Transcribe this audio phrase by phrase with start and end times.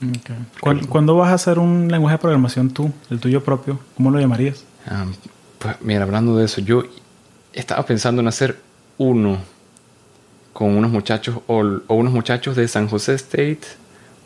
[0.00, 0.86] Okay.
[0.88, 3.78] ¿Cuándo vas a hacer un lenguaje de programación tú, el tuyo propio?
[3.96, 4.64] ¿Cómo lo llamarías?
[4.90, 5.12] Um,
[5.58, 6.84] pues mira, hablando de eso, yo
[7.52, 8.58] estaba pensando en hacer
[8.96, 9.38] uno
[10.54, 13.60] con unos muchachos o, unos muchachos de San José State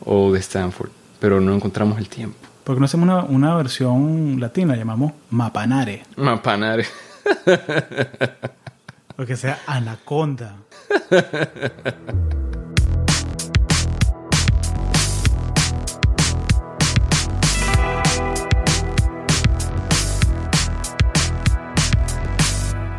[0.05, 2.37] o de Stanford, pero no encontramos el tiempo.
[2.63, 6.05] Porque no hacemos una, una versión latina, llamamos Mapanare.
[6.17, 6.87] Mapanare.
[9.19, 10.55] o que sea Anaconda.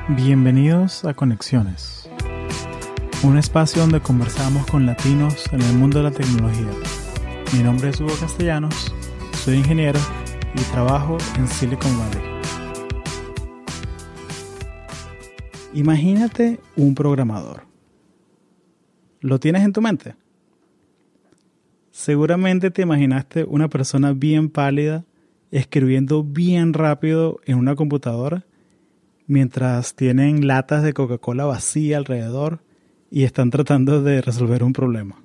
[0.10, 2.08] Bienvenidos a Conexiones,
[3.24, 6.70] un espacio donde conversamos con latinos en el mundo de la tecnología.
[7.54, 8.94] Mi nombre es Hugo Castellanos,
[9.34, 10.00] soy ingeniero
[10.54, 12.22] y trabajo en Silicon Valley.
[15.74, 17.64] Imagínate un programador.
[19.22, 20.14] ¿Lo tienes en tu mente?
[21.90, 25.04] Seguramente te imaginaste una persona bien pálida
[25.50, 28.46] escribiendo bien rápido en una computadora
[29.28, 32.62] mientras tienen latas de Coca-Cola vacía alrededor
[33.10, 35.22] y están tratando de resolver un problema.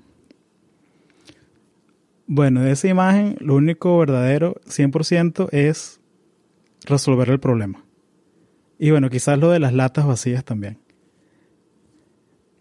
[2.27, 6.01] Bueno, de esa imagen lo único verdadero 100% es
[6.87, 7.85] resolver el problema.
[8.79, 10.79] Y bueno, quizás lo de las latas vacías también.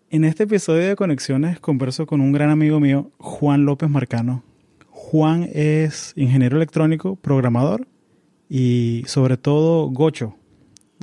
[0.09, 4.44] En este episodio de Conexiones converso con un gran amigo mío, Juan López Marcano.
[4.90, 7.88] Juan es ingeniero electrónico, programador
[8.50, 10.39] y sobre todo gocho,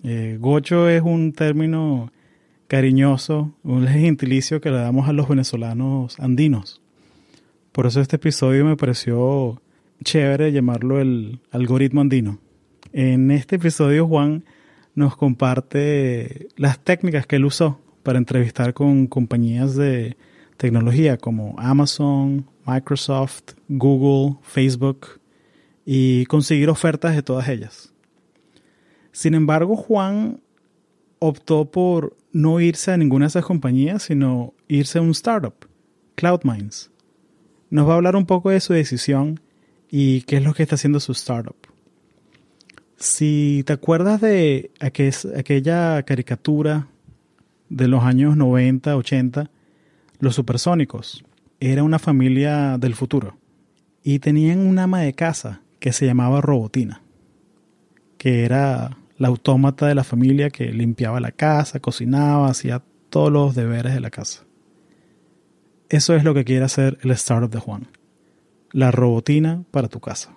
[0.03, 2.13] eh, gocho es un término
[2.69, 6.83] cariñoso, un gentilicio que le damos a los venezolanos andinos.
[7.73, 9.61] Por eso este episodio me pareció
[10.03, 12.39] chévere llamarlo el algoritmo andino.
[12.93, 14.45] En este episodio Juan
[14.95, 20.17] nos comparte las técnicas que él usó para entrevistar con compañías de
[20.57, 25.21] tecnología como Amazon, Microsoft, Google, Facebook
[25.85, 27.93] y conseguir ofertas de todas ellas.
[29.17, 30.43] Sin embargo, Juan
[31.21, 35.55] optó por no irse a ninguna de esas compañías, sino irse a un startup,
[36.17, 36.91] CloudMinds.
[37.71, 39.41] Nos va a hablar un poco de su decisión
[39.91, 41.57] y qué es lo que está haciendo su startup.
[42.99, 46.89] Si te acuerdas de aquella caricatura
[47.71, 49.51] de los años 90, 80,
[50.19, 51.25] los supersónicos,
[51.59, 53.39] era una familia del futuro
[54.03, 57.01] y tenían un ama de casa que se llamaba Robotina,
[58.19, 63.55] que era la autómata de la familia que limpiaba la casa, cocinaba, hacía todos los
[63.55, 64.45] deberes de la casa.
[65.89, 67.89] Eso es lo que quiere hacer el startup de Juan.
[68.73, 70.37] La robotina para tu casa.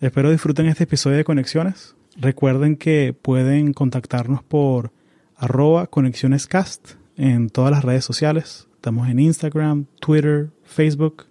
[0.00, 1.94] Espero disfruten este episodio de Conexiones.
[2.16, 4.92] Recuerden que pueden contactarnos por
[5.36, 8.68] arroba conexionescast en todas las redes sociales.
[8.74, 11.26] Estamos en Instagram, Twitter, Facebook.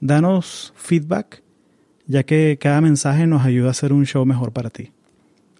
[0.00, 1.41] Danos feedback
[2.06, 4.92] ya que cada mensaje nos ayuda a hacer un show mejor para ti.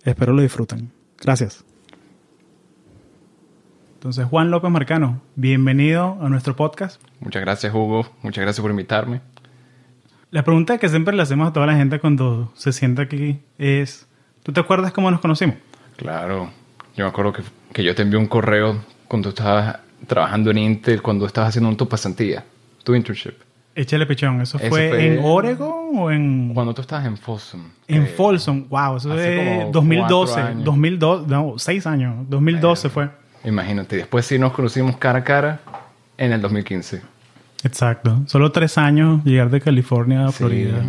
[0.05, 0.91] Espero lo disfruten.
[1.21, 1.65] Gracias.
[3.95, 7.01] Entonces, Juan López Marcano, bienvenido a nuestro podcast.
[7.21, 8.05] Muchas gracias, Hugo.
[8.23, 9.21] Muchas gracias por invitarme.
[10.33, 14.09] La pregunta que siempre le hacemos a toda la gente cuando se sienta aquí es,
[14.43, 15.57] ¿tú te acuerdas cómo nos conocimos?
[15.97, 16.51] Claro,
[16.97, 17.43] yo me acuerdo que,
[17.73, 21.89] que yo te envié un correo cuando estabas trabajando en Intel, cuando estabas haciendo tu
[21.89, 22.45] pasantía,
[22.83, 23.35] tu internship.
[23.75, 26.53] Échale pichón, ¿eso, fue, en Oregon o en...?
[26.53, 27.63] Cuando tú estabas en Folsom.
[27.89, 33.09] En Folsom, wow, eso es 2012, 2012, no, seis años, 2012 fue.
[33.45, 35.61] Imagínate, después sí nos conocimos cara a cara
[36.19, 37.01] en el 2015.
[37.65, 40.83] Exacto, solo tres años llegar de California a Florida.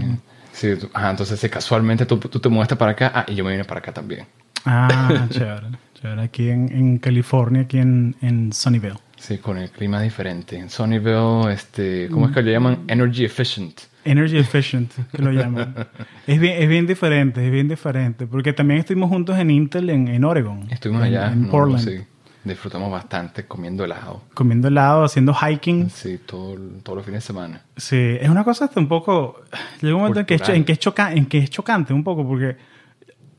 [0.52, 3.64] Sí, ajá, entonces casualmente tú, tú, te mudaste para acá ah, y yo me vine
[3.64, 4.26] para acá también.
[4.66, 9.03] Ah, chévere, chévere, aquí en, en California, aquí en, en Sunnyvale.
[9.24, 10.58] Sí, con el clima diferente.
[10.58, 12.84] En Sunnyvale, este, ¿cómo es que lo llaman?
[12.90, 13.84] Energy efficient.
[14.04, 15.74] Energy efficient, que lo llaman.
[16.28, 18.28] es, bien, es bien diferente, es bien diferente.
[18.28, 20.68] Porque también estuvimos juntos en Intel en, en Oregon.
[20.70, 21.32] Estuvimos allá.
[21.32, 21.80] En Portland.
[21.80, 22.02] Sí.
[22.44, 24.24] Disfrutamos bastante comiendo helado.
[24.34, 25.90] Comiendo helado, haciendo hiking.
[25.90, 27.62] Sí, todo, todos los fines de semana.
[27.78, 29.42] Sí, es una cosa hasta un poco...
[29.80, 30.80] Llega un momento en que, es, en, que es
[31.16, 32.58] en que es chocante un poco, porque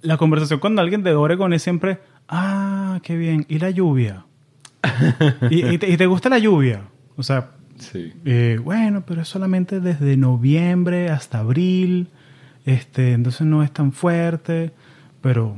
[0.00, 1.98] la conversación con alguien de Oregon es siempre,
[2.30, 4.24] ah, qué bien, ¿y la lluvia?
[5.50, 6.82] ¿Y, te, gusta la lluvia?
[7.16, 8.12] O sea, sí.
[8.24, 12.08] Eh, bueno, pero es solamente desde noviembre hasta abril.
[12.64, 14.72] Este, entonces no es tan fuerte.
[15.20, 15.56] Pero,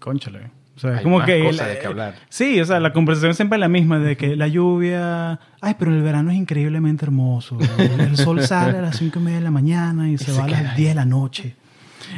[0.00, 0.50] conchale.
[0.76, 1.32] O sea, es como que.
[1.32, 2.14] de que hablar.
[2.28, 5.40] Sí, o sea, la conversación siempre es la misma, de que la lluvia.
[5.60, 7.58] Ay, pero el verano es increíblemente hermoso.
[7.78, 10.48] El sol sale a las 5 y media de la mañana y, se, va a
[10.48, 11.56] las 10 de la noche.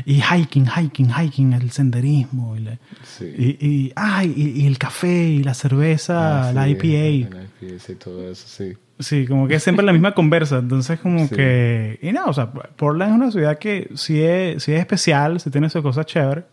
[0.04, 2.56] Y hiking, hiking, hiking, el senderismo.
[2.56, 3.24] Y, la- Sí.
[3.36, 7.36] y, y- ay, y, el café y la cerveza, Ah, la sí, IPA.
[7.36, 8.74] La IPA, sí, todo eso, sí.
[9.00, 10.58] Sí, como que es siempre la misma conversa.
[10.58, 11.34] Entonces, como Sí.
[11.36, 11.98] que.
[12.02, 15.50] Y no, o sea, Portland es una ciudad que sí es, sí es especial, sí
[15.50, 16.44] tiene sus cosas chéveres.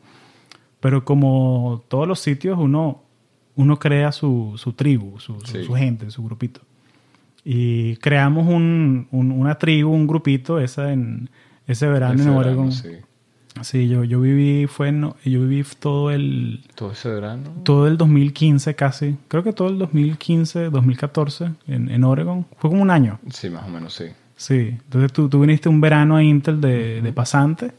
[0.80, 3.02] Pero como todos los sitios, uno,
[3.56, 5.64] uno crea su, su tribu, su, su- Sí.
[5.64, 6.62] su gente, su grupito.
[7.44, 11.30] Y creamos un, un- una tribu, un grupito, esa en
[11.68, 12.72] ese verano Ese en verano, Oregon.
[12.72, 12.90] sí.
[13.62, 17.52] Sí, yo, yo viví, fue en- yo viví todo el, Todo ese verano.
[17.64, 19.16] todo el 2015 casi.
[19.30, 22.46] Creo que todo el 2015, 2014 en, en Oregon.
[22.58, 23.20] Fue como un año.
[23.32, 24.06] Sí, más o menos, sí.
[24.36, 24.76] Sí.
[24.84, 27.72] Entonces tú, tú viniste un verano a Intel de, de pasante.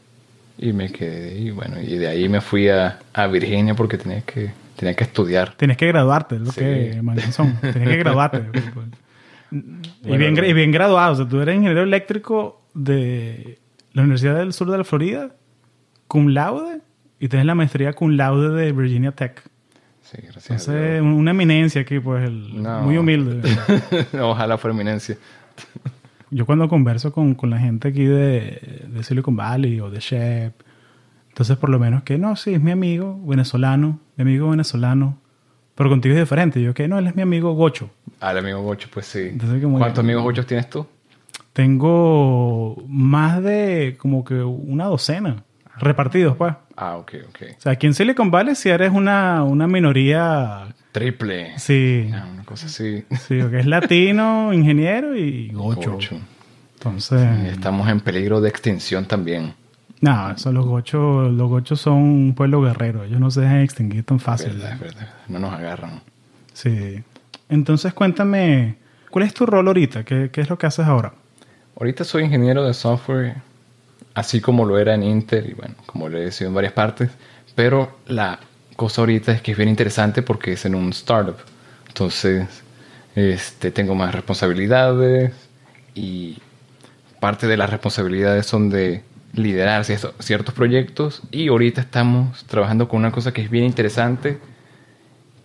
[0.57, 4.21] Y me quedé, y bueno, y de ahí me fui a, a Virginia porque tenía
[4.21, 5.53] que, tenía que estudiar.
[5.55, 6.59] Tienes que graduarte, es lo Sí.
[6.61, 7.55] que manganzón.
[7.61, 8.41] Tienes que graduarte.
[9.51, 10.43] y, bien, no.
[10.43, 11.13] y bien graduado.
[11.13, 13.59] O sea, tú eres ingeniero eléctrico de
[13.93, 15.29] la Universidad del Sur de la Florida,
[16.07, 16.81] cum laude,
[17.19, 19.41] y tienes la maestría cum laude de Virginia Tech.
[20.01, 20.49] Sí, gracias.
[20.67, 22.81] Entonces, una eminencia aquí, pues, el- No.
[22.83, 23.41] muy humilde.
[24.21, 25.17] Ojalá fuera eminencia.
[26.29, 30.53] Yo cuando converso con, con la gente aquí de, de Silicon Valley o de Shep,
[31.29, 35.17] entonces por lo menos que no, sí, es mi amigo venezolano, mi amigo venezolano,
[35.75, 36.61] pero contigo es diferente.
[36.61, 37.89] Yo que no, él es mi amigo Gocho.
[38.19, 39.19] Al amigo Gocho, pues sí.
[39.31, 40.85] Entonces, ¿Cuántos amigos Gochos tienes tú?
[41.53, 45.43] Tengo más de como que una docena
[45.79, 46.53] repartidos, pues.
[46.75, 47.37] Ah, ok, ok.
[47.57, 51.57] O sea, aquí en Silicon Valley si eres una, una minoría, Triple.
[51.59, 53.03] sí, Ah, una cosa así.
[53.27, 55.93] sí, que es latino, ingeniero y Gocho.
[55.93, 56.19] Gocho.
[56.75, 57.27] Entonces...
[57.51, 59.53] Estamos en peligro de extinción también.
[59.99, 63.03] No, eso los gochos, los gochos son un pueblo guerrero.
[63.03, 64.53] Ellos no se dejan extinguir tan fácil.
[64.53, 65.09] Verdad, es verdad.
[65.27, 66.01] No nos agarran.
[66.53, 67.01] Sí.
[67.49, 68.75] Entonces cuéntame,
[69.09, 70.03] ¿cuál es tu rol ahorita?
[70.03, 71.13] ¿Qué, qué es lo que haces ahora?
[71.79, 73.37] Ahorita soy ingeniero de software,
[74.17, 77.11] así como lo era en Intel y bueno, como lo he sido en varias partes.
[77.55, 78.39] Pero la
[78.75, 81.37] cosa ahorita es que es bien interesante porque es en un startup.
[81.89, 82.47] Entonces,
[83.15, 85.33] este, tengo más responsabilidades
[85.95, 86.37] y
[87.19, 89.03] parte de las responsabilidades son de
[89.33, 94.39] liderar cierto- ciertos proyectos y ahorita estamos trabajando con una cosa que es bien interesante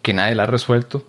[0.03, 1.07] que nadie la ha resuelto.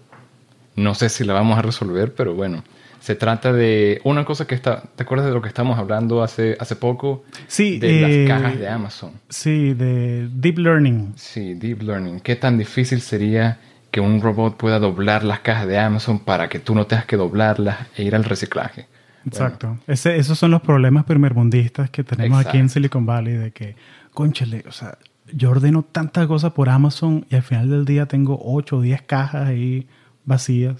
[0.75, 2.63] No sé si la vamos a resolver, pero bueno.
[3.03, 4.81] Se trata de una cosa que está...
[4.95, 7.25] ¿Te acuerdas de lo que estamos hablando hace, hace poco?
[7.47, 9.11] Sí, De eh, las cajas de Amazon.
[9.27, 11.11] Sí, de Deep Learning.
[11.17, 12.21] Sí, Deep Learning.
[12.21, 13.59] ¿Qué tan difícil sería
[13.91, 17.17] que un robot pueda doblar las cajas de Amazon para que tú no tengas que
[17.17, 18.85] doblarlas e ir al reciclaje?
[19.27, 19.77] Exacto.
[19.85, 22.73] Ese- esos son los problemas primermundistas que tenemos aquí en Exacto.
[22.75, 23.75] Silicon Valley de que,
[24.13, 24.97] conchale, o sea,
[25.33, 29.01] yo ordeno tantas cosas por Amazon y al final del día tengo 8 o 10
[29.01, 29.87] cajas ahí
[30.23, 30.77] vacías.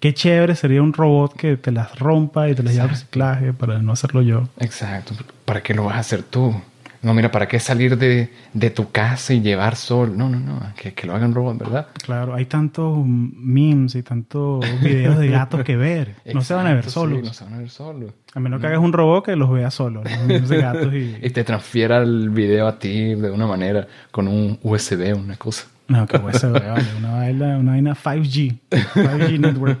[0.00, 3.52] Qué chévere sería un robot que te las rompa y te las lleve al reciclaje
[3.52, 4.48] para no hacerlo yo.
[4.58, 5.14] Exacto.
[5.44, 6.54] ¿Para qué lo vas a hacer tú?
[7.02, 10.16] No, mira, ¿para qué salir de, de tu casa y llevar sol?
[10.16, 10.60] No, no, no.
[10.74, 11.86] Que, que lo haga un robot, ¿verdad?
[12.02, 16.16] Claro, hay tantos memes y tantos videos de gatos que ver.
[16.32, 17.20] No se van a ver solos.
[17.20, 18.12] sí, no se van a ver solos.
[18.34, 20.02] A menos que hagas un robot que los vea solo.
[20.02, 21.16] Los memes de gatos y...
[21.22, 25.66] Y te transfiera el video a ti de una manera, con un USB, una cosa.
[25.90, 26.86] No, que USB, vale.
[26.98, 28.58] Una vaina, una vaina 5G.
[28.70, 29.78] 5G network.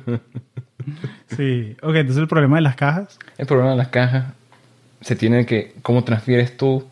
[1.36, 1.76] Sí.
[1.82, 3.16] Ok, entonces el problema de las cajas.
[3.38, 4.24] El problema de las cajas
[5.00, 6.84] se tiene que, ¿cómo transfieres tú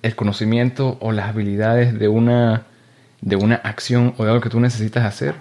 [0.00, 2.62] el conocimiento o las habilidades de una,
[3.20, 5.34] de una acción o de algo que tú necesitas hacer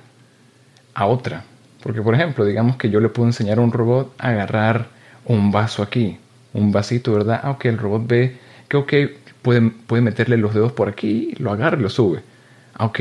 [0.94, 1.45] a otra?
[1.81, 4.88] Porque, por ejemplo, digamos que yo le puedo enseñar a un robot a agarrar
[5.25, 6.18] un vaso aquí,
[6.53, 7.39] un vasito, ¿verdad?
[7.44, 8.93] Ah, ok, el robot ve que, ok,
[9.41, 12.32] puede, puede meterle los dedos por aquí, lo agarra y lo sube.
[12.80, 13.00] Ok.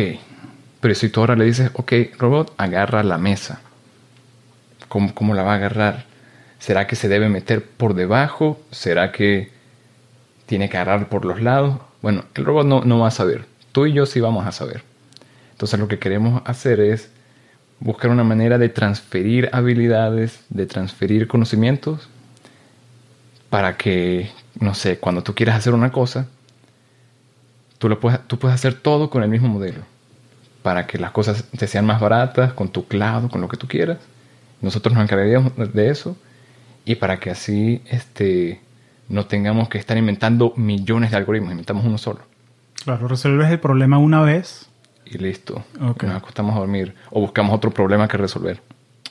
[0.81, 3.61] Pero si tú ahora le dices, ok, robot, agarra la mesa.
[4.89, 6.05] ¿Cómo, cómo la va a agarrar?
[6.59, 8.61] ¿Será que se debe meter por debajo?
[8.71, 9.51] ¿Será que
[10.47, 11.79] tiene que agarrar por los lados?
[12.03, 13.47] Bueno, el robot no, no va a saber.
[13.73, 14.83] Tú y yo sí vamos a saber.
[15.53, 17.11] Entonces lo que queremos hacer es
[17.79, 22.09] buscar una manera de transferir habilidades, de transferir conocimientos,
[23.51, 26.27] para que, no sé, cuando tú quieras hacer una cosa,
[27.83, 29.81] tú, lo puedes, tú puedes hacer todo con el mismo modelo,
[30.63, 33.67] para que las cosas te sean más baratas, con tu cloud, con lo que tú
[33.67, 33.99] quieras.
[34.61, 36.17] Nosotros nos encargaríamos de eso
[36.85, 38.61] y para que así este,
[39.09, 42.21] no tengamos que estar inventando millones de algoritmos, inventamos uno solo
[42.85, 44.69] Claro, resuelves el problema una vez
[45.05, 45.65] y listo.
[45.81, 46.05] Ok.
[46.05, 48.61] Nos acostamos a dormir o buscamos otro problema que resolver.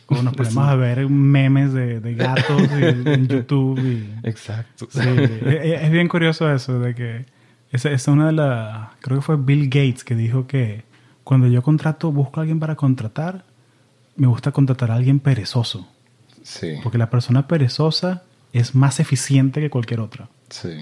[0.07, 3.79] o nos ponemos a ver memes de, de gatos y- en YouTube.
[3.79, 4.87] Y, Exacto.
[4.89, 4.99] sí,
[5.45, 7.25] es, es bien curioso eso de que
[7.71, 8.89] esa es una de las...
[8.99, 10.83] Creo que fue Bill Gates que dijo que
[11.23, 13.45] cuando yo contrato, busco a alguien para contratar,
[14.15, 15.87] me gusta contratar a alguien perezoso.
[16.43, 20.27] Sí, Porque la persona perezosa es más eficiente que cualquier otra.
[20.49, 20.81] sí.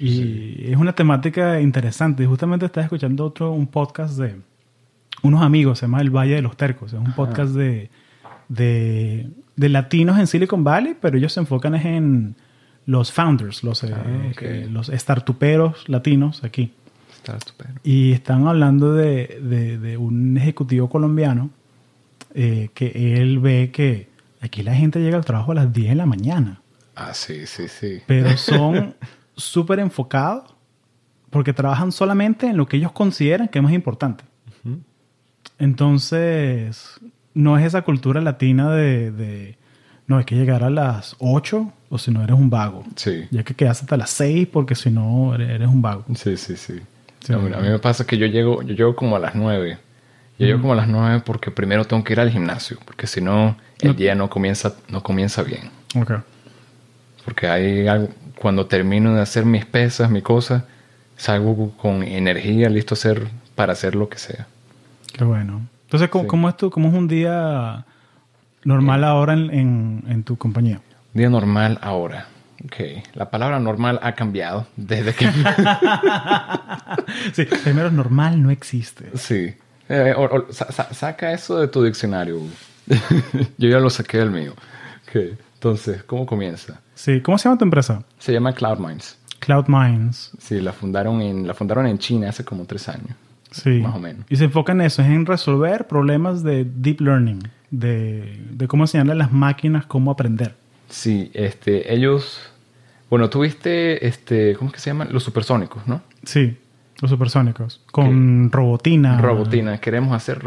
[0.00, 2.24] Y es una temática interesante.
[2.24, 4.36] Justamente estaba escuchando otro, un podcast de
[5.24, 6.92] unos amigos, se llama El Valle de los Tercos.
[6.92, 7.90] Es un podcast de,
[8.48, 12.36] de, de latinos en Silicon Valley, pero ellos se enfocan en
[12.88, 16.72] los founders, los, eh, Ah, los startuperos latinos aquí.
[17.14, 17.78] Está estupendo.
[17.84, 21.50] Y están hablando de, de- de un ejecutivo colombiano
[22.34, 24.08] eh, que él ve que
[24.40, 26.62] aquí la gente llega al trabajo a las 10 de la mañana,
[26.96, 28.00] Ah, sí, sí, sí.
[28.06, 28.94] pero son
[29.36, 30.54] súper enfocados
[31.30, 34.24] porque trabajan solamente en lo que ellos consideran que es más importante.
[35.58, 36.98] Entonces,
[37.34, 39.58] no es esa cultura latina de, de,
[40.06, 42.84] no, hay que llegar a las 8 o si no eres un vago.
[42.96, 43.26] Sí.
[43.30, 46.04] Ya que quedas hasta las 6 porque si no eres, un vago.
[46.14, 46.80] Sí, sí, sí.
[47.20, 47.32] Sí.
[47.32, 49.78] No, mira, a mí me pasa que yo llego, yo llego como a las 9.
[50.38, 53.20] Yo llego como a las 9 porque primero tengo que ir al gimnasio, porque si
[53.20, 55.70] no, el día no comienza, no comienza bien.
[55.96, 56.12] Ok.
[57.24, 58.08] Porque hay algo,
[58.40, 60.64] cuando termino de hacer mis pesas, mi cosa,
[61.16, 63.26] salgo con energía, listo a hacer,
[63.56, 64.46] para hacer lo que sea.
[65.12, 65.62] Qué bueno.
[65.86, 66.28] Entonces, ¿cómo, Sí.
[66.28, 67.84] cómo es, tu, ¿cómo es un día
[68.64, 70.80] normal ahora en, en- en tu compañía?
[71.14, 72.26] Día normal ahora.
[72.64, 73.04] Ok.
[73.14, 75.30] La palabra normal ha cambiado desde que...
[77.32, 79.04] sí, primero, normal no existe.
[79.14, 79.54] sí.
[79.90, 82.38] Eh, o- o- sa- sa- saca eso de tu diccionario.
[83.58, 84.52] Yo ya lo saqué del mío.
[85.08, 85.38] Ok.
[85.54, 86.80] Entonces, ¿cómo comienza?
[86.94, 88.02] Sí, ¿cómo se llama tu empresa?
[88.18, 89.16] Se llama CloudMinds.
[89.40, 90.32] Cloud Minds.
[90.40, 93.12] Sí, la fundaron en, la fundaron en China hace como tres años.
[93.50, 93.80] Sí.
[93.80, 94.26] Más o menos.
[94.28, 98.82] Y se enfoca en eso, es en resolver problemas de deep learning, de, de cómo
[98.84, 100.54] enseñarle a las máquinas cómo aprender.
[100.88, 102.40] Sí, este, ellos...
[103.10, 105.08] Bueno, tuviste, este, ¿cómo es que se llaman?
[105.10, 106.02] Los supersónicos, ¿no?
[106.24, 106.58] Sí,
[107.00, 107.80] los supersónicos.
[107.92, 109.20] Con robotina.
[109.20, 109.78] Robotina.
[109.78, 110.42] Queremos hacer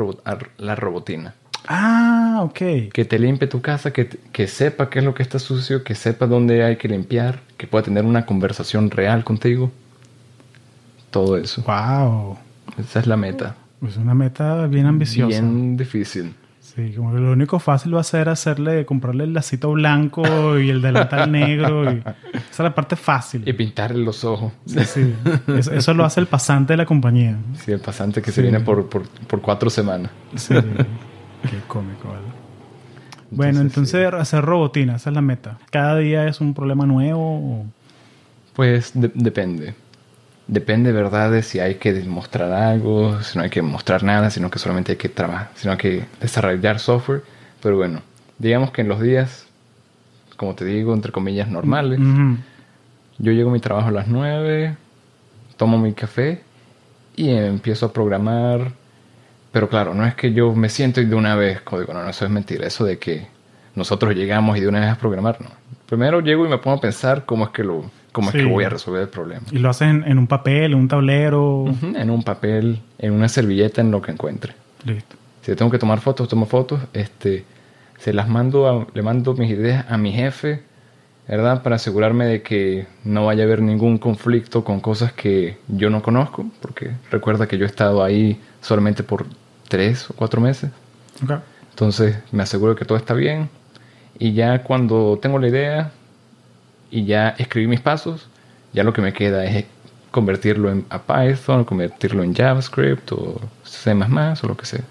[0.57, 1.33] la robotina.
[1.67, 2.91] Ah, ok.
[2.93, 5.95] Que te limpie tu casa, que, que sepa qué es lo que está sucio, que
[5.95, 9.71] sepa dónde hay que limpiar, que pueda tener una conversación real contigo.
[11.09, 11.63] Todo eso.
[11.63, 12.37] Wow.
[12.77, 13.55] Esa es la meta.
[13.87, 15.39] Es una meta bien ambiciosa.
[15.39, 16.33] Bien difícil.
[16.75, 20.69] Sí, como que lo único fácil va a ser hacerle, comprarle el lacito blanco y
[20.69, 21.83] el delantal negro.
[21.91, 22.13] Y, esa
[22.49, 23.43] es la parte fácil.
[23.45, 24.53] Y pintarle los ojos.
[24.65, 25.13] Sí, sí.
[25.57, 27.35] Eso, eso lo hace el pasante de la compañía.
[27.55, 28.35] Sí, el pasante que Sí.
[28.35, 30.11] se viene por, por, por cuatro semanas.
[30.35, 30.53] Sí.
[30.55, 32.21] Qué cómico, ¿vale?
[33.31, 35.57] Bueno, entonces hacer robotina, esa es la meta.
[35.71, 37.37] Cada día es un problema nuevo.
[37.61, 37.65] o-
[38.55, 39.73] Pues de- depende.
[40.51, 41.31] Depende, ¿verdad?
[41.31, 44.91] De si hay que demostrar algo, si no hay que mostrar nada, sino que solamente
[44.91, 47.23] hay que trabajar, sino que desarrollar software.
[47.63, 48.01] Pero bueno,
[48.37, 49.45] digamos que en los días,
[50.35, 52.35] como te digo, entre comillas, normales, Ujú.
[53.19, 54.75] yo llego a mi trabajo a las 9,
[55.55, 56.41] tomo mi café
[57.15, 58.73] y empiezo a programar.
[59.53, 62.09] Pero claro, no es que yo me siento y de una vez código, no, no,
[62.09, 62.67] eso es mentira.
[62.67, 63.25] Eso de que
[63.73, 65.47] nosotros llegamos y de una vez a programar, no.
[65.85, 68.39] Primero llego y me pongo a pensar cómo es que, lo, cómo es Sí.
[68.39, 69.43] que voy a resolver el problema.
[69.51, 71.61] Y lo haces en, en un papel, en un tablero.
[71.63, 74.53] Ujú, En un papel, en una servilleta, en lo que encuentre.
[74.85, 75.15] Listo.
[75.41, 76.79] Si tengo que tomar fotos, tomo fotos.
[76.93, 77.45] Este,
[77.97, 80.61] se las mando, a- le mando mis ideas a mi jefe,
[81.27, 81.63] ¿verdad?
[81.63, 86.01] Para asegurarme de que no vaya a haber ningún conflicto con cosas que yo no
[86.01, 89.25] conozco, porque recuerda que yo he estado ahí solamente por
[89.69, 90.69] tres o cuatro meses.
[91.23, 91.39] Ok.
[91.69, 93.49] Entonces me aseguro que todo está bien
[94.19, 95.91] y ya cuando tengo la idea
[96.91, 98.27] y ya escribí mis pasos,
[98.73, 99.65] ya lo que me queda es
[100.11, 104.83] convertirlo en a Python, convertirlo en JavaScript o C++ o lo que sea.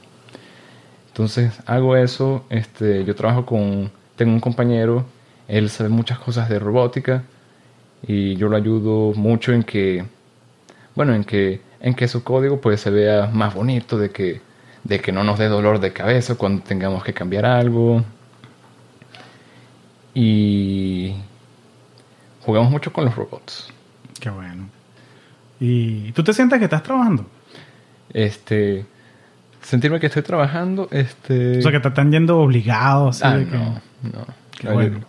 [1.09, 5.05] Entonces hago eso, este, yo trabajo con, tengo un compañero,
[5.47, 7.23] él sabe muchas cosas de robótica
[8.07, 10.05] y yo lo ayudo mucho en que,
[10.95, 14.41] bueno, en que, en que su código pues se vea más bonito, de que,
[14.85, 18.03] de que no nos dé dolor de cabeza cuando tengamos que cambiar algo.
[20.15, 21.15] Y
[22.41, 23.69] jugamos mucho con los robots.
[24.21, 24.69] Qué bueno.
[25.61, 27.27] ¿Y tú te sientes que estás trabajando?
[28.13, 28.85] Este,
[29.63, 31.59] sentirme que estoy trabajando, este...
[31.59, 33.23] O sea, que te están yendo obligados.
[33.23, 34.27] así Ah, de que- no, no.
[34.59, 35.01] Qué No, bueno.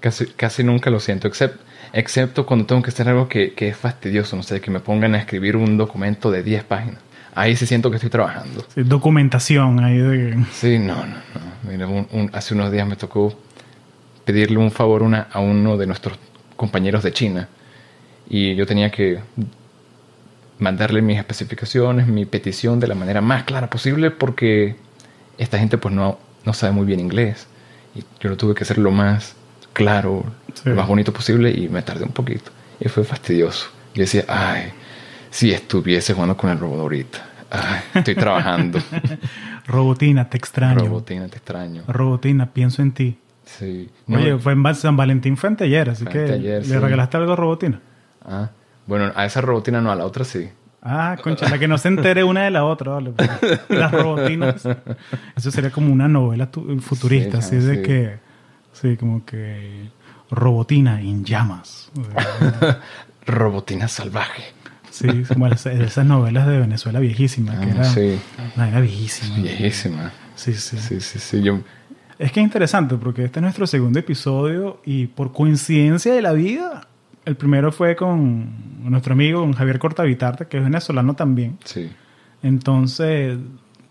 [0.00, 1.58] casi, casi nunca lo siento, except-
[1.92, 5.14] excepto cuando tengo que hacer algo que, que es fastidioso, no sé, que me pongan
[5.14, 6.98] a escribir un documento de 10 páginas.
[7.34, 8.64] Ahí sí siento que estoy trabajando.
[8.74, 10.44] Sí, documentación ahí de...
[10.52, 11.70] Sí, no, no, no.
[11.70, 13.38] Mira, un- un- hace unos días me tocó
[14.24, 16.18] pedirle un favor una- a uno de nuestros
[16.58, 17.48] compañeros de China
[18.28, 19.20] y yo tenía que
[20.58, 24.76] mandarle mis especificaciones, mi petición de la manera más clara posible porque
[25.38, 27.46] esta gente pues no, no sabe muy bien inglés
[27.94, 29.34] y yo lo tuve que hacer lo más
[29.72, 30.24] claro,
[30.54, 30.68] Sí.
[30.70, 32.50] lo más bonito posible y me tardé un poquito
[32.80, 33.68] y fue fastidioso.
[33.94, 34.72] Yo decía, ay,
[35.30, 37.18] si estuviese jugando con el robot ahorita,
[37.50, 38.80] ay, estoy trabajando.
[39.66, 40.80] Robotina, te extraño.
[40.80, 41.82] Robotina, te extraño.
[41.86, 43.18] Robotina, pienso en ti.
[43.58, 43.88] Sí.
[44.06, 46.76] No, Oye, fue en San Valentín, fue anteayer, así que le sí.
[46.76, 47.80] regalaste algo a Robotina.
[48.24, 48.50] ah,
[48.86, 50.48] Bueno, a esa robotina no, a la otra sí.
[50.82, 53.10] Ah, concha, la que no se entere una de la otra, vale.
[53.10, 53.28] pues.
[53.68, 54.62] Las robotinas.
[55.36, 58.18] Eso sería como una novela tu- futurista, Sí, así de que.
[58.72, 59.90] Sí, como que.
[60.30, 61.90] Robotina en llamas.
[63.26, 64.44] Robotina salvaje.
[64.90, 67.84] Sí, como esas novelas de Venezuela viejísimas, que Ah, era.
[67.84, 68.20] sí.
[68.56, 69.36] Una era viejísima.
[69.36, 70.12] Viejísima.
[70.34, 70.78] Sí, sí.
[70.78, 71.42] Sí, sí, sí.
[71.42, 71.60] Yo,
[72.18, 76.32] Es que es interesante porque este es nuestro segundo episodio y por coincidencia de la
[76.32, 76.88] vida,
[77.24, 81.58] el primero fue con nuestro amigo con Javier Cortavitarte, que es venezolano también.
[81.64, 81.90] sí,
[82.42, 83.38] Entonces,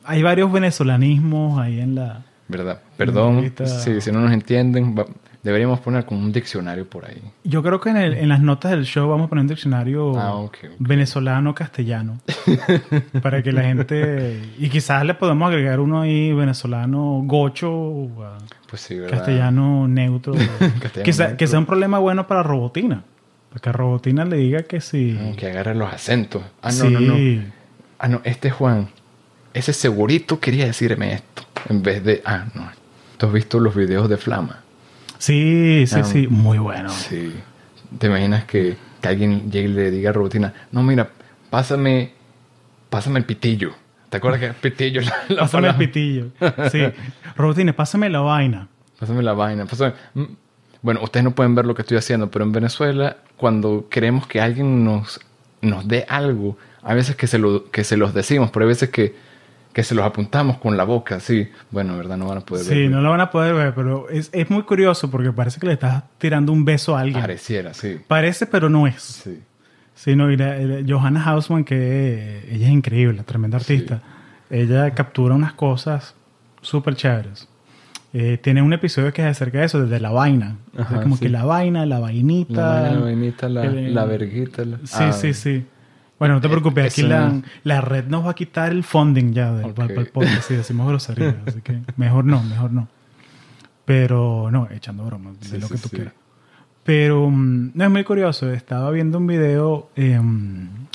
[0.04, 2.26] hay varios venezolanismos ahí en la...
[2.48, 2.82] verdad.
[2.98, 3.54] Perdón.
[3.66, 4.96] Sí, si no nos entienden,
[5.48, 7.22] deberíamos poner como un diccionario por ahí.
[7.44, 10.12] Yo creo que en, el- en las notas del show vamos a poner un diccionario
[10.20, 10.46] Ah,
[10.80, 12.20] venezolano-castellano.
[13.22, 14.42] para que la gente...
[14.60, 18.38] Y quizás le podemos agregar uno ahí venezolano gocho, o, ah,
[18.70, 19.18] Pues sí, ¿verdad?
[19.18, 20.34] castellano neutro.
[20.82, 21.38] Castellano que, sea, neutro.
[21.38, 23.04] que sea un problema bueno para Robotina.
[23.50, 25.18] Para que Robotina le diga que sí.
[25.20, 26.44] Ah, Que agarre los acentos.
[26.62, 26.90] Ah, no, sí.
[26.90, 27.42] no, no.
[28.00, 28.90] Ah, no, este Juan.
[29.54, 31.44] Ese segurito quería decirme esto.
[31.70, 32.22] En vez de.
[32.26, 32.70] Ah, no.
[33.18, 34.62] ¿Tú has visto los videos de Flama?
[35.18, 36.28] Sí, sí, sí.
[36.28, 36.90] Muy bueno.
[36.90, 37.34] Sí.
[37.98, 41.10] ¿Te imaginas que, que alguien llegue y le diga a Robotina, no, mira,
[41.50, 42.12] pásame,
[42.90, 43.72] pásame el pitillo?
[44.10, 45.02] ¿Te acuerdas que el pitillo?
[45.02, 46.28] la- la Pásame el pitillo.
[46.72, 46.82] Sí.
[47.36, 48.68] Robotina, pásame la vaina.
[49.00, 49.66] Pásame la vaina.
[49.66, 49.94] Pásame.
[50.14, 50.24] Mm.
[50.82, 54.40] Bueno, ustedes no pueden ver lo que estoy haciendo, pero en Venezuela, cuando queremos que
[54.40, 55.20] alguien nos,
[55.62, 58.90] nos dé algo, hay veces que se, lo, que se los decimos, pero hay veces
[58.90, 59.16] que,
[59.78, 61.48] que se los apuntamos con la boca, sí.
[61.70, 62.18] Bueno, ¿verdad?
[62.18, 62.90] No van a poder Sí, ver.
[62.90, 65.74] no lo van a poder ver, pero es, es muy curioso porque parece que le
[65.74, 67.22] estás tirando un beso a alguien.
[67.22, 68.00] Pareciera, sí.
[68.08, 69.00] Parece, pero no es.
[69.04, 69.40] Sí.
[69.94, 74.02] Sí, no, y la- la- Johanna Hausman, que eh, ella es increíble, tremenda artista.
[74.50, 76.16] Ella captura unas cosas
[76.62, 77.48] súper chéveres.
[78.14, 80.58] Eh, tiene un episodio que es acerca de eso, desde la vaina.
[80.74, 81.22] O sea, Ajá, como sí.
[81.26, 82.54] que la vaina, la vainita.
[82.56, 84.66] La, vaina, la vainita, la, el- la verguita.
[84.66, 85.66] la- Sí, ah, sí, sí.
[86.20, 88.84] Bueno, no te Eh, preocupes, aquí eso- la, la red nos va a quitar el
[88.84, 89.76] funding ya del Ok.
[89.76, 91.36] para el podcast si decimos groserías.
[91.46, 92.88] así que mejor no, mejor no.
[93.86, 95.96] Pero no, echando bromas, de Sí, lo sí, que tú sí.
[95.96, 96.14] quieras.
[96.84, 98.52] Pero mm, no es muy curioso.
[98.52, 99.90] Estaba viendo un video.
[99.96, 100.20] eh,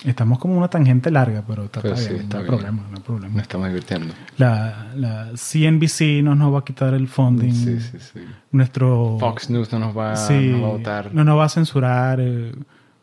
[0.05, 2.59] estamos como una tangente larga, pero está, Pues está sí, bien, está no hay bien.
[2.59, 3.35] problema, no hay problema.
[3.35, 4.15] Nos estamos divirtiendo.
[4.39, 7.53] La, la CNBC no nos va a quitar el funding.
[7.53, 8.21] Sí, sí, sí.
[8.51, 11.15] Nuestro Fox News no nos va, nos va a votar.
[11.15, 12.19] no nos va a censurar.
[12.21, 12.53] eh,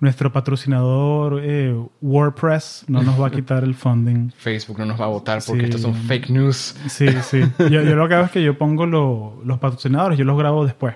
[0.01, 4.29] nuestro patrocinador eh, WordPress no nos va a quitar el funding.
[4.37, 5.65] Facebook no nos va a votar porque Sí.
[5.65, 6.75] estos son fake news.
[6.87, 7.41] Sí, sí.
[7.59, 10.65] Yo, yo lo que hago es que yo pongo lo- los patrocinadores, yo los grabo
[10.65, 10.95] después,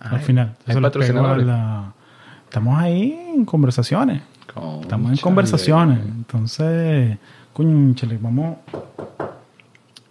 [0.00, 0.56] al final.
[0.66, 1.46] a patrocinadores.
[1.46, 1.92] la-
[2.44, 4.22] Estamos ahí en conversaciones.
[4.80, 5.98] Estamos en conversaciones.
[6.06, 7.18] Entonces,
[7.52, 8.56] cónchale, vamos.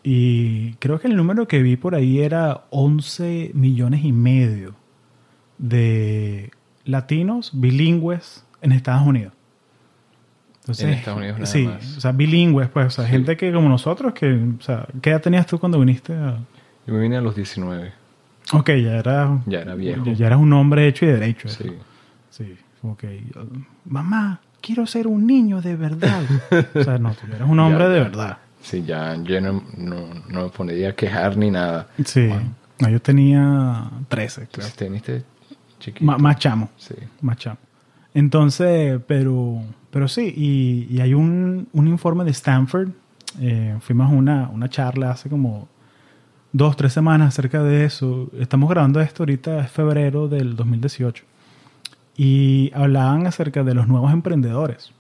[0.04, 4.74] Y creo que el número que vi por ahí era 11 millones y medio
[5.58, 6.52] de
[6.88, 9.34] latinos bilingües en Estados Unidos.
[10.62, 11.98] Entonces, En Estados Unidos nada sí, más.
[11.98, 13.12] o sea, bilingües, pues, o sea, Sí.
[13.12, 16.14] gente que como nosotros, que, o sea, ¿qué edad tenías tú cuando viniste?
[16.14, 16.40] a-
[16.86, 17.92] Yo me vine a los 19.
[18.54, 20.04] Ok, ya era, Ya era viejo.
[20.06, 21.48] ya, ya eras un hombre hecho y derecho.
[21.50, 21.72] Sí.
[22.30, 23.24] Sí, como que,
[23.86, 26.22] mamá, quiero ser un niño de verdad.
[26.76, 28.38] o sea, no, tú eres un hombre Ya, de verdad.
[28.62, 31.88] Sí, ya yo no, no, no me pondría a quejar ni nada.
[32.04, 32.30] Sí.
[32.80, 34.48] No, yo tenía 13, creo.
[34.66, 35.24] Entonces, te viniste
[35.80, 36.06] chiquito.
[36.06, 36.96] Ma- más chamo, Sí.
[37.22, 37.58] más chamo.
[38.14, 39.62] Entonces, pero,
[39.92, 42.90] pero sí, y, y hay un, un informe de Stanford.
[43.40, 45.68] eh, fuimos a una, una charla hace como
[46.52, 48.30] dos, tres semanas acerca de eso.
[48.40, 51.24] Estamos grabando esto ahorita, es febrero del 2018.
[52.16, 54.92] Y hablaban acerca de los nuevos emprendedores.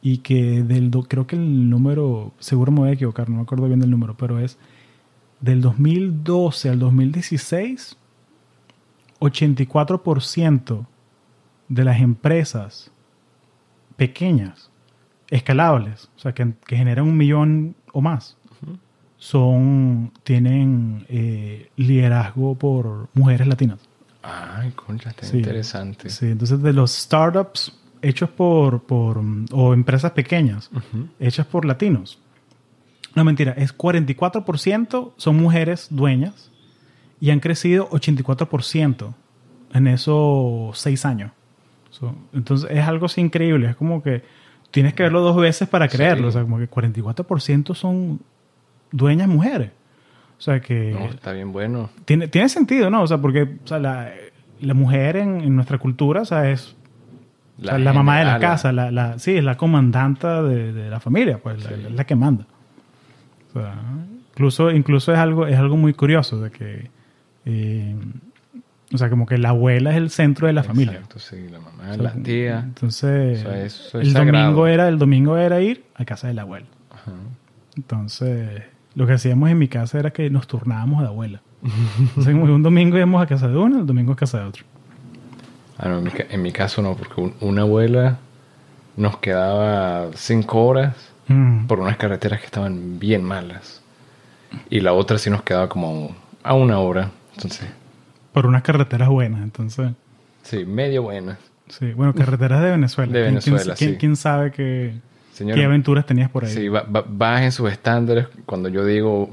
[0.00, 3.66] Y que del, creo que el número, seguro me voy a equivocar, no me acuerdo
[3.66, 4.56] bien del número, pero es
[5.40, 7.96] del 2012 al 2016,
[9.24, 10.86] 84%
[11.68, 12.90] de las empresas
[13.96, 14.70] pequeñas,
[15.30, 18.36] escalables, o sea, que, que generan un millón o más,
[19.16, 23.78] son, tienen eh, liderazgo por mujeres latinas.
[24.22, 25.38] Ay, concha, está Sí.
[25.38, 26.10] interesante.
[26.10, 30.70] Sí, entonces de los startups hechos por, por o empresas pequeñas
[31.18, 32.18] hechas por latinos.
[33.14, 36.50] No, mentira, es 44% son mujeres dueñas
[37.24, 39.14] y han crecido 84%
[39.72, 41.30] en esos seis años.
[41.90, 44.22] So, entonces es algo así increíble, es como que
[44.70, 45.96] tienes que verlo dos veces para Sí.
[45.96, 48.20] creerlo, o sea, como que 44% son
[48.92, 49.70] dueñas mujeres.
[50.38, 51.88] O sea que No, está bien bueno.
[52.04, 53.02] tiene, tiene sentido, ¿no?
[53.02, 54.10] O sea, porque o sea, la,
[54.60, 56.76] la mujer en, en nuestra cultura o sea, es
[57.62, 60.90] o sea, la, mamá de la casa, la, la- sí, es la comandanta de, de
[60.90, 61.82] la familia, pues la- Sí.
[61.94, 62.44] la que manda.
[63.48, 63.74] O sea,
[64.32, 66.90] incluso, incluso es algo, es algo muy curioso de que
[67.46, 67.94] eh,
[68.92, 70.94] O sea, como que la abuela es el centro de la familia.
[70.94, 72.58] Exacto, sí, la mamá, O sea, la tía.
[72.60, 74.44] Entonces, O sea, eso es el sagrado.
[74.46, 76.66] domingo era el domingo era ir a casa de la abuela.
[76.90, 77.12] Ajá.
[77.76, 78.62] Entonces,
[78.94, 81.40] lo que hacíamos en mi casa era que nos turnábamos de abuela.
[81.98, 84.64] Entonces, un domingo íbamos a casa de uno, el domingo a casa de otro.
[85.78, 88.18] Ah, no, en mi, en mi caso no, porque un- una abuela
[88.96, 90.94] nos quedaba cinco horas
[91.26, 91.66] Mm.
[91.66, 93.80] por unas carreteras que estaban bien malas.
[94.70, 97.10] Y la otra sí nos quedaba como a una hora.
[97.36, 97.68] Entonces,
[98.32, 99.92] Por unas carreteras buenas, entonces.
[100.42, 101.38] sí, medio buena.
[101.68, 103.12] Sí, bueno, carreteras de Venezuela.
[103.12, 103.96] De ¿Quién- quién- Venezuela, quién, sí.
[103.98, 104.94] quién sabe qué,
[105.32, 106.52] Señora, qué aventuras tenías por ahí?
[106.52, 108.26] Sí, ba- ba- bajen sus estándares.
[108.46, 109.30] Cuando yo digo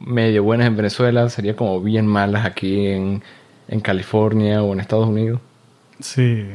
[0.00, 3.22] medio buenas en Venezuela, sería como bien malas aquí en,
[3.68, 5.40] en California o en Estados Unidos.
[6.00, 6.46] Sí.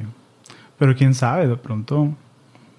[0.77, 2.09] Pero quién sabe, de pronto,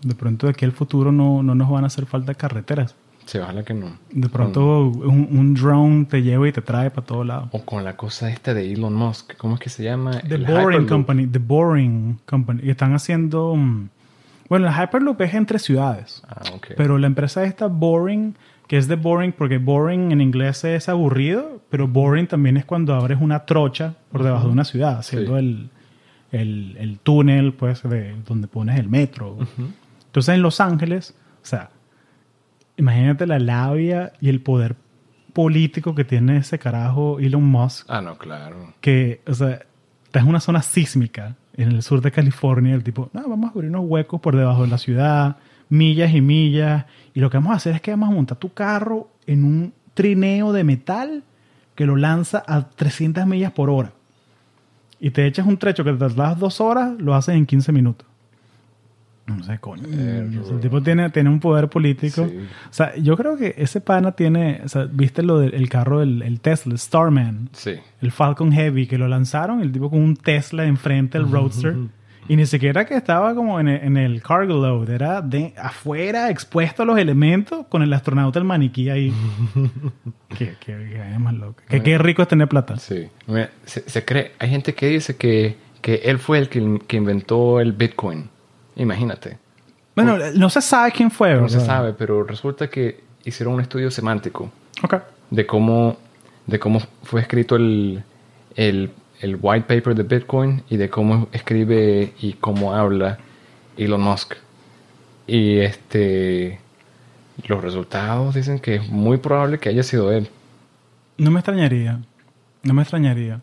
[0.02, 2.94] de pronto de aquí al futuro no, no nos van a hacer falta carreteras.
[3.28, 3.98] Sí, ojalá que no.
[4.10, 7.50] De pronto un, un drone te lleva y te trae para todos lados.
[7.52, 9.36] O con la cosa esta de Elon Musk.
[9.36, 10.12] ¿Cómo es que se llama?
[10.26, 10.88] The El Boring Hyperloop.
[10.88, 12.60] Company, The Boring Company.
[12.64, 13.54] Y están haciendo...
[13.54, 13.88] mm,
[14.48, 16.22] bueno, el Hyperloop es entre ciudades.
[16.26, 16.68] Ah, ok.
[16.74, 18.34] Pero la empresa esta Boring,
[18.66, 22.94] que es de Boring, porque Boring en inglés es aburrido, pero Boring también es cuando
[22.94, 25.38] abres una trocha por debajo de una ciudad, haciendo Sí.
[25.38, 25.70] el,
[26.32, 29.32] el, el túnel, pues, de donde pones el metro.
[29.34, 29.68] Ujú.
[30.06, 31.68] Entonces en Los Ángeles, o sea,
[32.78, 34.76] imagínate la labia y el poder
[35.34, 38.72] político que tiene ese carajo Elon Musk, Ah, no, claro.
[38.80, 39.60] que, o sea,
[40.04, 43.52] está en una zona sísmica en el sur de California, el tipo, no, vamos a
[43.52, 45.36] abrir unos huecos por debajo de la ciudad,
[45.68, 48.52] millas y millas, y lo que vamos a hacer es que vamos a montar tu
[48.52, 51.22] carro en un trineo de metal
[51.74, 53.92] que lo lanza a 300 millas por hora.
[55.00, 58.07] Y te echas un trecho que te tardas dos horas, lo haces en 15 minutos.
[59.28, 59.82] No sé, coño.
[59.84, 60.40] Perro.
[60.40, 62.26] O sea, el tipo tiene, tiene un poder político.
[62.26, 62.38] Sí.
[62.38, 66.22] O sea, yo creo que ese pana tiene, o sea, viste lo del carro, del
[66.22, 67.72] el Tesla, el Starman Sí.
[68.00, 71.76] el Falcon Heavy que lo lanzaron, el tipo con un Tesla enfrente del Roadster.
[72.30, 76.28] Y ni siquiera que estaba como en el, en el cargo load, era de afuera,
[76.28, 79.14] expuesto a los elementos, con el astronauta, el maniquí ahí.
[80.36, 81.64] qué, qué, qué más loca.
[81.68, 82.76] Que qué rico es tener plata.
[82.76, 83.08] Sí.
[83.26, 86.96] Mira, se, se cree, hay gente que dice que, que él fue el que, que
[86.98, 88.28] inventó el Bitcoin.
[88.78, 89.38] Imagínate.
[89.94, 91.34] Bueno, no se sabe quién fue.
[91.34, 94.50] No se sabe, pero resulta que hicieron un estudio semántico
[94.82, 94.94] Ok.
[95.30, 95.96] de cómo,
[96.46, 98.02] de cómo fue escrito el,
[98.54, 103.18] el, el white paper de Bitcoin y de cómo escribe y cómo habla
[103.76, 104.34] Elon Musk.
[105.26, 106.60] Y este
[107.46, 110.28] los resultados dicen que es muy probable que haya sido él.
[111.18, 112.00] No me extrañaría.
[112.62, 113.40] No me extrañaría.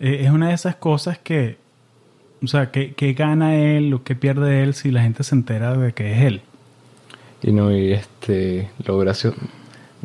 [0.00, 1.58] Eh, es una de esas cosas que,
[2.42, 5.76] o sea, que, que gana él o que pierde él si la gente se entera
[5.76, 6.42] de que es él.
[7.42, 9.36] Y no, y este, lo gracioso,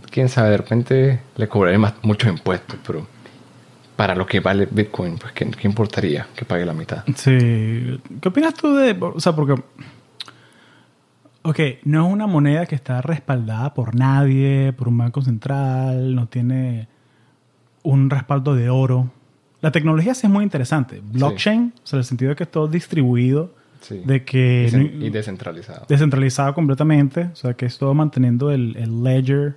[0.09, 3.07] quién sabe, de repente le cobraré más, muchos impuestos, pero
[3.95, 7.03] para lo que vale Bitcoin, pues ¿qué, qué importaría que pague la mitad?
[7.15, 7.99] Sí.
[8.19, 8.97] ¿Qué opinas tú de.?
[8.99, 9.61] O sea, porque.
[11.43, 16.27] Ok, no es una moneda que está respaldada por nadie, por un banco central, no
[16.27, 16.87] tiene
[17.83, 19.11] un respaldo de oro.
[19.61, 21.01] La tecnología sí es muy interesante.
[21.03, 24.01] Blockchain, o sea, en el sentido de que es todo distribuido, Sí.
[24.05, 24.69] de que.
[25.01, 25.85] y, descentralizado.
[25.89, 29.55] descentralizado completamente, o sea, que es todo manteniendo el, el ledger.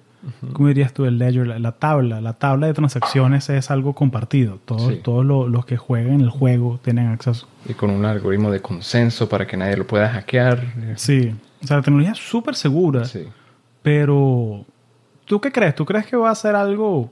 [0.54, 1.46] ¿Cómo dirías tú el ledger?
[1.46, 2.22] La, la tabla.
[2.22, 4.58] La tabla de transacciones es algo compartido.
[4.64, 5.00] Todos, Sí.
[5.04, 7.46] todos lo- los que juegan el juego tienen acceso.
[7.68, 10.64] Y con un algoritmo de consenso para que nadie lo pueda hackear.
[10.96, 11.34] Sí.
[11.62, 13.04] O sea, la tecnología es súper segura.
[13.04, 13.24] Sí.
[13.82, 14.64] Pero,
[15.26, 15.74] ¿tú qué crees?
[15.74, 17.10] ¿Tú crees que va a ser algo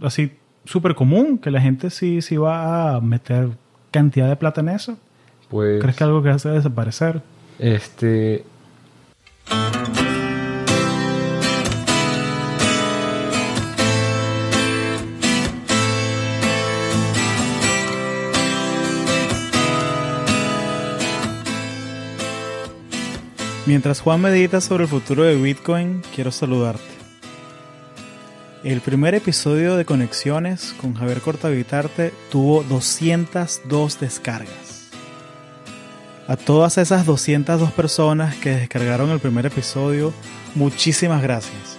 [0.00, 0.32] así
[0.66, 1.38] súper común?
[1.38, 3.50] ¿Que la gente sí, sí va a meter
[3.90, 4.98] cantidad de plata en eso?
[5.48, 7.22] Pues, ¿Crees que algo que hace desaparecer?
[7.58, 8.44] este,
[23.66, 26.95] Mientras Juan medita sobre el futuro de Bitcoin, quiero saludarte.
[28.66, 34.90] El primer episodio de Conexiones con Javier Cortavitarte tuvo 202 descargas.
[36.26, 40.12] A todas esas 202 personas que descargaron el primer episodio,
[40.56, 41.78] muchísimas gracias.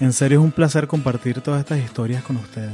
[0.00, 2.72] En serio es un placer compartir todas estas historias con ustedes.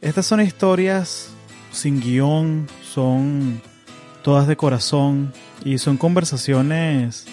[0.00, 1.30] Estas son historias
[1.72, 3.60] sin guion, son
[4.22, 5.32] todas de corazón
[5.64, 7.26] y son conversaciones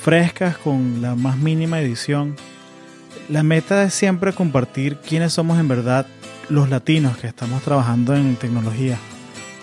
[0.00, 2.36] frescas con la más mínima edición.
[3.28, 6.06] La meta es siempre compartir quiénes somos en verdad
[6.48, 8.98] los latinos que estamos trabajando en tecnología,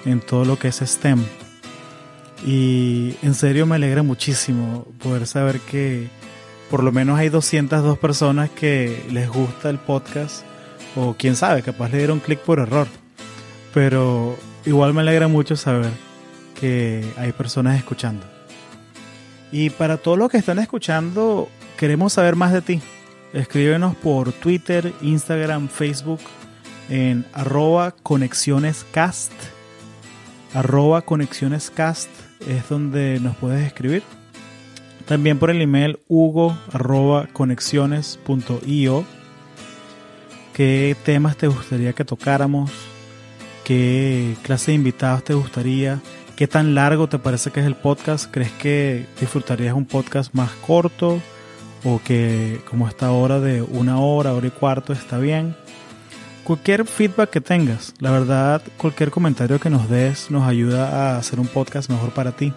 [0.06, 1.24] en todo lo que es STEM.
[2.45, 6.08] Y en serio me alegra muchísimo poder saber que
[6.69, 10.43] por lo menos hay 202 personas que les gusta el podcast
[10.95, 12.88] o quién sabe, capaz le dieron clic por error.
[13.74, 15.91] Pero igual me alegra mucho saber
[16.60, 18.26] que hay personas escuchando.
[19.52, 22.82] Y para todos los que están escuchando, queremos saber más de ti.
[23.34, 26.20] Escríbenos por Twitter, Instagram, Facebook
[26.89, 29.32] en arroba conexionescast.
[30.54, 32.10] Arroba conexionescast
[32.48, 34.02] es donde nos puedes escribir.
[35.06, 39.06] También por el email hugo arroba conexiones.io.
[40.54, 42.72] ¿Qué temas te gustaría que tocáramos?
[43.63, 46.00] ¿Qué clase de invitados te gustaría?
[46.36, 48.32] ¿Qué tan largo te parece que es el podcast?
[48.32, 51.22] ¿Crees que disfrutarías un podcast más corto?
[51.84, 55.56] ¿O que como esta hora de una hora, hora y cuarto está bien?
[56.44, 61.39] Cualquier feedback que tengas, la verdad, cualquier comentario que nos des nos ayuda a hacer
[61.39, 62.54] un podcast mejor para ti.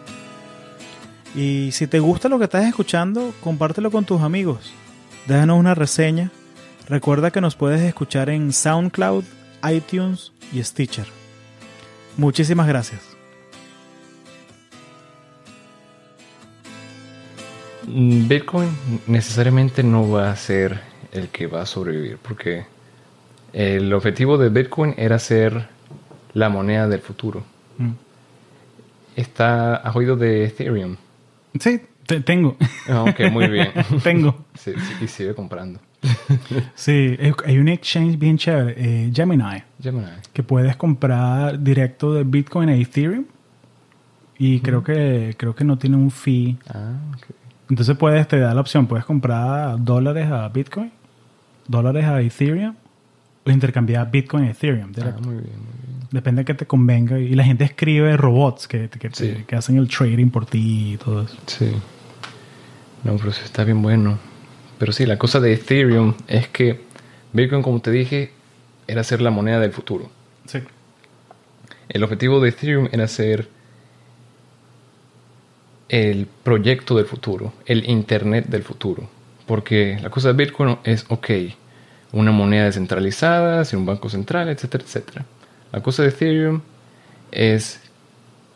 [1.35, 4.73] Y si te gusta lo que estás escuchando, compártelo con tus amigos.
[5.27, 6.31] Déjanos una reseña.
[6.89, 9.25] Recuerda que nos puedes escuchar en SoundCloud,
[9.71, 11.07] iTunes y Stitcher.
[12.17, 13.12] Muchísimas gracias.
[17.87, 18.69] Bitcoin
[19.07, 20.81] necesariamente no va a ser
[21.13, 22.65] el que va a sobrevivir porque
[23.53, 25.69] el objetivo de Bitcoin era ser
[26.35, 27.43] la moneda del futuro.
[27.79, 27.91] Mm.
[29.17, 30.97] Está, ¿Has oído de Ethereum?
[31.61, 32.57] Sí, te- tengo.
[32.89, 33.71] Ah, ok, muy bien.
[34.03, 34.45] tengo.
[34.55, 35.81] Sí, sí, y sigue comprando.
[36.75, 40.07] Sí, hay un exchange bien chévere, eh, Gemini, Gemini.
[40.33, 43.25] que puedes comprar directo de Bitcoin a Ethereum.
[44.39, 46.57] Y creo que creo que no tiene un fee.
[46.69, 47.37] Ah, ok.
[47.73, 50.93] Entonces puedes, te da la opción, puedes comprar dólares a Bitcoin,
[51.67, 52.75] dólares a Ethereum,
[53.47, 54.93] o intercambiar Bitcoin a Ethereum.
[55.01, 56.09] Ah, muy bien, muy bien.
[56.11, 57.19] Depende de que te convenga.
[57.19, 60.97] Y la gente escribe robots que, que, te- que hacen el trading por ti y
[60.99, 61.35] todo eso.
[61.47, 61.73] Sí.
[63.05, 64.19] No, pero eso está bien bueno.
[64.79, 66.83] Pero sí, la cosa de Ethereum es que
[67.33, 68.33] Bitcoin, como te dije,
[68.87, 70.11] era ser la moneda del futuro.
[70.45, 70.59] Sí.
[71.89, 73.49] El objetivo de Ethereum era ser
[75.93, 79.09] el proyecto del futuro, el Internet del futuro.
[79.47, 81.31] Porque la cosa de Bitcoin es, ok,
[82.13, 85.25] una moneda descentralizada, sin un banco central, etcétera, etcétera.
[85.71, 86.63] La cosa de Ethereum
[87.31, 87.81] es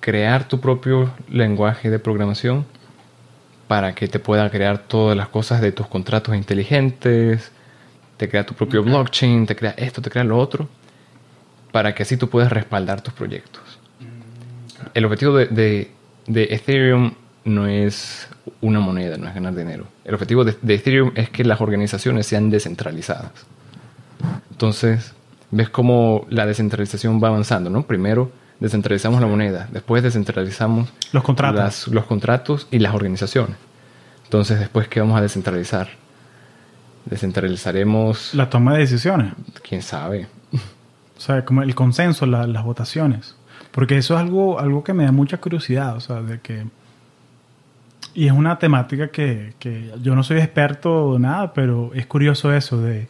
[0.00, 2.64] crear tu propio lenguaje de programación
[3.68, 7.50] para que te pueda crear todas las cosas de tus contratos inteligentes,
[8.16, 10.68] te crea tu propio blockchain, te crea esto, te crea lo otro,
[11.70, 13.62] para que así tú puedas respaldar tus proyectos.
[14.94, 15.90] El objetivo de, de-
[16.28, 17.12] de Ethereum
[17.46, 18.28] no es
[18.60, 19.86] una moneda, no es ganar dinero.
[20.04, 23.32] El objetivo de, de Ethereum es que las organizaciones sean descentralizadas.
[24.50, 25.14] Entonces,
[25.50, 27.82] ves cómo la descentralización va avanzando, ¿no?
[27.86, 28.30] Primero
[28.60, 31.58] descentralizamos la moneda, después descentralizamos Los contratos.
[31.58, 33.56] las- los contratos y las organizaciones.
[34.24, 35.88] Entonces, después, ¿qué vamos a descentralizar?
[37.04, 39.32] Descentralizaremos, La toma de decisiones.
[39.66, 40.26] quién sabe.
[40.52, 43.36] O sea, como el consenso, la- las votaciones.
[43.70, 45.96] Porque eso es algo, algo que me da mucha curiosidad.
[45.96, 46.66] O sea, de que.
[48.16, 52.52] Y es una temática que, que yo no soy experto o nada, pero es curioso
[52.52, 53.06] eso de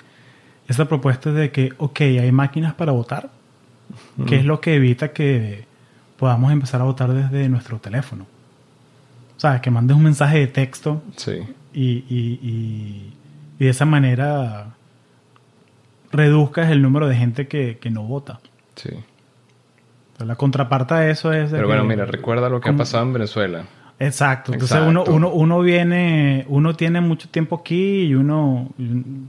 [0.69, 3.31] esa propuesta de que, ok, hay máquinas para votar,
[4.27, 5.65] que es lo que evita que
[6.19, 8.27] podamos empezar a votar desde nuestro teléfono.
[9.37, 11.39] O sea, que mandes un mensaje de texto Sí,
[11.73, 13.13] y, y- y-
[13.61, 14.75] y de esa manera
[16.11, 18.41] reduzcas el número de gente que, que no vota.
[18.75, 18.91] sí.
[20.17, 21.51] Pero la contraparte de eso es...
[21.51, 23.65] de Pero que- bueno, mira, recuerda lo que ha pasado en Venezuela.
[23.99, 24.53] Exacto.
[24.53, 24.91] Entonces Exacto.
[25.11, 28.69] Uno, uno, uno viene, uno tiene mucho tiempo aquí y uno,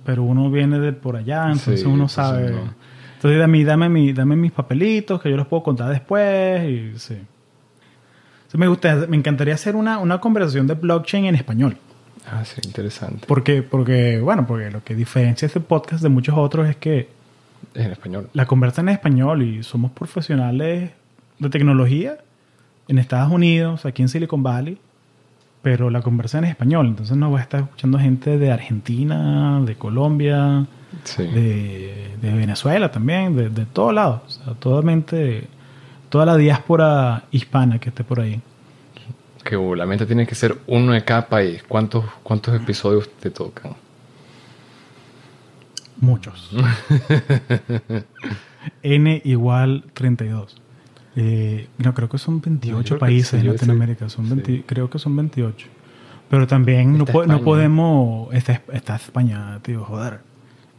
[0.06, 2.51] pero uno viene de por allá, entonces Sí, uno entonces sabe.
[2.51, 2.73] no.
[3.15, 7.13] Entonces dame, dame, mi, dame mis papelitos que yo los puedo contar después y sí.
[7.15, 11.77] Entonces, me gusta, me encantaría hacer una, una conversación de blockchain en español.
[12.30, 13.25] Ah, sí, interesante.
[13.27, 17.10] Porque, porque, bueno, porque lo que diferencia este podcast de muchos otros es que
[17.73, 18.30] Es en español.
[18.34, 20.91] la conversa en español y somos profesionales
[21.39, 22.17] de tecnología
[22.88, 24.78] en Estados Unidos, aquí en Silicon Valley,
[25.62, 26.88] pero la conversa en español.
[26.88, 30.65] Entonces nos va a estar escuchando gente de Argentina, de Colombia,
[31.04, 31.23] Sí.
[31.23, 34.21] de, de Venezuela también, de, de todos lados.
[34.26, 35.47] O sea, totalmente,
[36.10, 38.39] toda la diáspora hispana que esté por ahí.
[39.43, 41.63] Que la mente tiene que ser uno de cada país.
[41.67, 43.73] ¿Cuántos, cuántos episodios te tocan?
[46.00, 46.52] Muchos.
[48.84, 50.56] N igual 32.
[51.19, 54.08] Eh, no, creo que son 28 No, yo creo que países en Latinoamérica.
[54.08, 54.63] Son 20 Sí.
[54.67, 55.67] Creo que son 28.
[56.30, 58.32] Pero también no, no podemos...
[58.34, 60.19] Está, está España, tío, joder.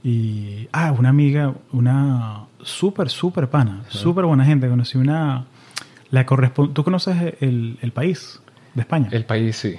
[0.05, 0.69] Y...
[0.73, 3.83] Ah, una amiga, una súper, súper pana.
[3.89, 4.69] Súper buena gente.
[4.69, 5.47] Conocí una...
[6.11, 8.41] La correspon- ¿Tú conoces el, el país
[8.75, 9.09] de España?
[9.11, 9.75] El país sí.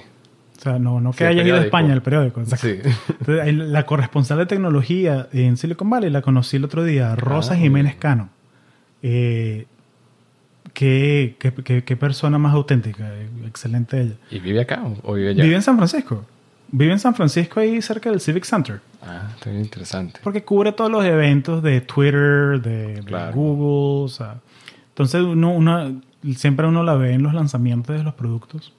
[0.58, 1.60] o sea, no, no que haya ido a.
[1.62, 2.44] España, el periódico.
[2.44, 2.78] Sí.
[3.20, 7.56] Entonces, la corresponsal de tecnología en Silicon Valley la conocí el otro día, Rosa Ah,
[7.56, 7.96] Jiménez.
[7.96, 8.28] Cano.
[9.02, 9.66] Eh,
[10.72, 13.10] ¿qué, qué, qué- qué persona más auténtica?
[13.46, 14.14] Excelente ella.
[14.30, 15.42] ¿Y vive acá o, vive allá?
[15.44, 16.24] Vive en San Francisco.
[16.72, 18.80] Vive en San Francisco ahí cerca del Civic Center.
[19.02, 20.20] Ah, está bien interesante.
[20.22, 23.32] Porque cubre todos los eventos de Twitter, de, de Claro.
[23.34, 24.04] Google.
[24.04, 24.36] o sea.
[24.88, 26.00] entonces uno, uno-
[26.36, 28.72] siempre uno la ve en los lanzamientos de los productos.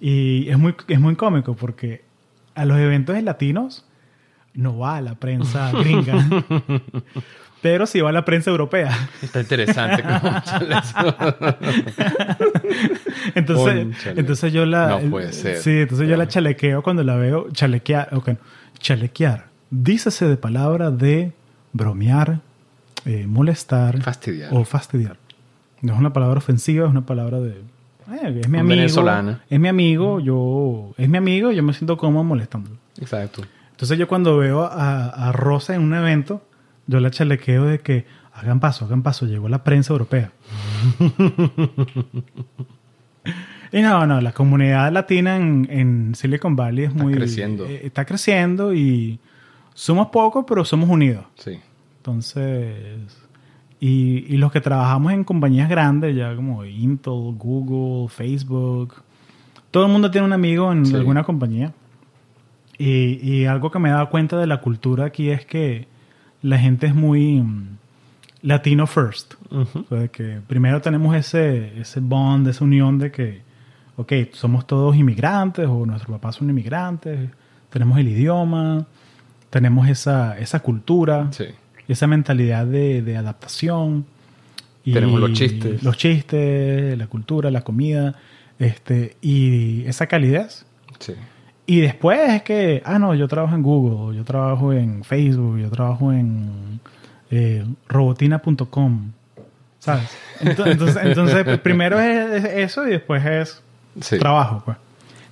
[0.00, 2.02] Y es muy, es muy cómico porque
[2.54, 3.84] a los eventos de latinos
[4.54, 6.26] no va la prensa gringa.
[7.62, 9.08] pero sí va la prensa europea.
[9.22, 10.02] Está interesante.
[10.70, 11.16] eso.
[13.34, 15.00] Entonces, entonces yo la...
[15.00, 15.58] No puede ser.
[15.58, 17.48] Sí, entonces yo la chalequeo cuando la veo.
[17.52, 18.08] Chalequear.
[18.14, 18.30] ok,
[18.78, 19.46] Chalequear.
[19.70, 21.32] Dícese de palabra de
[21.72, 22.40] bromear,
[23.04, 24.50] eh, molestar Fastidiar.
[24.52, 25.16] o fastidiar.
[25.80, 27.50] No es una palabra ofensiva, es una palabra de...
[27.50, 28.76] eh, es mi amigo.
[28.76, 29.42] venezolana.
[29.48, 30.92] Es mi amigo, yo...
[30.98, 32.76] Es mi amigo, yo me siento cómodo molestándolo.
[33.00, 33.42] Exacto.
[33.70, 36.42] Entonces yo cuando veo a, a Rosa en un evento,
[36.90, 40.32] yo la chalequeo de que hagan paso, hagan paso, llegó la prensa europea.
[43.72, 47.14] y no, no, la comunidad latina en, en Silicon Valley es Está muy...
[47.14, 47.66] creciendo.
[47.66, 49.18] eh, está creciendo y
[49.74, 51.24] somos pocos, pero somos unidos.
[51.36, 51.60] Sí.
[51.98, 52.76] Entonces,
[53.78, 58.94] y, y los que trabajamos en compañías grandes, ya como Intel, Google, Facebook,
[59.70, 60.94] todo el mundo tiene un amigo en Sí.
[60.96, 61.72] alguna compañía.
[62.78, 65.86] Y, y algo que me he dado cuenta de la cultura aquí es que
[66.42, 67.76] la gente es muy mm,
[68.42, 69.34] latino first.
[69.50, 73.42] O sea, de que primero tenemos ese, ese bond, esa unión de que,
[73.96, 77.30] ok, somos todos inmigrantes o nuestros papás son inmigrantes,
[77.70, 78.86] tenemos el idioma,
[79.50, 81.46] tenemos esa, esa cultura Sí.
[81.88, 84.06] esa mentalidad de, de adaptación.
[84.84, 85.82] Y Tenemos los chistes.
[85.82, 88.14] Los chistes, la cultura, la comida,
[88.58, 90.64] este, y esa calidez.
[90.98, 91.12] Sí.
[91.70, 95.70] Y después es que, ah, no, yo trabajo en Google, yo trabajo en Facebook, yo
[95.70, 96.80] trabajo en
[97.30, 99.12] eh, robotina.com,
[99.78, 100.08] ¿sabes?
[100.40, 103.62] Ento- Entonces, entonces, primero es, es eso y después es
[104.00, 104.18] Sí.
[104.18, 104.76] trabajo, pues.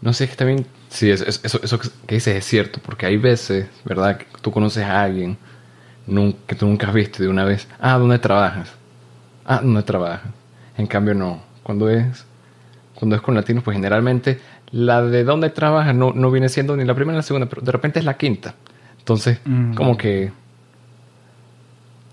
[0.01, 3.07] No sé, es que también, sí, es- es- eso, eso que dices es cierto, porque
[3.07, 4.19] hay veces, ¿verdad?
[4.19, 5.37] Que tú conoces a alguien
[6.47, 8.73] que tú nunca has visto de una vez, ah, ¿dónde trabajas?
[9.45, 10.31] Ah, ¿dónde trabajas?
[10.77, 11.43] En cambio, no.
[11.65, 12.25] Cuando es,
[12.95, 16.85] cuando es con latinos, pues generalmente la de dónde trabajas no, no viene siendo ni
[16.85, 18.55] la primera ni la segunda, pero de repente es la quinta.
[18.99, 19.75] Entonces, Mm.
[19.75, 20.31] como que,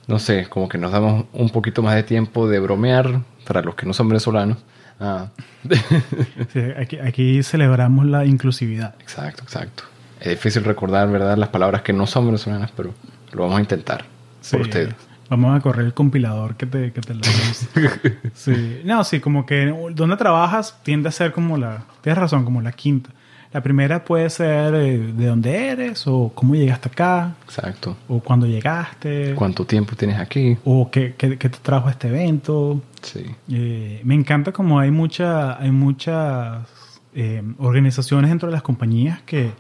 [0.08, 3.76] no sé, como que nos damos un poquito más de tiempo de bromear para los
[3.76, 4.58] que no son venezolanos.
[5.00, 5.28] Ah,
[6.54, 8.96] Sí, aquí, aquí celebramos la inclusividad.
[9.02, 9.84] Exacto, exacto.
[10.22, 11.38] Es difícil recordar, ¿verdad?
[11.38, 12.94] Las palabras que no son venezolanas, pero
[13.34, 14.06] lo vamos a intentar.
[14.42, 14.94] Sí, Por ustedes.
[15.30, 17.22] Vamos a correr el compilador que te, que te lo
[18.34, 18.82] Sí.
[18.86, 21.84] No, sí, como que donde trabajas tiende a ser como la.
[22.02, 23.10] Tienes razón, como la quinta.
[23.54, 27.96] La primera puede ser eh, de dónde eres, o cómo llegaste acá, Exacto.
[28.10, 30.58] o cuándo llegaste, ¿Cuánto tiempo tienes aquí?
[30.66, 32.82] o qué, qué- qué te trajo a este evento.
[33.02, 33.24] Sí.
[33.50, 36.68] Eh, me encanta como hay, mucha, hay muchas
[37.14, 39.52] eh, organizaciones dentro de las compañías que,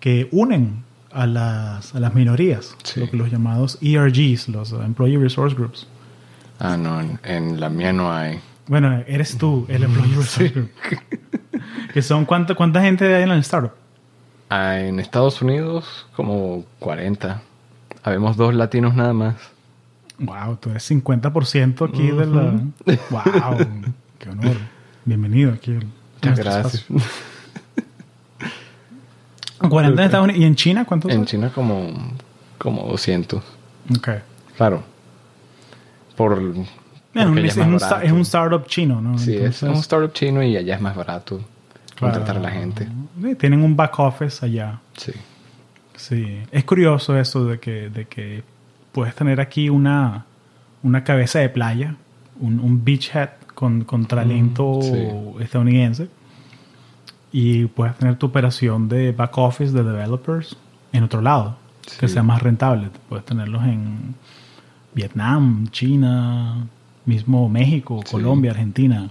[0.00, 0.82] que unen
[1.14, 3.00] a las, a las minorías, Sí.
[3.00, 5.86] lo que los llamados ERGs, los uh, Employee Resource Groups.
[6.58, 8.40] Ah, no, en, en la mía no hay.
[8.68, 10.70] Bueno, eres tú el Employee Resource Group.
[11.94, 13.72] que son cuánta, cuánta gente hay en el startup.
[14.50, 17.42] Ah, en Estados Unidos, como 40.
[18.04, 19.34] Habemos dos latinos nada más.
[20.18, 22.52] Wow, tú eres 50% aquí de la...
[23.10, 23.66] Wow,
[24.18, 24.56] qué honor.
[25.04, 25.78] Bienvenido aquí.
[26.22, 26.74] Muchas gracias.
[26.74, 26.96] espacio.
[29.68, 30.40] 40 en Estados Unidos.
[30.42, 31.12] ¿Y en China cuántos?
[31.12, 31.24] En?
[31.26, 31.90] China como,
[32.58, 33.42] como 200.
[33.96, 34.08] Ok.
[34.56, 34.82] Claro.
[36.16, 36.32] Por...
[37.14, 37.56] Es, un, es
[38.26, 39.18] startup chino, ¿no?
[39.18, 41.40] Sí, Entonces, es un startup chino y allá es más barato
[41.94, 42.88] claro, contratar a la gente.
[43.22, 44.80] sí, tienen un back office allá.
[44.96, 45.12] Sí.
[45.94, 46.38] Sí.
[46.50, 48.42] Es curioso eso de que, de que
[48.92, 50.24] puedes tener aquí una,
[50.82, 51.96] una cabeza de playa,
[52.40, 55.08] un, un beachhead con, con talento Mm, sí.
[55.44, 56.08] estadounidense.
[57.32, 60.56] Y puedes tener tu operación de back office de developers
[60.92, 61.56] en otro lado,
[61.98, 62.90] que sea más rentable.
[63.08, 64.14] Puedes tenerlos en
[64.94, 66.66] Vietnam, China,
[67.06, 68.12] mismo México, Sí.
[68.12, 69.10] Colombia, Argentina.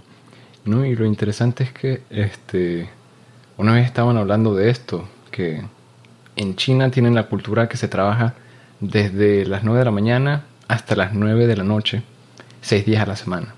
[0.64, 2.88] No, y lo interesante es que este
[3.56, 5.62] una vez estaban hablando de esto, que
[6.36, 8.34] en China tienen la cultura que se trabaja
[8.80, 12.02] desde las 9 de la mañana hasta las 9 de la noche,
[12.60, 13.54] seis días a la semana.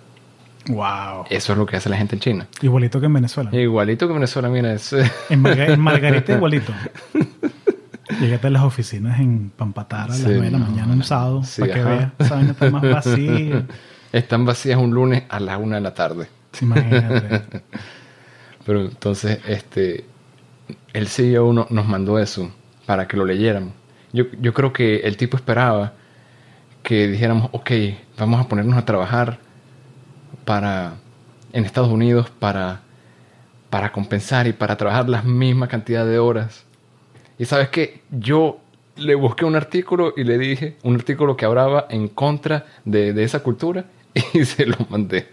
[0.69, 1.25] Wow.
[1.31, 2.47] Eso es lo que hace la gente en China.
[2.63, 3.51] Igualito que en Venezuela.
[3.55, 4.93] Igualito que Venezuela, mira, es,
[5.29, 6.73] En, Marga- en Margarita igualito.
[8.21, 10.99] Llegate a las oficinas en Pampatar a las Sí, 9 de la no, mañana un
[10.99, 11.05] no.
[11.05, 12.13] sábado Sí, para que veas.
[12.19, 13.67] Esa vaina está más vacía.
[14.13, 16.29] están vacías un lunes a las 1 de la tarde.
[16.61, 17.43] Imagínate.
[18.67, 20.05] Pero entonces, este,
[20.93, 22.51] el CEO no- nos mandó eso
[22.87, 23.73] para que lo leyéramos.
[24.13, 25.93] Yo, yo creo que el tipo esperaba
[26.83, 27.71] que dijéramos, ok,
[28.19, 29.39] vamos a ponernos a trabajar
[30.45, 30.95] para
[31.55, 32.81] en Estados Unidos para,
[33.71, 36.65] para compensar y para trabajar la misma cantidad de horas.
[37.39, 38.59] Y sabes que yo
[38.97, 43.25] le busqué un artículo y le dije, un artículo que hablaba en contra de, de
[43.25, 43.85] esa cultura
[44.35, 45.29] y se lo mandé.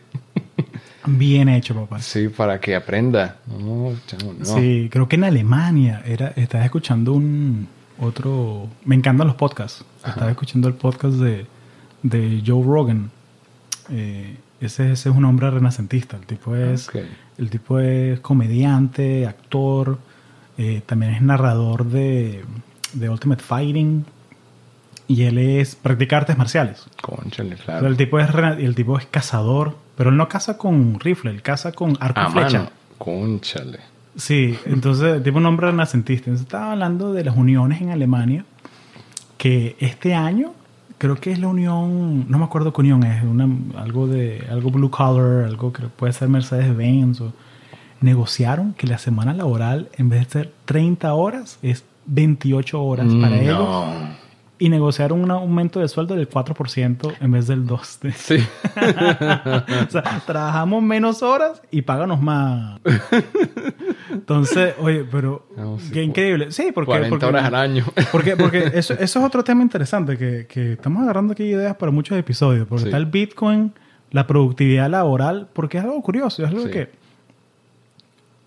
[1.06, 2.00] Bien hecho, papá.
[2.00, 3.38] Sí, para que aprenda.
[3.48, 4.46] No, chamo, no.
[4.46, 7.68] Sí, creo que en Alemania era, estaba escuchando un
[8.00, 8.68] otro.
[8.86, 9.84] Me encantan los podcasts.
[10.06, 11.48] Estaba escuchando el podcast de,
[12.04, 13.10] de Joe Rogan.
[13.90, 16.18] Eh, ese, ese es un hombre renacentista.
[16.18, 16.90] El tipo es,
[17.38, 19.98] el tipo es comediante, actor,
[20.58, 22.44] eh, también es narrador de,
[22.94, 24.06] de Ultimate Fighting.
[25.08, 26.86] Y él es practica artes marciales.
[27.02, 27.88] Conchale, O sea, claro.
[27.88, 31.74] el tipo es el tipo es cazador, pero él no caza con rifle, él caza
[31.74, 32.58] con arco A y flecha.
[32.60, 32.70] mano.
[32.98, 33.80] Conchale.
[34.16, 36.26] Sí, entonces el tipo es un hombre renacentista.
[36.30, 38.46] Entonces estaba hablando de las uniones en Alemania,
[39.38, 40.54] que este año
[41.02, 44.70] creo que es la unión, no me acuerdo qué unión es, una, algo de algo
[44.70, 47.34] blue collar, algo que puede ser Mercedes-Benz o
[48.02, 53.42] negociaron que la semana laboral en vez de ser 30 horas es 28 horas para
[53.42, 54.12] ellos Mm,
[54.60, 58.00] y negociaron un aumento de sueldo del 4% en vez del 2.
[58.14, 58.36] Sí.
[58.78, 62.80] o sea, trabajamos menos horas y páganos más.
[64.12, 66.52] Entonces, oye, pero No, sí, qué increíble.
[66.52, 67.86] Sí, porque 40 porque, horas al año.
[68.12, 71.92] Porque, porque eso, eso es otro tema interesante que, que estamos agarrando aquí ideas para
[71.92, 72.68] muchos episodios.
[72.68, 72.88] Porque Sí.
[72.90, 73.74] está el Bitcoin,
[74.12, 76.72] la productividad laboral, porque es algo curioso, es algo Sí.
[76.72, 76.90] que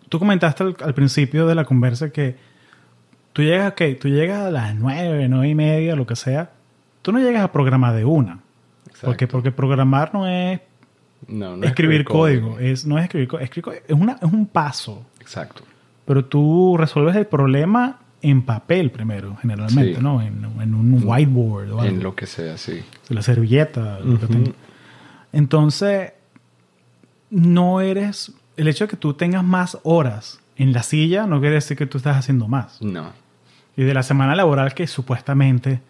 [0.09, 2.37] tú comentaste al, al principio de la conversa que
[3.33, 6.51] tú llegas, ok, tú llegas a las nueve, nueve y media, lo que sea,
[7.03, 8.41] tú no llegas a programar de una.
[9.03, 10.61] Porque, porque programar no es
[11.27, 15.05] No, no escribir código, es, no es escribir código, código, es, una, es un paso.
[15.25, 15.63] Exacto.
[16.05, 20.03] Pero tú resuelves el problema en papel primero, generalmente, Sí.
[20.03, 20.21] ¿no?
[20.23, 21.85] En, en un whiteboard o algo.
[21.85, 22.83] En lo que sea, sí.
[23.09, 23.99] La servilleta.
[24.01, 24.51] lo que tenga.
[25.33, 26.13] Entonces,
[27.31, 28.33] no eres...
[28.57, 31.87] El hecho de que tú tengas más horas en la silla no quiere decir que
[31.87, 32.81] tú estás haciendo más.
[32.81, 33.11] No.
[33.77, 35.81] Y de la semana laboral que supuestamente,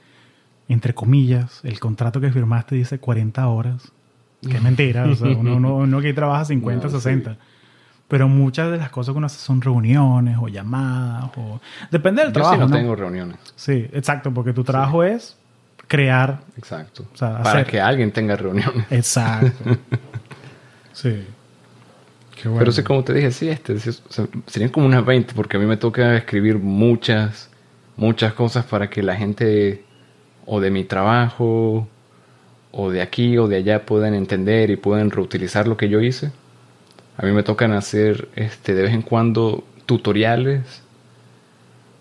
[0.68, 3.92] entre comillas, el contrato que firmaste dice 40 horas.
[4.40, 5.04] Que es mentira.
[5.04, 7.10] o sea, uno, uno, uno aquí trabaja 50, No, sí.
[8.04, 8.08] 60.
[8.08, 11.30] Pero muchas de las cosas que uno hace son reuniones o llamadas.
[11.36, 11.60] O...
[11.90, 12.54] Depende del Yo trabajo.
[12.54, 12.76] sí no, ¿no?
[12.76, 13.36] tengo reuniones.
[13.56, 14.32] Sí, exacto.
[14.32, 15.36] Porque tu trabajo es
[15.86, 16.40] crear.
[16.56, 17.04] Exacto.
[17.12, 18.86] O sea, Para hacer- que alguien tenga reuniones.
[18.90, 19.52] Exacto.
[20.92, 21.24] sí.
[22.40, 22.58] Qué bueno.
[22.60, 25.56] Pero sí, como te dije, sí, este, sí, o sea, serían como unas 20, porque
[25.56, 27.48] a mí me toca escribir muchas,
[27.96, 29.84] muchas cosas para que la gente
[30.44, 31.88] o de mi trabajo,
[32.72, 36.32] o de aquí o de allá puedan entender y puedan reutilizar lo que yo hice.
[37.16, 40.82] A mí me tocan hacer este, de vez en cuando tutoriales,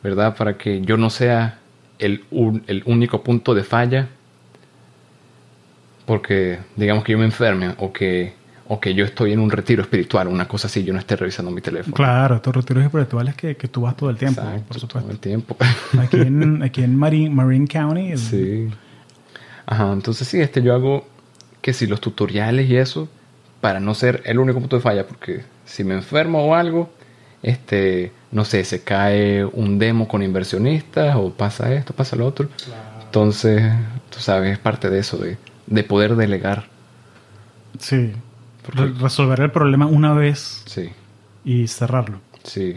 [0.04, 0.36] ¿verdad?
[0.36, 1.60] Para que yo no sea
[2.00, 4.08] el, un- el único punto de falla,
[6.06, 8.34] porque digamos que yo me enferme o que,
[8.68, 11.52] o que yo estoy en un retiro espiritual, una cosa así, yo no esté revisando
[11.52, 11.94] mi teléfono.
[11.96, 15.12] Claro, estos retiros espirituales que, que tú vas todo el tiempo, Exacto, por todo supuesto.
[15.12, 15.56] el tiempo.
[16.00, 18.12] Aquí en, aquí en Marine, Marine County.
[18.12, 18.68] el- Sí.
[19.66, 21.08] Ajá, entonces sí, este yo hago
[21.62, 23.08] que si los tutoriales y eso,
[23.64, 26.90] para no ser el único punto de falla, porque si me enfermo o algo,
[27.42, 32.50] este, no sé, se cae un demo con inversionistas o pasa esto, pasa lo otro.
[33.06, 33.64] Entonces,
[34.10, 35.38] tú sabes, es parte de eso, de,
[35.68, 36.66] de poder delegar.
[37.80, 38.12] Sí.
[38.66, 40.90] Porque- resolver el problema una vez Sí,
[41.46, 42.20] y cerrarlo.
[42.44, 42.76] sí,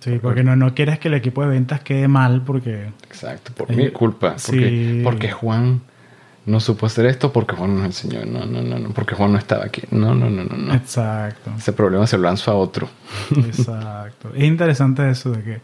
[0.00, 2.88] Sí, porque no, no quieres que el equipo de ventas quede mal porque...
[3.10, 4.36] exacto, por Eh, mi culpa.
[4.46, 5.00] Porque, sí.
[5.04, 5.82] porque Juan
[6.48, 8.24] no supo hacer esto, porque Juan nos enseñó.
[8.26, 9.82] No, no, no, no, porque Juan no estaba aquí.
[9.90, 10.74] No, no, no, no, no.
[10.74, 11.52] Exacto.
[11.56, 12.88] Ese problema se lo lanzo a otro.
[13.36, 14.30] Exacto.
[14.34, 15.60] Es interesante eso de que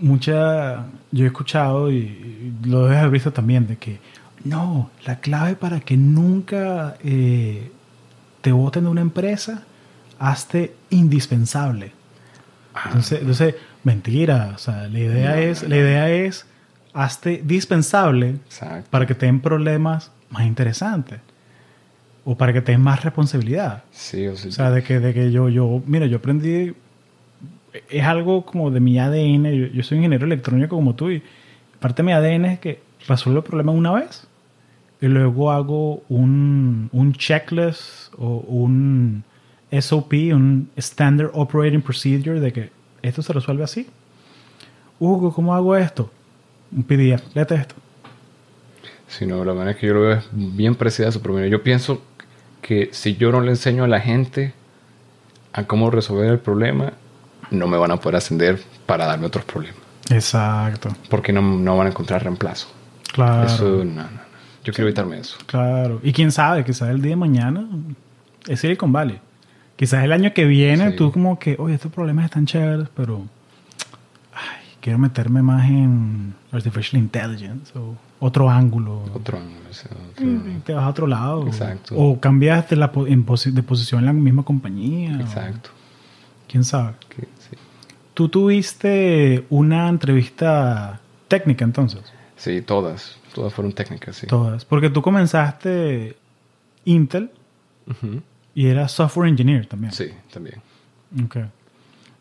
[0.00, 0.86] mucha...
[1.10, 3.98] Yo he escuchado y, y lo debes haber visto también de que
[4.44, 7.70] no, la clave para que nunca eh,
[8.40, 9.62] te voten de una empresa,
[10.18, 11.92] hazte indispensable.
[12.86, 13.54] Entonces, entonces,
[13.84, 14.52] mentira.
[14.54, 16.46] O sea, la idea No, es, no, la idea es
[16.94, 18.88] hazte dispensable Exacto.
[18.90, 21.20] para que te den problemas más interesantes.
[22.24, 23.82] O para que te den más responsabilidad.
[23.90, 26.72] Sí, o sea, O sea, de que, de que yo, yo, mira, yo aprendí,
[27.90, 31.22] es algo como de mi ADN, yo, yo soy ingeniero electrónico como tú y
[31.80, 34.26] parte de mi ADN es que resuelvo el problema una vez
[35.02, 39.22] y luego hago un, un checklist o un
[39.78, 42.70] SOP, un Standard Operating Procedure de que
[43.02, 43.86] esto se resuelve así.
[44.98, 46.10] Hugo, ¿cómo hago esto?
[46.74, 47.74] Un PDF, léete esto.
[49.08, 51.46] Sí, no, la manera es que yo lo veo es bien parecida a pero mira,
[51.46, 52.02] yo pienso
[52.60, 54.54] que si yo no le enseño a la gente
[55.52, 56.94] a cómo resolver el problema,
[57.50, 59.78] no me van a poder ascender para darme otros problemas.
[60.10, 60.88] Exacto.
[61.08, 62.68] Porque no, no van a encontrar reemplazo.
[63.12, 63.46] Claro.
[63.46, 64.24] Eso, no, no, no.
[64.64, 65.36] Yo quiero evitarme eso.
[65.46, 66.00] Claro.
[66.02, 67.66] Y quién sabe, quizás el día de mañana
[68.48, 69.20] es Silicon Valley.
[69.76, 70.96] Quizás el año que viene Sí.
[70.96, 73.22] tú como que, oye, estos problemas están chéveres, pero
[74.84, 79.02] quiero meterme más en Artificial Intelligence o otro ángulo.
[79.14, 79.60] Otro ángulo.
[79.70, 81.46] o sea, otro- Y te vas a otro lado.
[81.46, 81.94] Exacto.
[81.96, 85.16] O cambias de, la, de posición en la misma compañía.
[85.16, 85.70] o- Exacto.
[86.46, 86.92] quién sabe.
[87.08, 87.56] Que- sí.
[88.12, 92.02] ¿Tú tuviste una entrevista técnica entonces?
[92.36, 93.16] Sí, todas.
[93.34, 94.26] Todas fueron técnicas, sí.
[94.26, 94.66] Todas.
[94.66, 96.14] Porque tú comenzaste
[96.84, 97.30] Intel
[98.54, 99.92] y eras software engineer también.
[99.94, 100.56] Sí, también.
[101.24, 101.36] Ok.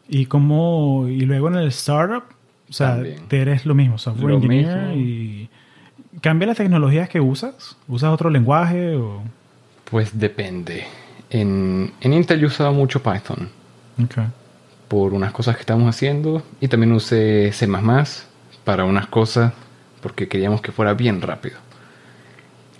[0.07, 2.23] ¿Y cómo, y luego en el startup,
[2.73, 3.19] o sea, También.
[3.29, 4.95] eres lo mismo, software Lo engineer mismo.
[4.95, 5.49] y
[6.21, 7.77] cambia las tecnologías que usas?
[7.87, 9.21] ¿Usas otro lenguaje o...?
[9.91, 10.85] Pues depende.
[11.29, 13.47] En, en Intel yo usaba mucho Python
[14.03, 14.15] Ok.
[14.87, 17.67] por unas cosas que estábamos haciendo y también usé C++
[18.63, 19.53] para unas cosas
[20.01, 21.57] porque queríamos que fuera bien rápido.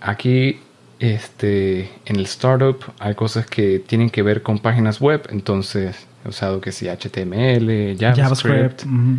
[0.01, 0.59] Aquí
[0.97, 6.29] este, en el startup hay cosas que tienen que ver con páginas web, entonces he
[6.29, 8.85] usado que sí HTML, JavaScript.
[8.85, 9.17] ujú.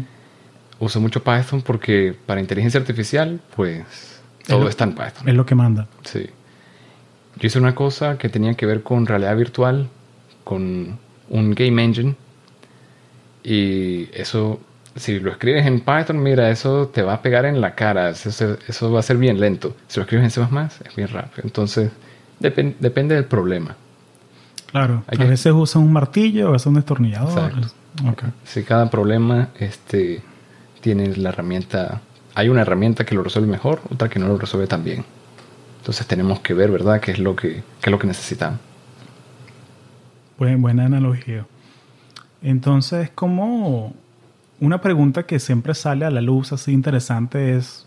[0.85, 5.29] Uso mucho Python porque para inteligencia artificial pues todo lo- está en Python.
[5.29, 5.87] Es lo que manda.
[6.05, 6.27] Sí.
[7.41, 9.89] Yo hice una cosa que tenía que ver con realidad virtual,
[10.45, 10.99] con
[11.31, 12.15] un game engine.
[13.43, 14.61] Y eso,
[14.97, 18.11] si lo escribes en Python, mira, eso te va a pegar en la cara.
[18.11, 19.77] Eso, eso va a ser bien lento.
[19.89, 20.41] Si lo escribes en C++,
[20.89, 21.43] es bien rápido.
[21.45, 21.91] Entonces,
[22.41, 23.77] depen- depende del problema.
[24.71, 25.05] Claro.
[25.07, 27.31] A veces usa un martillo, a veces un destornillador.
[27.53, 27.69] Exacto.
[28.11, 28.23] Ok.
[28.45, 30.23] Si cada problema este,
[30.85, 32.03] tiene la herramienta,
[32.35, 35.03] hay una herramienta que lo resuelve mejor, otra que no lo resuelve tan bien.
[35.79, 38.61] Entonces tenemos que ver, ¿verdad?, qué es lo que, qué es lo que necesitamos.
[40.39, 41.47] Buen- buena analogía.
[42.43, 43.95] Entonces, como
[44.61, 47.87] una pregunta que siempre sale a la luz así interesante es,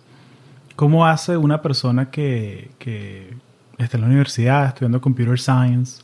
[0.76, 3.30] ¿cómo hace una persona que, que
[3.78, 6.02] está en la universidad estudiando computer science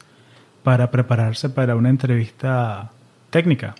[0.62, 2.91] para prepararse para una entrevista
[3.32, 3.74] técnica?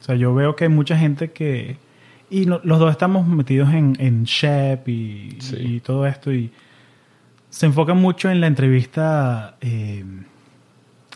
[0.00, 1.84] O sea, yo veo que hay mucha gente que...
[2.30, 5.56] Y no- los dos estamos metidos en, en Shep y, Sí.
[5.58, 6.50] y todo esto y
[7.50, 10.04] se enfoca mucho en la entrevista eh,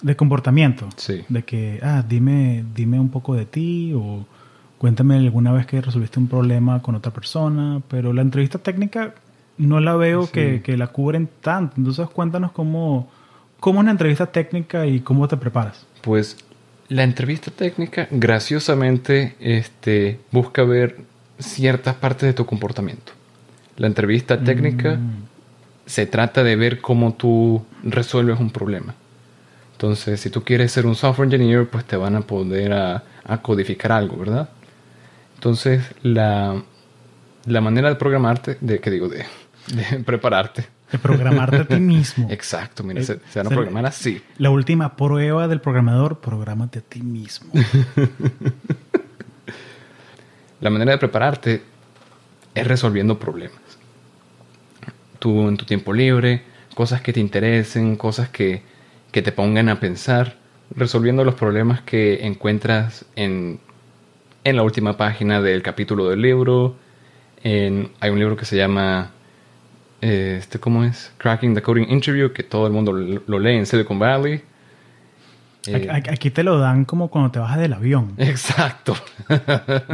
[0.03, 0.89] de comportamiento.
[0.97, 1.23] Sí.
[1.29, 4.25] De que, ah, dime, dime un poco de ti o
[4.79, 7.83] cuéntame alguna vez que resolviste un problema con otra persona.
[7.89, 9.15] Pero la entrevista técnica
[9.59, 10.33] no la veo Sí.
[10.33, 11.75] que, que la cubren tanto.
[11.77, 13.11] Entonces cuéntanos cómo,
[13.59, 15.87] cómo es una entrevista técnica y cómo te preparas.
[16.03, 16.39] Pues
[16.91, 20.99] la entrevista técnica, graciosamente, este, busca ver
[21.39, 23.13] ciertas partes de tu comportamiento.
[23.77, 25.23] La entrevista técnica Mm,
[25.87, 28.95] se trata de ver cómo tú resuelves un problema.
[29.73, 33.41] Entonces, si tú quieres ser un software engineer, pues te van a poder a, a
[33.41, 34.51] codificar algo, ¿verdad?
[35.37, 36.61] Entonces, la,
[37.47, 39.25] la manera de programarte, de que digo, de,
[39.69, 40.67] de prepararte.
[40.91, 42.29] De programarte a ti mismo.
[42.31, 44.21] Exacto, mira, Eh, se, se van a programar así.
[44.39, 47.53] La última prueba del programador, prográmate a ti mismo.
[50.61, 51.63] La manera de prepararte
[52.55, 53.59] es resolviendo problemas.
[55.19, 56.43] Tú en tu tiempo libre,
[56.75, 58.63] cosas que te interesen, cosas que,
[59.13, 60.37] que te pongan a pensar,
[60.75, 63.61] resolviendo los problemas que encuentras en,
[64.45, 66.77] en la última página del capítulo del libro.
[67.43, 69.13] En, hay un libro que se llama,
[70.01, 71.13] eh, este, ¿cómo es?
[71.19, 74.43] Cracking the Coding Interview, que todo el mundo lo, lo lee en Silicon Valley.
[75.67, 78.15] Eh, Aquí- te lo dan como cuando te bajas del avión.
[78.19, 78.95] exacto.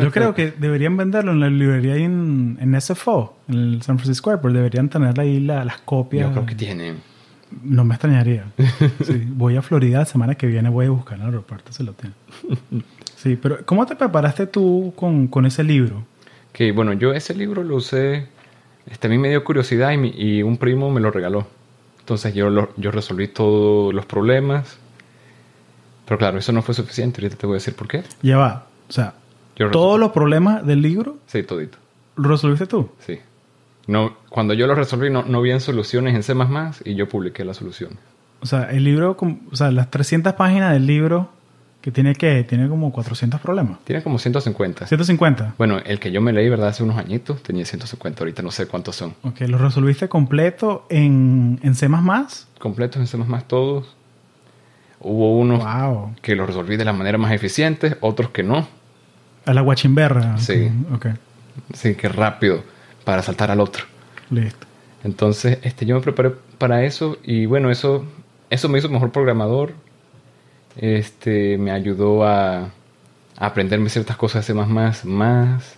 [0.01, 4.31] Yo creo que deberían venderlo en la librería en, en SFO, en el San Francisco
[4.31, 4.55] Airport.
[4.55, 6.29] Deberían tener ahí la- las copias.
[6.29, 6.99] Yo creo que tienen.
[7.65, 8.45] No me extrañaría.
[9.05, 11.83] Sí, voy a Florida la semana que viene, voy a buscar en el aeropuerto, se
[11.83, 12.15] lo tiene.
[13.17, 16.05] Sí, pero ¿cómo te preparaste tú con, con ese libro?
[16.53, 18.27] Que bueno, yo ese libro lo usé,
[18.91, 21.47] este, a mí me dio curiosidad y, mi- y un primo me lo regaló.
[22.01, 24.79] Entonces yo, lo- yo resolví todos los problemas.
[26.07, 27.21] Pero claro, eso no fue suficiente.
[27.21, 28.05] Ahorita te voy a decir por qué.
[28.23, 28.67] Ya va.
[28.89, 29.15] O sea,
[29.57, 31.79] Yo todos los problemas del libro Sí, todito.
[32.17, 32.91] lo resolviste tú.
[33.05, 33.19] Sí.
[33.89, 36.35] No, cuando yo lo resolví no, no habían soluciones en C++
[36.85, 37.91] y yo publiqué la solución.
[38.41, 39.17] O sea, el libro,
[39.51, 41.31] o sea, las 300 páginas del libro
[41.87, 43.79] que tiene que tiene como 400 problemas.
[43.85, 44.89] Tiene como 150.
[44.89, 45.55] 150.
[45.57, 46.67] Bueno, el que yo me leí, ¿verdad?
[46.71, 48.19] Hace unos añitos tenía 150.
[48.25, 49.15] Ahorita no sé cuántos son.
[49.23, 51.89] Ok, lo resolviste completo en, en C++.
[52.59, 53.95] Completos en C++ todos.
[54.99, 56.17] Hubo unos Wow.
[56.23, 58.67] que los resolví de la manera más eficiente, otros que no.
[59.45, 60.39] A la guachimberra.
[60.39, 60.69] Sí.
[60.93, 61.07] Ok,
[61.73, 62.65] Así que rápido
[63.05, 63.85] para saltar al otro.
[64.31, 64.67] listo.
[65.05, 68.05] Entonces, este, yo me preparé para eso y bueno, eso,
[68.51, 69.75] eso me hizo mejor programador.
[70.77, 72.59] Este, me ayudó a,
[73.39, 75.77] a aprenderme ciertas cosas de C++ más.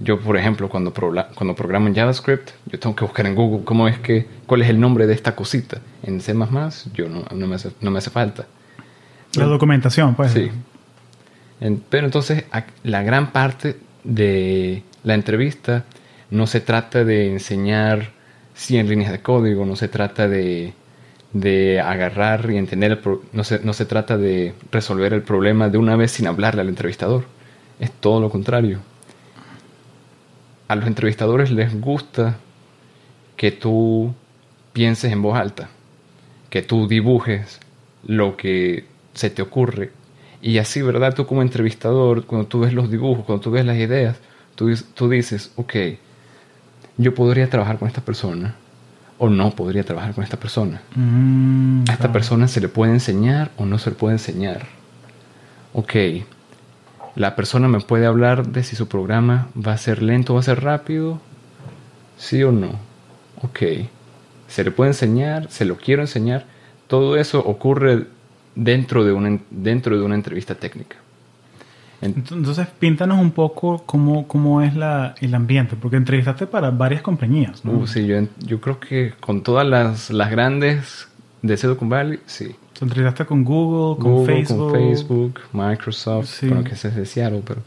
[0.00, 3.86] Yo, por ejemplo, cuando, cuando programo en JavaScript, yo tengo que buscar en Google cómo
[3.86, 5.80] es que, cuál es el nombre de esta cosita.
[6.02, 6.34] En C++,
[6.94, 8.46] yo no, no, me, hace, no me hace falta.
[9.36, 10.32] La documentación, pues.
[10.32, 10.50] Sí.
[11.88, 12.44] pero entonces,
[12.82, 15.84] la gran parte de la entrevista
[16.30, 18.10] no se trata de enseñar
[18.54, 20.72] 100 líneas de código, no se trata de,
[21.34, 25.76] de agarrar y entender, el no, se, no se trata de resolver el problema de
[25.76, 27.24] una vez sin hablarle al entrevistador.
[27.78, 28.80] Es todo lo contrario
[30.68, 32.38] a los entrevistadores les gusta
[33.36, 34.14] que tú
[34.72, 35.68] pienses en voz alta,
[36.50, 37.60] que tú dibujes
[38.06, 39.92] lo que se te ocurre.
[40.40, 41.14] Y así, ¿verdad?
[41.14, 44.18] Tú como entrevistador, cuando tú ves los dibujos, cuando tú ves las ideas,
[44.54, 45.74] tú, tú dices, ok,
[46.96, 48.56] yo podría trabajar con esta persona
[49.18, 50.82] o no podría trabajar con esta persona.
[50.94, 54.66] Mm, a esta persona se le puede enseñar o no se le puede enseñar.
[55.72, 55.94] Ok,
[57.16, 60.40] la persona me puede hablar de si su programa va a ser lento o va
[60.40, 61.20] a ser rápido,
[62.18, 62.72] sí o no.
[63.42, 63.62] Ok.
[64.48, 66.46] Se le puede enseñar, se lo quiero enseñar.
[66.86, 68.06] Todo eso ocurre
[68.54, 70.96] dentro de una, dentro de una entrevista técnica.
[72.00, 77.64] Entonces, píntanos un poco cómo, cómo es la, el ambiente, porque entrevistaste para varias compañías,
[77.64, 77.72] ¿no?
[77.72, 81.08] Uh, sí, yo, yo creo que con todas las, las grandes
[81.42, 82.54] de Silicon Valley, sí.
[82.78, 84.72] ¿Te entrevistaste con Google, con Facebook?
[84.72, 86.48] Con Facebook, Microsoft, sí.
[86.48, 87.62] bueno, que es de Seattle, pero...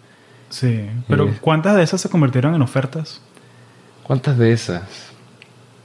[0.49, 3.21] Sí, pero eh, ¿cuántas de esas se convirtieron en ofertas?
[4.03, 5.11] ¿Cuántas de esas?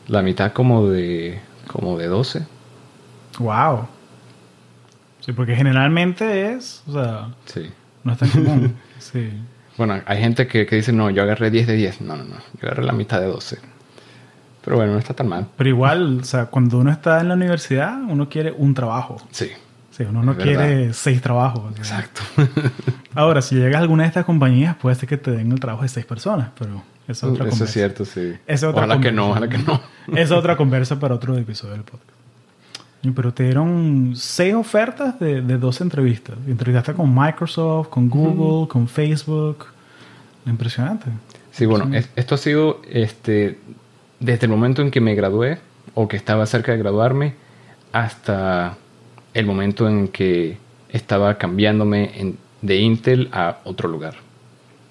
[0.07, 2.47] La mitad como de, como de 12.
[3.39, 3.89] Wow.
[5.21, 7.71] Sí, porque generalmente es, o sea, sí.
[8.05, 8.75] No es tan común.
[8.99, 9.31] sí.
[9.77, 12.01] Bueno, hay gente que, que dice, no, yo agarré 10 de 10.
[12.03, 13.59] No, no, no, yo agarré la mitad de 12.
[14.65, 15.49] Pero bueno, no está tan mal.
[15.57, 19.17] Pero igual, o sea, cuando uno está en la universidad, uno quiere un trabajo.
[19.31, 19.51] Sí.
[19.91, 21.77] Sí, uno no quiere seis trabajos.
[21.77, 22.23] Exacto.
[23.15, 25.83] Ahora, si llegas a alguna de estas compañías, puede ser que te den el trabajo
[25.83, 28.33] de seis personas, pero eso es otra Eso es cierto, sí.
[28.47, 29.83] Esa otra ojalá que no, ojalá que no.
[30.17, 32.22] es otra conversa para otro episodio del podcast.
[33.15, 36.37] Pero te dieron seis ofertas de, de dos entrevistas.
[36.47, 39.67] Entrevistaste con Microsoft, con Google, con Facebook.
[40.47, 41.07] Impresionante.
[41.53, 43.59] Sí, bueno, esto ha sido este,
[44.21, 45.59] desde el momento en que me gradué
[45.95, 47.35] o que estaba cerca de graduarme
[47.93, 48.77] hasta
[49.35, 54.15] el momento en que estaba cambiándome de Intel a otro lugar.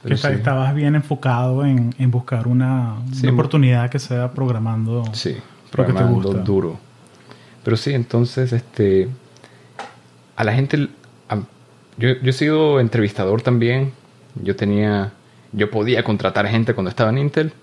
[0.05, 2.97] que estabas bien enfocado en, buscar una,
[3.31, 5.03] oportunidad que sea programando.
[5.13, 5.37] Sí,
[5.71, 6.79] programando duro.
[7.63, 9.07] Pero sí, entonces, este,
[10.35, 10.89] a la gente,
[11.97, 13.93] yo, yo he sido entrevistador también.
[14.41, 15.11] Yo tenía,
[15.51, 17.53] yo podía contratar gente cuando estaba en Intel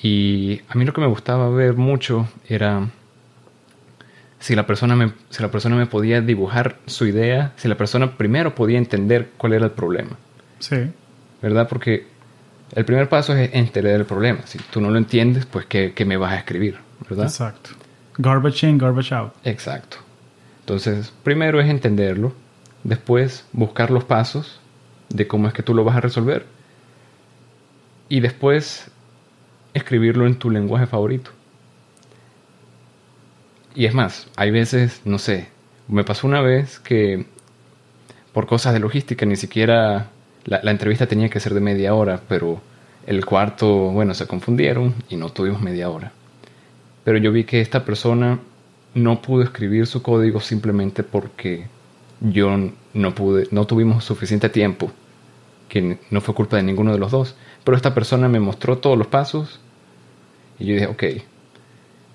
[0.00, 2.88] y a mí lo que me gustaba ver mucho era
[4.38, 8.16] si la persona me, si la persona me podía dibujar su idea, si la persona
[8.16, 10.16] primero podía entender cuál era el problema.
[10.60, 10.76] Sí.
[11.42, 11.68] ¿Verdad?
[11.68, 12.06] Porque
[12.74, 14.40] el primer paso es entender el problema.
[14.44, 16.78] Si tú no lo entiendes, pues ¿qué, qué me vas a escribir?
[17.08, 17.24] ¿Verdad?
[17.24, 17.70] Exacto.
[18.18, 19.32] Garbage in, garbage out.
[19.44, 19.98] Exacto.
[20.60, 22.34] Entonces, primero es entenderlo,
[22.84, 24.60] después buscar los pasos
[25.08, 26.44] de cómo es que tú lo vas a resolver
[28.08, 28.90] y después
[29.74, 31.30] escribirlo en tu lenguaje favorito.
[33.74, 35.48] Y es más, hay veces, no sé,
[35.88, 37.26] me pasó una vez que
[38.32, 40.08] por cosas de logística ni siquiera
[40.44, 42.60] la, entrevista tenía que ser de media hora, pero
[43.06, 46.12] el cuarto, bueno, se confundieron y no tuvimos media hora.
[47.04, 48.38] Pero yo vi que esta persona
[48.94, 51.66] no pudo escribir su código simplemente porque
[52.20, 52.50] yo
[52.94, 54.90] no pude, no tuvimos suficiente tiempo,
[55.68, 57.36] que no fue culpa de ninguno de los dos.
[57.64, 59.60] Pero esta persona me mostró todos los pasos
[60.58, 61.04] y yo dije, ok,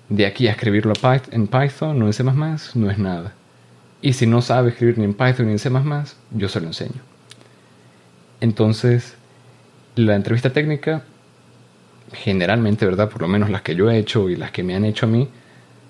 [0.08, 0.92] de aquí a escribirlo
[1.30, 3.34] en Python, no en C++, no es nada.
[4.02, 5.70] Y si no sabe escribir ni en Python ni en C++,
[6.32, 7.00] yo se lo enseño.
[8.40, 9.16] Entonces,
[9.96, 11.04] la entrevista técnica,
[12.12, 13.08] generalmente, ¿verdad?
[13.08, 15.08] Por lo menos las que yo he hecho y las que me han hecho a
[15.08, 15.28] mí,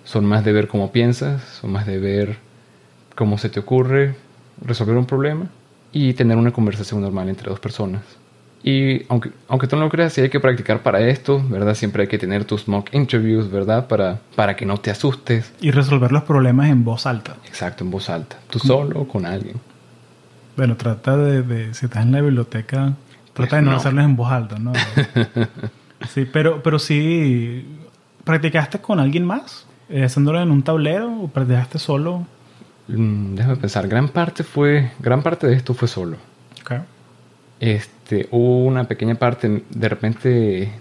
[0.05, 2.37] son más de ver cómo piensas, son más de ver
[3.15, 4.15] cómo se te ocurre
[4.63, 5.47] resolver un problema
[5.93, 8.03] y tener una conversación normal entre dos personas.
[8.63, 11.75] Y aunque, aunque tú no lo creas, sí hay que practicar para esto, ¿verdad?
[11.75, 13.87] Siempre hay que tener tus mock interviews, ¿verdad?
[13.89, 15.53] Para, para que no te asustes.
[15.61, 17.37] Y resolver los problemas en voz alta.
[17.47, 18.37] Exacto, en voz alta.
[18.49, 19.57] Tú solo o con alguien.
[20.57, 22.95] Bueno, trata de, si estás en la biblioteca,
[23.35, 24.73] trata de no, hacerlos en voz alta, ¿no?
[26.09, 27.67] sí, pero, pero sí,
[28.25, 29.67] ¿practicaste con alguien más?
[29.89, 32.27] Eh, ¿Haciéndolo en un tablero o practicaste solo?
[32.89, 36.17] Mm, déjame pensar, gran parte fue, gran parte de esto fue solo.
[36.63, 36.81] Okay.
[37.61, 40.73] Este, hubo una pequeña parte, de repente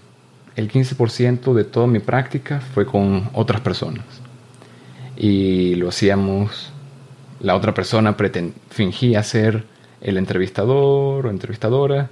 [0.56, 4.04] el 15% de toda mi práctica fue con otras personas.
[5.16, 6.72] Y lo hacíamos,
[7.40, 8.16] la otra persona
[8.70, 9.64] fingía ser
[10.00, 12.10] el entrevistador o entrevistadora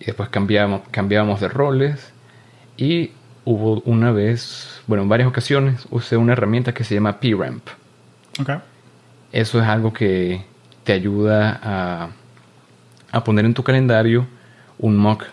[0.00, 2.13] y después cambiábamos, cambiábamos de roles
[2.76, 3.10] y
[3.44, 7.68] hubo una vez, bueno, en varias ocasiones usé una herramienta que se llama PRAMP.
[8.40, 8.50] Ok.
[9.32, 10.44] Eso es algo que
[10.84, 12.08] te ayuda a,
[13.10, 14.26] a poner en tu calendario
[14.78, 15.24] un mock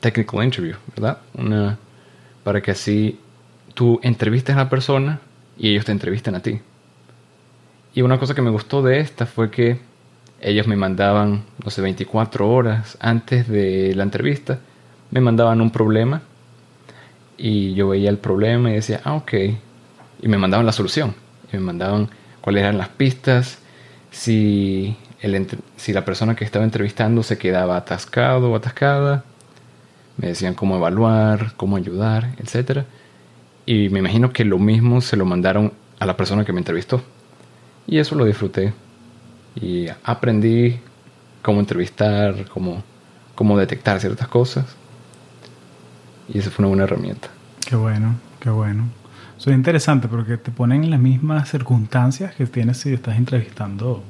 [0.00, 1.18] technical interview, ¿verdad?
[1.34, 1.78] Una,
[2.42, 3.18] para que así
[3.74, 5.20] tú entrevistes a la persona
[5.58, 6.60] y ellos te entrevisten a ti.
[7.94, 9.80] Y una cosa que me gustó de esta fue que
[10.40, 14.58] ellos me mandaban, no sé, 24 horas antes de la entrevista,
[15.10, 16.22] me mandaban un problema
[17.40, 19.32] y yo veía el problema y decía, ah, ok.
[20.20, 21.14] Y me mandaban la solución.
[21.50, 22.10] Y me mandaban
[22.42, 23.58] cuáles eran las pistas,
[24.10, 29.24] si, el, si la persona que estaba entrevistando se quedaba atascado o atascada.
[30.18, 32.84] Me decían cómo evaluar, cómo ayudar, etc.
[33.64, 37.02] Y me imagino que lo mismo se lo mandaron a la persona que me entrevistó.
[37.86, 38.74] Y eso lo disfruté.
[39.54, 40.78] Y aprendí
[41.40, 42.82] cómo entrevistar, cómo,
[43.34, 44.76] cómo detectar ciertas cosas.
[46.32, 47.28] Y esa fue una buena herramienta.
[47.66, 48.84] Qué bueno, qué bueno.
[49.38, 54.02] Eso es interesante porque te ponen en las mismas circunstancias que tienes si estás entrevistando,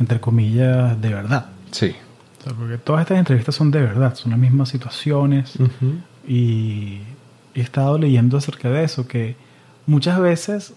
[0.00, 1.46] entre comillas, de verdad.
[1.70, 1.94] Sí.
[2.58, 5.54] porque todas estas entrevistas son de verdad, son las mismas situaciones.
[6.26, 7.00] y
[7.54, 9.36] he estado leyendo acerca de eso, que
[9.86, 10.74] muchas veces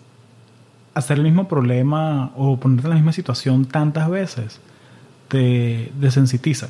[0.93, 4.60] hacer el mismo problema o ponerte en la misma situación tantas veces
[5.28, 6.70] te desensitiza.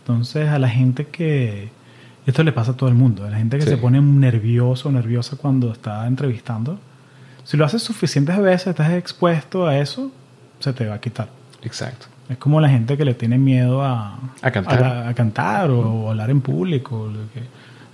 [0.00, 1.68] Entonces a la gente que...
[2.26, 3.24] Esto le pasa a todo el mundo.
[3.24, 6.78] A la gente que se pone nervioso o nerviosa cuando está entrevistando.
[7.44, 10.12] Si lo haces suficientes veces, estás expuesto a eso,
[10.58, 11.28] se te va a quitar.
[11.62, 12.06] Exacto.
[12.28, 16.30] Es como la gente que le tiene miedo a, a cantar, a, cantar o, hablar
[16.30, 17.10] en público.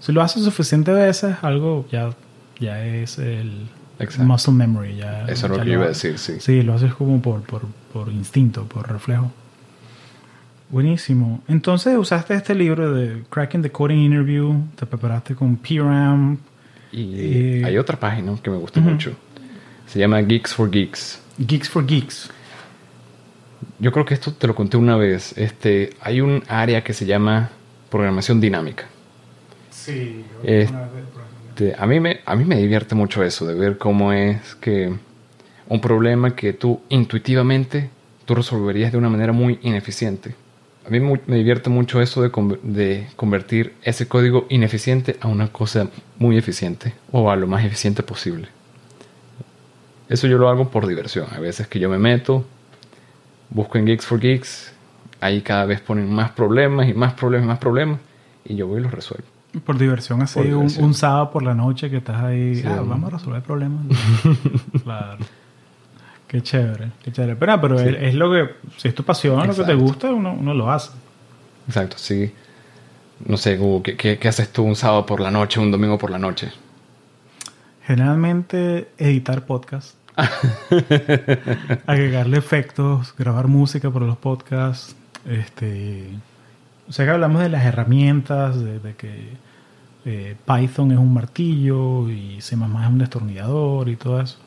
[0.00, 2.10] si lo haces suficientes veces, algo ya,
[2.60, 3.68] ya es el,
[4.18, 4.96] muscle memory.
[4.96, 6.34] Ya, Eso es lo que iba a decir, sí.
[6.38, 7.62] Sí, lo haces como por, por,
[7.92, 9.32] por instinto, por reflejo.
[10.68, 11.42] Buenísimo.
[11.46, 16.38] Entonces usaste este libro de Cracking the Coding Interview, te preparaste con PRAM.
[16.90, 19.12] Y eh, hay otra página que me gusta mucho.
[19.86, 21.20] Se llama Geeks for Geeks.
[21.38, 22.30] Geeks for Geeks.
[23.78, 25.36] Yo creo que esto te lo conté una vez.
[25.38, 27.50] Este, hay un área que se llama
[27.88, 28.86] programación dinámica.
[29.70, 30.24] Sí.
[30.42, 34.92] Este, a, mí me, a mí me divierte mucho eso, de ver cómo es que
[35.68, 37.90] un problema que tú intuitivamente
[38.24, 40.34] tú resolverías de una manera muy ineficiente
[40.86, 42.30] a mí me divierte mucho eso de,
[43.16, 48.48] convertir ese código ineficiente a una cosa muy eficiente o a lo más eficiente posible.
[50.08, 51.26] Eso yo lo hago por diversión.
[51.34, 52.44] A veces que yo me meto,
[53.50, 54.72] busco en Geeks for Geeks,
[55.20, 57.98] ahí cada vez ponen más problemas y más problemas y más problemas
[58.44, 59.26] y yo voy y los resuelvo.
[59.64, 63.42] Por diversión, así Un, sábado por la noche que estás ahí, ah, vamos a resolver
[63.42, 63.86] problemas.
[64.84, 65.24] claro.
[66.26, 67.36] Qué chévere, qué chévere.
[67.36, 70.54] Pero, pero es, lo que, si es tu pasión, lo que te gusta, uno, uno
[70.54, 70.90] lo hace.
[71.68, 72.32] Exacto, sí.
[73.24, 76.18] No sé, ¿qué, ¿qué, haces tú un sábado por la noche, un domingo por la
[76.18, 76.50] noche?
[77.84, 79.96] Generalmente editar podcasts.
[81.86, 84.96] agregarle efectos, grabar música para los podcasts.
[85.26, 86.08] Este,
[86.88, 89.30] o sea que hablamos de las herramientas, de, que
[90.04, 94.38] eh, Python es un martillo y C++ es un destornillador y todo eso.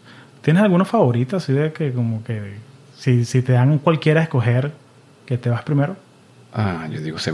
[0.42, 2.58] ¿Tienes alguna favorita así de que como que
[2.98, 4.74] si, si te dan cualquiera a escoger,
[5.26, 5.96] que te vas primero?
[6.54, 7.32] Ah, yo digo C++.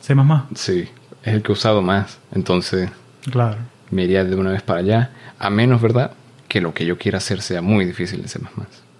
[0.00, 0.14] ¿C++?
[0.54, 0.88] Sí,
[1.22, 2.90] es el que he usado más, entonces
[3.30, 3.56] claro.
[3.90, 6.12] me iría de una vez para allá, a menos, ¿verdad?,
[6.48, 8.40] que lo que yo quiera hacer sea muy difícil de C++.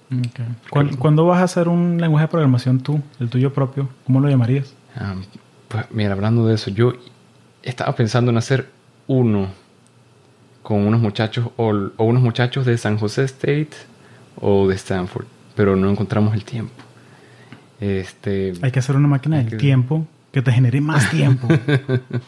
[0.07, 0.97] Okay.
[0.99, 3.89] ¿Cuándo, vas a hacer un lenguaje de programación tú, el tuyo propio?
[4.07, 4.73] ¿Cómo lo llamarías?
[4.97, 5.15] Ah,
[5.69, 6.93] pues mira, hablando de eso, yo
[7.63, 8.69] estaba pensando en hacer
[9.09, 9.49] uno
[10.67, 13.71] con unos muchachos o, unos muchachos de San José State
[14.41, 16.75] o de Stanford, pero no encontramos el tiempo.
[17.79, 21.47] Este, hay que hacer una máquina del tiempo que te genere más tiempo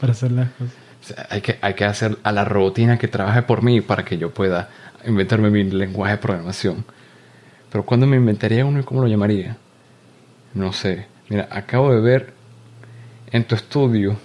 [0.00, 1.26] para hacer las cosas.
[1.30, 4.32] Hay que, hay que hacer a la robotina que trabaje por mí para que yo
[4.32, 4.68] pueda
[5.04, 6.84] inventarme mi lenguaje de programación.
[7.72, 9.56] Pero ¿cuándo me inventaría uno y cómo lo llamaría?
[10.54, 11.06] No sé.
[11.28, 12.34] Mira, acabo de ver
[13.32, 14.16] en tu estudio,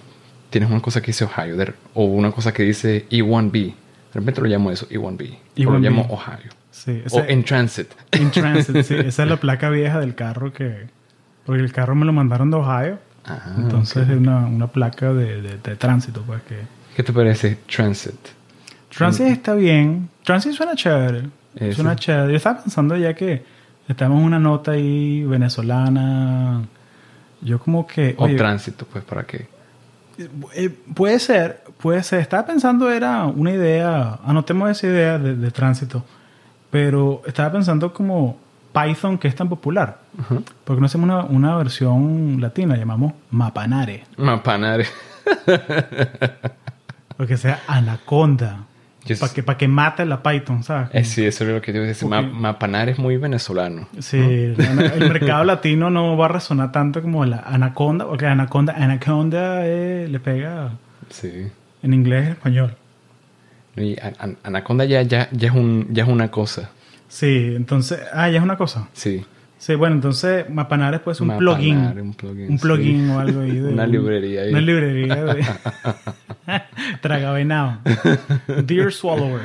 [0.50, 1.56] tienes una cosa que dice Ohio,
[1.94, 3.74] o una cosa que dice E1B.
[4.14, 5.36] De repente lo llamo eso, E1B.
[5.56, 5.66] E1B.
[5.66, 6.50] O lo llamo Ohio.
[6.70, 7.88] Sí, o In Transit.
[8.12, 8.94] In Transit, sí.
[9.06, 10.86] Esa es la placa vieja del carro que...
[11.44, 12.98] Porque el carro me lo mandaron de Ohio.
[13.24, 16.58] Ah, entonces es una, una placa de, de, tránsito, pues que...
[16.94, 18.14] ¿Qué te parece Transit?
[18.96, 20.08] Transit está bien.
[20.22, 21.22] Transit suena chévere.
[21.74, 22.30] Suena chévere.
[22.30, 23.42] Yo estaba pensando ya que
[23.88, 26.62] estamos en una nota ahí venezolana.
[27.40, 28.14] Yo como que...
[28.16, 29.48] o tránsito, pues, ¿para qué?
[30.54, 32.20] Eh, puede ser, puede ser.
[32.20, 36.04] Estaba pensando, era una idea, anotemos esa idea de, tránsito,
[36.70, 38.38] pero estaba pensando como
[38.72, 39.98] Python que es tan popular?
[40.64, 44.04] Porque no hacemos una, una versión latina, llamamos Mapanare.
[44.16, 44.86] Mapanare.
[47.18, 48.64] O que sea Anaconda.
[49.06, 50.88] Yo Para que, pa' que mate la Python, ¿sabes?
[50.92, 52.08] Eh, sí, eso es lo que te iba a decir.
[52.08, 53.86] Ma- Mapanare es muy venezolano.
[53.98, 54.56] Sí, el
[55.08, 60.20] mercado latino no va a resonar tanto como la Anaconda, porque Anaconda, Anaconda eh, le
[60.20, 60.72] pega
[61.10, 61.48] Sí.
[61.82, 62.76] en inglés español.
[63.76, 66.70] Y an- an- Anaconda ya, ya, ya, es un, ya es una cosa.
[67.08, 68.88] Sí, entonces, ah, ya es una cosa.
[68.94, 69.24] Sí.
[69.64, 71.78] Sí, bueno, entonces Mapanares puede ser un plugin.
[71.78, 73.10] un plugin, Un plugin sí.
[73.10, 73.58] o algo ahí.
[73.60, 74.50] De, Una librería ahí.
[74.50, 75.44] Una librería de...
[77.00, 77.78] Tragavenado.
[78.66, 79.40] Dear Swallower.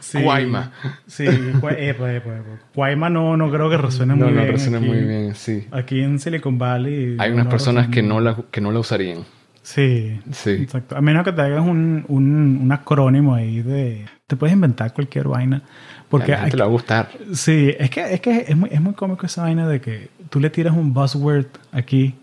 [0.00, 0.22] Sí.
[0.22, 0.72] Guayma.
[1.06, 2.30] Sí, epa, epa, epa.
[2.74, 4.52] Guayma no, no creo que resuene No, muy no bien.
[4.52, 4.86] resuena aquí.
[4.86, 5.66] muy bien, sí.
[5.70, 7.16] Aquí en Silicon Valley.
[7.18, 9.18] Hay no unas personas que no, la, que no la usarían.
[9.62, 10.50] Sí, Sí.
[10.62, 10.96] exacto.
[10.96, 14.06] A menos que te hagas un, un, un acrónimo ahí de...
[14.30, 15.60] Te puedes inventar cualquier vaina.
[16.08, 17.08] Porque a la gente aquí- le va a gustar.
[17.32, 20.38] Sí, es que, es que es muy, es muy cómico esa vaina de que tú
[20.38, 22.14] le tiras un buzzword aquí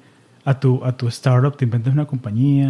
[0.46, 2.70] a tu, a tu startup, te inventas una compañía.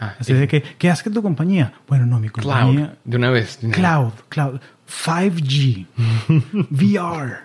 [0.00, 1.72] Ah, así de que, ¿qué hace tu compañía?
[1.86, 2.44] Bueno, no, mi Cloud.
[2.44, 2.96] compañía.
[3.04, 3.60] De una vez.
[3.60, 4.60] de una- Cloud, cloud.
[4.88, 5.86] 5G.
[6.70, 7.36] VR.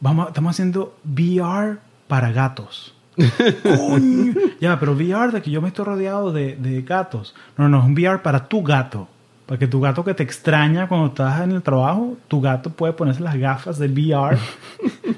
[0.00, 2.94] Vamos, estamos haciendo VR para gatos.
[4.60, 7.34] Ya, pero VR de que yo me estoy rodeado de, de gatos.
[7.56, 9.08] No, no, es un VR para tu gato.
[9.50, 12.92] Para que tu gato que te extraña cuando estás en el trabajo, tu gato puede
[12.92, 14.38] ponerse las gafas de VR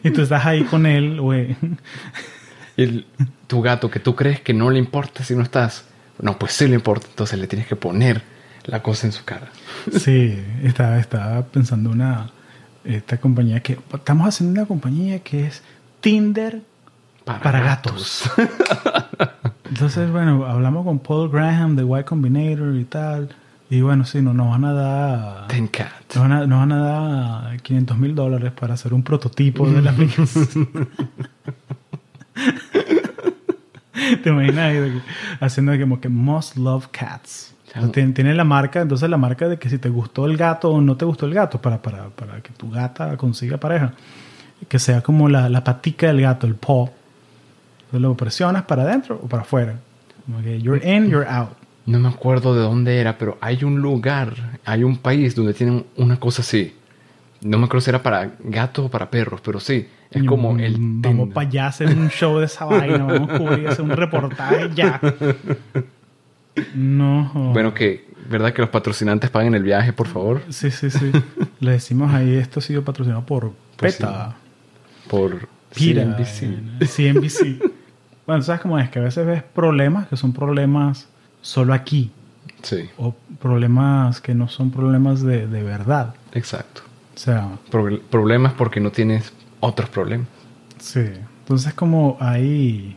[0.03, 1.55] y tú estás ahí con él, güey.
[2.79, 3.05] El-
[3.47, 5.85] tu gato que tú crees que no le importa si no estás.
[6.19, 7.09] No, pues sí le importa.
[7.11, 8.23] Entonces le tienes que poner
[8.65, 9.49] la cosa en su cara.
[10.01, 12.31] Sí, estaba, estaba pensando una
[12.87, 15.63] esta compañía que estamos haciendo una compañía que es
[16.01, 16.63] Tinder
[17.27, 18.31] para, gatos.
[19.69, 23.37] Entonces, bueno, hablamos con Paul Graham de Y Combinator y tal.
[23.73, 25.49] Y bueno, sí, no, nos van a dar.
[25.49, 25.89] Ten cat.
[26.15, 29.81] Nos van a, nos van a dar 500 mil dólares para hacer un prototipo de
[29.81, 30.69] la aplicación.
[34.23, 35.03] ¿Te imaginas
[35.41, 37.55] haciendo como que Must Love Cats?
[37.73, 37.89] Claro.
[37.93, 40.83] Tiene, tiene la marca, entonces la marca de que si te gustó el gato o
[40.83, 43.95] no te gustó el gato, para, para, para que tu gata consiga pareja.
[44.69, 46.91] Que sea como la, la patica del gato, el paw.
[47.85, 49.77] Entonces lo presionas para adentro o para afuera.
[50.27, 51.57] Como que you're in, you're out.
[51.87, 55.85] No me acuerdo de dónde era, pero hay un lugar, hay un país donde tienen
[55.97, 56.75] una cosa así.
[57.41, 59.89] No me acuerdo si era para gatos o para perros, pero sí.
[60.11, 63.05] Es como el Vamos para allá a hacer un show de esa vaina.
[63.05, 65.01] Vamos a cubrir, hacer un reportaje ya.
[66.75, 67.31] No.
[67.53, 70.43] Bueno, que, ¿verdad que los patrocinantes paguen el viaje, por favor?
[70.51, 71.11] Sí, sí, sí.
[71.61, 74.37] Le decimos ahí, esto ha sido patrocinado por Pues PETA.
[75.09, 76.05] Por Pira.
[76.05, 76.43] CNBC.
[76.81, 77.63] eh, CNBC.
[78.27, 78.91] bueno, ¿sabes cómo es?
[78.91, 81.09] Que a veces ves problemas que son problemas
[81.43, 82.11] solo aquí.
[82.63, 86.15] Sí, O problemas que no son problemas de, de verdad.
[86.33, 86.83] exacto.
[87.15, 90.29] O sea, Pro- problemas porque no tienes otros problemas.
[90.79, 91.05] Sí.
[91.41, 92.97] Entonces, como ahí,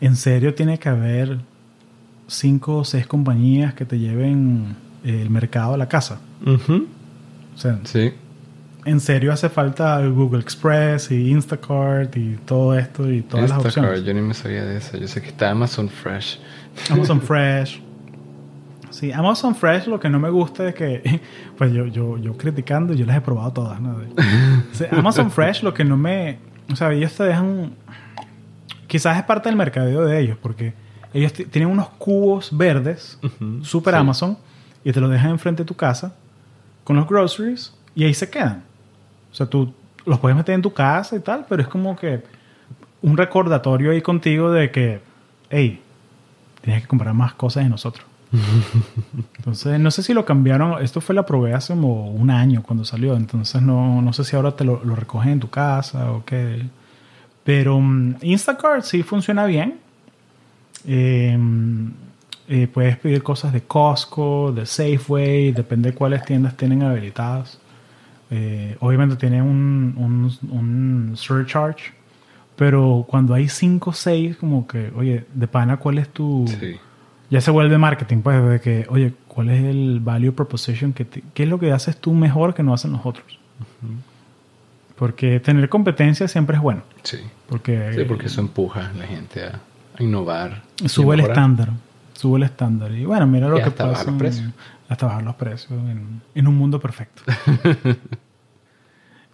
[0.00, 1.38] en serio, tiene que haber
[2.28, 4.74] cinco o seis compañías que te lleven
[5.04, 6.20] el mercado a la casa.
[6.46, 8.12] O sea, Sí.
[8.84, 13.88] en serio hace falta Google Express y Instacart y todo esto y todas las Instacart,
[13.90, 14.04] opciones.
[14.04, 14.96] yo ni me sabía de eso.
[14.96, 16.40] Yo sé que está Amazon Fresh.
[16.90, 17.80] Amazon Fresh.
[18.90, 21.20] Sí, Amazon Fresh lo que no me gusta es que,
[21.58, 23.78] pues yo, yo, yo criticando, yo las he probado todas,
[24.90, 26.38] Amazon Fresh lo que no me,
[26.70, 27.72] o sea, ellos te dejan,
[28.86, 30.74] quizás es parte del mercadeo de ellos, porque
[31.14, 34.00] ellos ti- tienen unos cubos verdes, Ujú, super sí.
[34.00, 34.38] Amazon,
[34.84, 36.14] y te los dejan enfrente de tu casa
[36.84, 38.64] con los groceries y ahí se quedan.
[39.30, 39.72] O sea, tú
[40.04, 42.22] los puedes meter en tu casa y tal, pero es como que
[43.02, 45.00] un recordatorio ahí contigo de que,
[45.50, 45.80] hey,
[46.62, 48.06] tienes que comprar más cosas de nosotros.
[49.36, 50.82] Entonces, no sé si lo cambiaron.
[50.82, 53.14] Esto fue la probé hace como un año cuando salió.
[53.14, 56.64] Entonces, no, no sé si ahora te lo, lo recogen en tu casa o qué.
[57.44, 59.78] Pero mm, Instacart sí funciona bien.
[60.86, 61.38] Eh,
[62.48, 67.58] eh, puedes pedir cosas de Costco, de Safeway, depende de cuáles tiendas tienen habilitadas.
[68.30, 71.92] Eh, obviamente tiene un, un, un surcharge,
[72.62, 76.44] pero cuando hay 5 o 6, como que, oye, de pana, ¿cuál es tu...?
[76.46, 76.76] Sí.
[77.28, 80.92] Ya se vuelve marketing, pues, de que, oye, ¿cuál es el value proposition?
[80.92, 83.26] Que te- ¿Qué es lo que haces tú mejor que no hacen los otros?
[84.96, 86.82] Porque tener competencia siempre es bueno.
[87.02, 87.18] Sí.
[87.48, 89.58] Porque, Sí, porque eso empuja a la gente a,
[89.98, 90.62] a innovar.
[90.86, 91.70] sube el estándar.
[92.14, 92.92] Sube el estándar.
[92.92, 94.04] Y bueno, mira lo Y que hasta bajar pasa.
[94.04, 94.52] los en- precios.
[94.88, 97.22] Hasta bajar los precios en, en un mundo perfecto.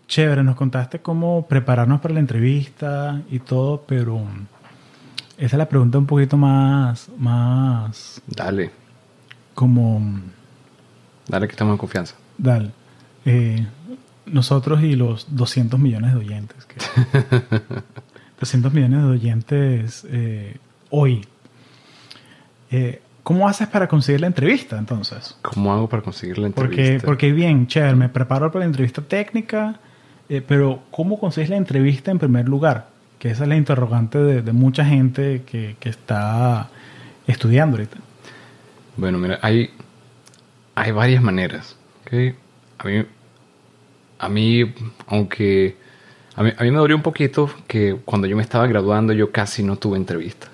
[0.09, 4.23] Chévere, nos contaste cómo prepararnos para la entrevista y todo, pero
[5.37, 8.71] esa es la pregunta un poquito más, más Dale.
[9.55, 10.01] como
[11.27, 12.15] Dale que estamos en confianza.
[12.39, 12.71] Dale.
[13.27, 13.67] Eh,
[14.25, 16.65] nosotros y los 200 millones de oyentes.
[16.65, 16.79] que-
[18.41, 20.57] 200 millones de oyentes eh,
[20.91, 21.27] hoy.
[22.71, 25.37] Eh, ¿Cómo haces para conseguir la entrevista entonces?
[25.43, 27.07] ¿Cómo hago para conseguir la Porque, entrevista?
[27.07, 29.79] porque bien, chévere, me preparo para la entrevista técnica,
[30.29, 32.89] eh, pero ¿cómo consigues la entrevista en primer lugar?
[33.19, 36.69] Que esa es la interrogante de, mucha gente que, está
[37.27, 37.97] estudiando ahorita.
[38.97, 39.71] Bueno, mira, hay,
[40.75, 41.77] hay varias maneras.
[42.03, 42.35] ¿ok?
[42.79, 43.05] A mí,
[44.19, 44.75] a mí,
[45.07, 45.77] aunque
[46.37, 49.33] a mí, a mí me dolió un poquito que cuando yo me estaba graduando yo
[49.33, 50.51] casi no tuve entrevistas.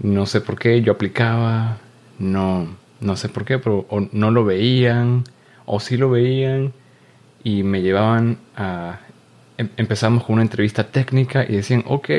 [0.00, 1.78] No sé por qué, yo aplicaba,
[2.18, 2.66] no,
[3.00, 5.22] no sé por qué, pero no lo veían,
[5.66, 6.72] o sí lo veían
[7.44, 9.00] y me llevaban a...
[9.58, 12.10] em- empezamos con una entrevista técnica y decían, ok,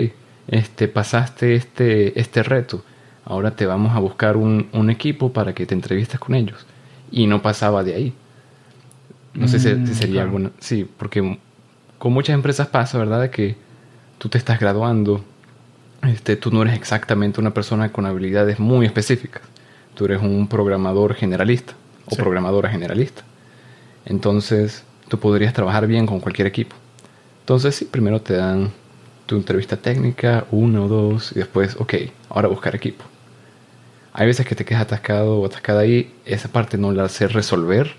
[0.47, 2.83] este, pasaste este, este reto,
[3.25, 6.65] ahora te vamos a buscar un, un equipo para que te entrevistes con ellos.
[7.11, 8.13] Y no pasaba de ahí.
[9.33, 10.27] No sé si, Mm, si sería claro.
[10.27, 10.51] alguna...
[10.59, 11.39] Sí, porque
[11.97, 13.21] con muchas empresas pasa, ¿verdad?
[13.21, 13.55] De que
[14.17, 15.23] tú te estás graduando,
[16.03, 19.41] este, tú no eres exactamente una persona con habilidades muy específicas.
[19.95, 21.73] Tú eres un programador generalista
[22.07, 22.17] o Sí.
[22.17, 23.23] programadora generalista.
[24.05, 26.75] Entonces, tú podrías trabajar bien con cualquier equipo.
[27.41, 28.71] Entonces, sí, primero te dan
[29.25, 31.93] tu entrevista técnica, uno o dos, y después, ok,
[32.29, 33.03] ahora buscar equipo.
[34.13, 37.95] Hay veces que te quedas atascado o atascada ahí, esa parte no la sé resolver.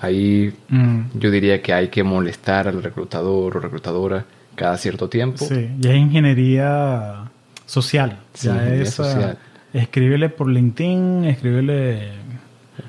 [0.00, 4.24] Ahí Mm, yo diría que hay que molestar al reclutador o reclutadora
[4.54, 5.44] cada cierto tiempo.
[5.44, 7.30] sí, ya es ingeniería
[7.66, 8.18] social.
[8.34, 9.38] Sí, ya ingeniería es, ah, social.
[9.72, 11.74] escríbele por LinkedIn, escríbele...
[11.74, 12.12] de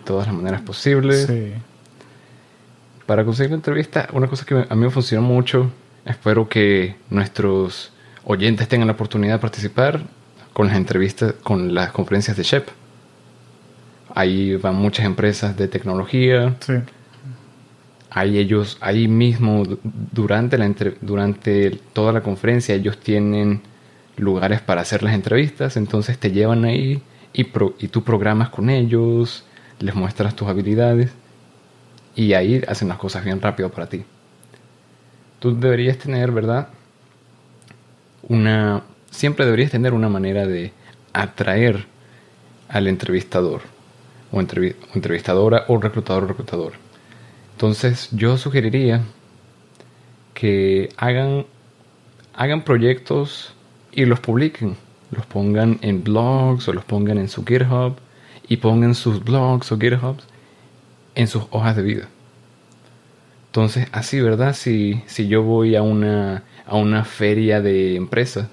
[0.05, 1.25] todas las maneras posibles.
[1.27, 1.53] Sí.
[3.09, 5.71] Para conseguir la entrevista, una cosa que a mí me funcionó mucho,
[6.05, 7.91] espero que nuestros
[8.23, 10.01] oyentes tengan la oportunidad de participar
[10.53, 12.67] con las entrevistas, con las conferencias de SHEP.
[14.13, 16.73] Ahí van muchas empresas de tecnología, Sí.
[18.11, 23.61] ahí ellos, ahí mismo, du- durante, la entre- durante toda la conferencia, ellos tienen
[24.17, 27.01] lugares para hacer las entrevistas, entonces te llevan ahí
[27.33, 29.45] y, pro- y tú programas con ellos,
[29.79, 31.09] les muestras tus habilidades
[32.19, 34.03] y ahí hacen las cosas bien rápido para ti.
[35.39, 36.67] Tú deberías tener, ¿verdad?
[38.27, 40.73] Una, siempre deberías tener una manera de
[41.13, 41.85] atraer
[42.67, 43.61] al entrevistador
[44.33, 46.73] o, entrevi- o entrevistadora o reclutador o reclutador.
[47.53, 49.01] Entonces yo sugeriría
[50.33, 51.45] que hagan,
[52.35, 53.53] hagan proyectos
[53.93, 54.75] y los publiquen.
[55.11, 57.95] Los pongan en blogs o los pongan en su GitHub
[58.49, 60.25] y pongan sus blogs o GitHubs
[61.19, 62.07] en sus hojas de vida.
[63.47, 64.53] Entonces, así, ¿verdad?
[64.53, 68.47] Si, si yo voy a una, a una feria de empresas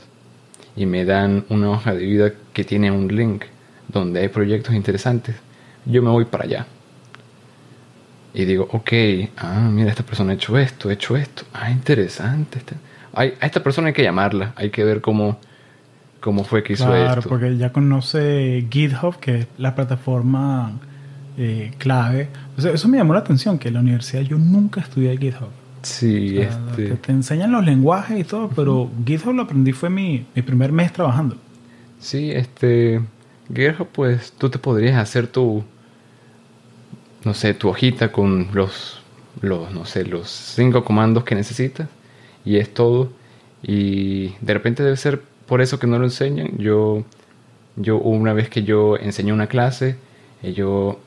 [0.75, 3.45] y me dan una hoja de vida que tiene un link
[3.89, 5.37] donde hay proyectos interesantes,
[5.85, 6.67] yo me voy para allá.
[8.35, 8.93] Y digo, ok,
[9.37, 11.45] ah, mira, esta persona ha hecho esto, ha hecho esto.
[11.53, 12.59] Ah, interesante.
[12.59, 12.75] este-
[13.13, 15.39] Ay, a esta persona hay que llamarla, hay que ver cómo,
[16.21, 17.29] cómo fue que hizo Claro, esto.
[17.31, 20.73] porque ya conoce GitHub, que es la plataforma
[21.37, 22.29] eh, clave.
[22.57, 25.51] O sea, eso me llamó la atención, que en la universidad yo nunca estudié GitHub.
[25.83, 26.89] Sí, O sea, este.
[26.89, 30.73] te, te enseñan los lenguajes y todo, pero GitHub lo aprendí fue mi, mi primer
[30.73, 31.37] mes trabajando.
[32.01, 33.01] Sí, este.
[33.55, 35.65] GitHub, pues tú te podrías hacer tu.
[37.25, 39.03] No sé, tu hojita con los.
[39.43, 41.89] Los, no sé, los cinco comandos que necesitas.
[42.45, 43.13] Y es todo.
[43.63, 46.57] Y de repente debe ser por eso que no lo enseñan.
[46.59, 47.05] Yo.
[47.77, 49.97] Yo, una vez que yo enseñé una clase,
[50.43, 50.99] eh, yo.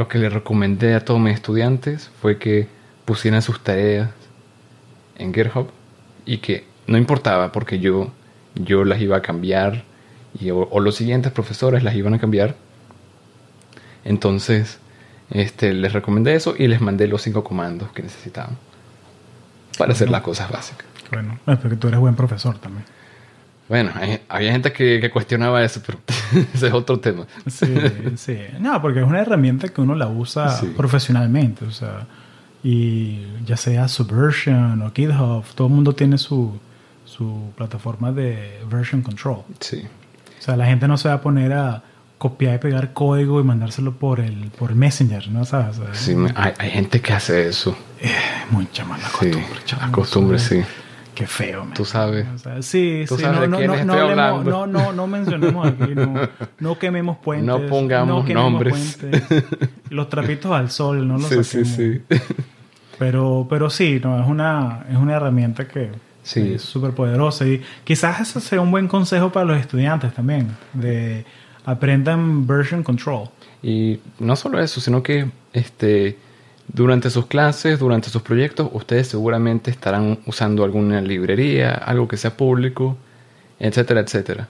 [0.00, 2.68] Lo que le recomendé a todos mis estudiantes fue que
[3.04, 4.08] pusieran sus tareas
[5.18, 5.68] en GitHub
[6.24, 8.10] y que no importaba porque yo,
[8.54, 9.84] yo las iba a cambiar
[10.40, 12.56] y, o, o los siguientes profesores las iban a cambiar.
[14.02, 14.78] Entonces,
[15.28, 18.56] este, les recomendé eso y les mandé los cinco comandos que necesitaban
[19.76, 20.86] para hacer las cosas básicas.
[21.12, 22.86] Bueno, es porque tú eres buen profesor también.
[23.70, 25.98] Bueno, hay- había gente que, que cuestionaba eso, pero
[26.54, 27.24] ese es otro tema.
[27.46, 27.72] Sí,
[28.16, 28.36] sí.
[28.58, 30.66] No, porque es una herramienta que uno la usa Sí.
[30.76, 32.06] profesionalmente, o sea,
[32.62, 36.58] y ya sea Subversion o GitHub, todo el mundo tiene su,
[37.04, 39.38] su plataforma de version control.
[39.60, 39.82] Sí.
[40.38, 41.82] O sea, la gente no se va a poner a
[42.18, 45.44] copiar y pegar código y mandárselo por el por Messenger, ¿no?
[45.46, 45.78] ¿Sabes?
[45.92, 47.74] Sí, hay, hay gente que hace eso.
[48.00, 48.10] eh,
[48.50, 49.60] mucha mala Sí, costumbre.
[49.80, 50.60] la costumbre, sí.
[51.20, 51.74] Qué feo, man.
[51.74, 52.26] Tú sabes.
[52.34, 54.50] O sea, sí, Tú sí, sabes no, de no, quiénes no, no, hablemos- hablando.
[54.50, 55.94] no, no, no mencionemos aquí,
[56.60, 57.46] no, quememos puentes.
[57.46, 58.96] No pongamos quememos nombres.
[58.98, 59.44] puentes.
[59.90, 62.00] Los trapitos al sol, no los Sí, sí, sí.
[62.98, 65.90] Pero, pero sí, no, es una, es una herramienta que
[66.22, 66.52] Sí.
[66.54, 67.46] es súper poderosa.
[67.46, 70.48] Y quizás eso sea un buen consejo para los estudiantes también.
[70.74, 71.24] De
[71.64, 73.28] aprendan version control.
[73.62, 76.18] Y no solo eso, sino que este,
[76.72, 82.36] durante sus clases, durante sus proyectos, ustedes seguramente estarán usando alguna librería, algo que sea
[82.36, 82.96] público,
[83.58, 84.48] etcétera, etcétera.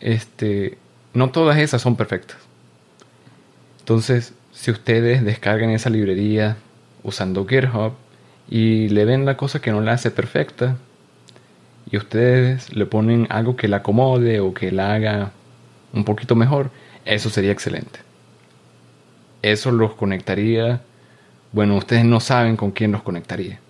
[0.00, 0.76] Este,
[1.14, 2.36] no todas esas son perfectas.
[3.80, 6.56] Entonces, si ustedes descargan esa librería
[7.02, 7.92] usando GitHub
[8.48, 10.76] y le ven la cosa que no la hace perfecta,
[11.90, 15.32] y ustedes le ponen algo que la acomode o que la haga
[15.92, 16.70] un poquito mejor,
[17.04, 18.00] eso sería excelente.
[19.42, 20.80] Eso los conectaría.
[21.54, 23.60] Bueno, ustedes no saben con quién los conectaría.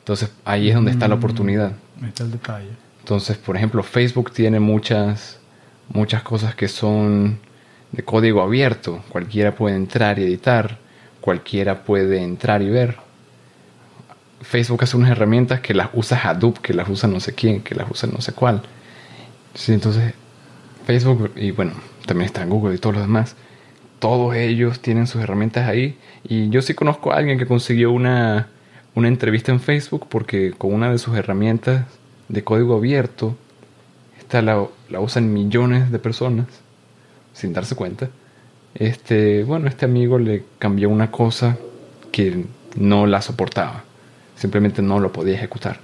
[0.00, 1.72] Entonces ahí es donde está la Mm, oportunidad.
[2.04, 2.70] Está el detalle.
[2.98, 5.38] Entonces, por ejemplo, Facebook tiene muchas,
[5.88, 7.38] muchas cosas que son
[7.92, 9.02] de código abierto.
[9.10, 10.78] Cualquiera puede entrar y editar.
[11.20, 12.96] Cualquiera puede entrar y ver.
[14.42, 17.76] Facebook hace unas herramientas que las usa Hadoop, que las usa no sé quién, que
[17.76, 18.62] las usa no sé cuál.
[19.54, 20.14] Sí, entonces
[20.84, 21.74] Facebook y bueno,
[22.06, 23.36] también está Google y todos los demás.
[24.00, 25.96] Todos ellos tienen sus herramientas ahí.
[26.24, 28.48] Y yo sí conozco a alguien que consiguió una,
[28.96, 31.86] una entrevista en Facebook porque con una de sus herramientas
[32.28, 33.36] de código abierto,
[34.18, 36.46] esta la, la usan millones de personas
[37.32, 38.08] sin darse cuenta.
[38.74, 41.56] Este, bueno, este amigo le cambió una cosa
[42.10, 42.44] que
[42.76, 43.84] no la soportaba.
[44.36, 45.80] Simplemente no lo podía ejecutar.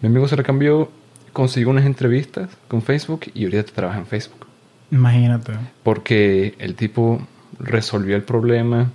[0.00, 0.90] Mi amigo se la cambió,
[1.32, 4.47] consiguió unas entrevistas con Facebook y ahorita trabaja en Facebook.
[4.90, 5.52] Imagínate.
[5.82, 7.26] Porque el tipo
[7.58, 8.90] resolvió el problema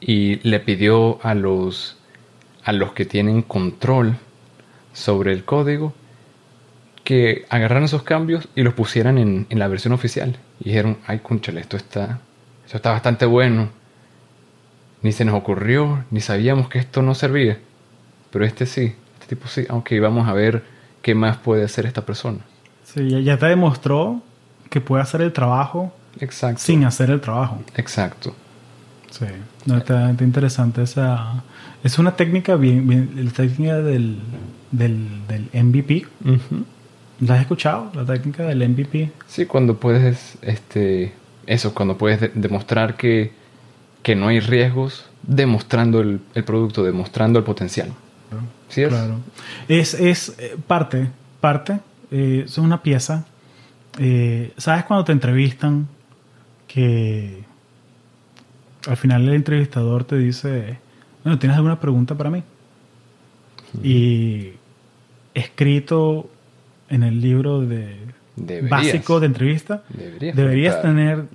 [0.00, 1.98] y le pidió a los,
[2.64, 4.16] a los que tienen control
[4.92, 5.94] sobre el código
[7.04, 10.36] que agarraran esos cambios y los pusieran en, en la versión oficial.
[10.60, 12.20] Y dijeron, ay, conchale, esto está,
[12.64, 13.68] esto está bastante bueno.
[15.02, 17.58] Ni se nos ocurrió, ni sabíamos que esto no servía.
[18.30, 19.66] Pero este sí, este tipo sí.
[19.68, 20.64] Aunque vamos a ver
[21.02, 22.38] qué más puede hacer esta persona.
[22.84, 24.22] Sí, ya te demostró
[24.74, 26.58] que puede hacer el trabajo Exacto.
[26.60, 27.62] sin hacer el trabajo.
[27.76, 28.34] Exacto.
[29.12, 29.24] Sí.
[29.66, 31.44] No, está, está interesante esa...
[31.84, 32.88] Es una técnica bien...
[32.88, 34.18] bien la técnica del,
[34.72, 34.98] del,
[35.28, 36.06] del MVP.
[37.20, 37.92] ¿La has escuchado?
[37.94, 39.12] La técnica del MVP.
[39.28, 41.12] Sí, cuando puedes, este,
[41.46, 43.32] eso, cuando puedes de- demostrar que,
[44.02, 47.90] que no hay riesgos, demostrando el, el producto, demostrando el potencial.
[48.68, 48.88] ¿Sí es?
[48.88, 49.20] Claro.
[49.68, 51.08] Es, es eh, parte,
[51.40, 51.78] parte,
[52.10, 53.24] eh, es una pieza.
[53.98, 55.88] Eh, ¿Sabes cuando te entrevistan
[56.66, 57.44] que
[58.86, 60.78] al final el entrevistador te dice,
[61.22, 62.42] bueno, ¿tienes alguna pregunta para mí?
[63.82, 64.52] Y
[65.34, 66.30] escrito
[66.88, 67.96] en el libro de
[68.36, 68.70] Deberías.
[68.70, 71.26] básico de entrevista, Deberías tener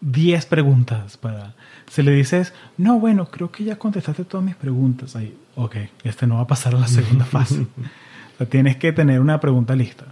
[0.00, 1.54] 10 preguntas para...
[1.88, 5.14] Si le dices, no, bueno, creo que ya contestaste todas mis preguntas.
[5.14, 7.60] Ahí, ok, este no va a pasar a la segunda fase.
[7.60, 10.06] O sea, tienes que tener una pregunta lista.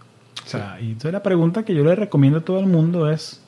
[0.45, 3.41] O sea, y entonces la pregunta que yo le recomiendo a todo el mundo es,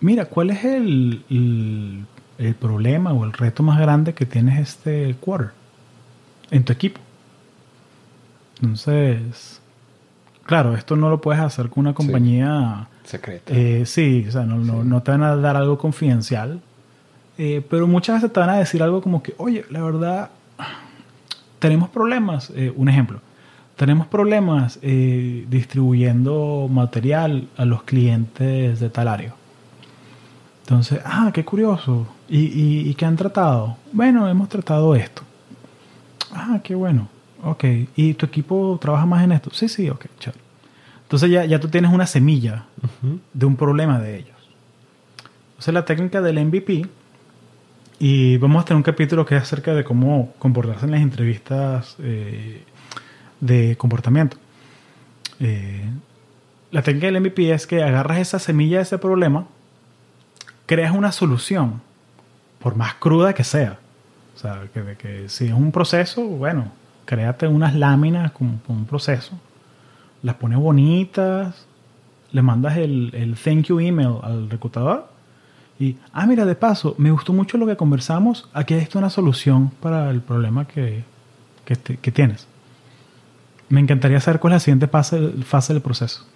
[0.00, 2.04] mira, ¿cuál es el, el,
[2.38, 5.52] el problema o el reto más grande que tienes este quarter
[6.50, 7.00] en tu equipo?
[8.60, 9.60] Entonces,
[10.44, 12.88] claro, esto no lo puedes hacer con una compañía...
[13.04, 13.52] Secreta.
[13.52, 16.60] Eh, sí, o sea, no, no te van a dar algo confidencial.
[17.38, 20.30] Eh, pero muchas veces te van a decir algo como que, oye, la verdad,
[21.58, 22.52] tenemos problemas.
[22.54, 23.20] Eh, un ejemplo,
[23.76, 29.34] tenemos problemas eh, distribuyendo material a los clientes de tal área.
[30.62, 32.06] Entonces, ah, qué curioso.
[32.28, 33.76] ¿Y, y, y qué han tratado?
[33.92, 35.22] Bueno, hemos tratado esto.
[36.32, 37.08] Ah, qué bueno.
[37.44, 37.64] Ok.
[37.96, 39.50] ¿Y tu equipo trabaja más en esto?
[39.52, 40.40] Sí, sí, ok, chévere.
[41.02, 42.64] Entonces ya, ya tú tienes una semilla
[43.34, 44.36] de un problema de ellos.
[45.50, 46.86] Entonces la técnica del MVP,
[47.98, 51.96] y vamos a tener un capítulo que es acerca de cómo comportarse en las entrevistas
[51.98, 52.64] eh,
[53.42, 54.38] de comportamiento.
[55.40, 55.84] Eh,
[56.70, 59.46] la técnica del MVP es que agarras esa semilla de ese problema,
[60.64, 61.82] creas una solución,
[62.60, 63.78] por más cruda que sea.
[64.34, 66.72] O sea, que, que si es un proceso, bueno,
[67.04, 69.38] créate unas láminas con, un proceso,
[70.22, 71.66] las pones bonitas,
[72.30, 75.08] le mandas el, el thank you email al reclutador
[75.78, 79.70] y, ah, mira, de paso, me gustó mucho lo que conversamos, aquí hay una solución
[79.80, 81.02] para el problema que,
[81.64, 82.46] que, que tienes.
[83.72, 86.26] Me encantaría saber cuál es la siguiente fase, fase del proceso.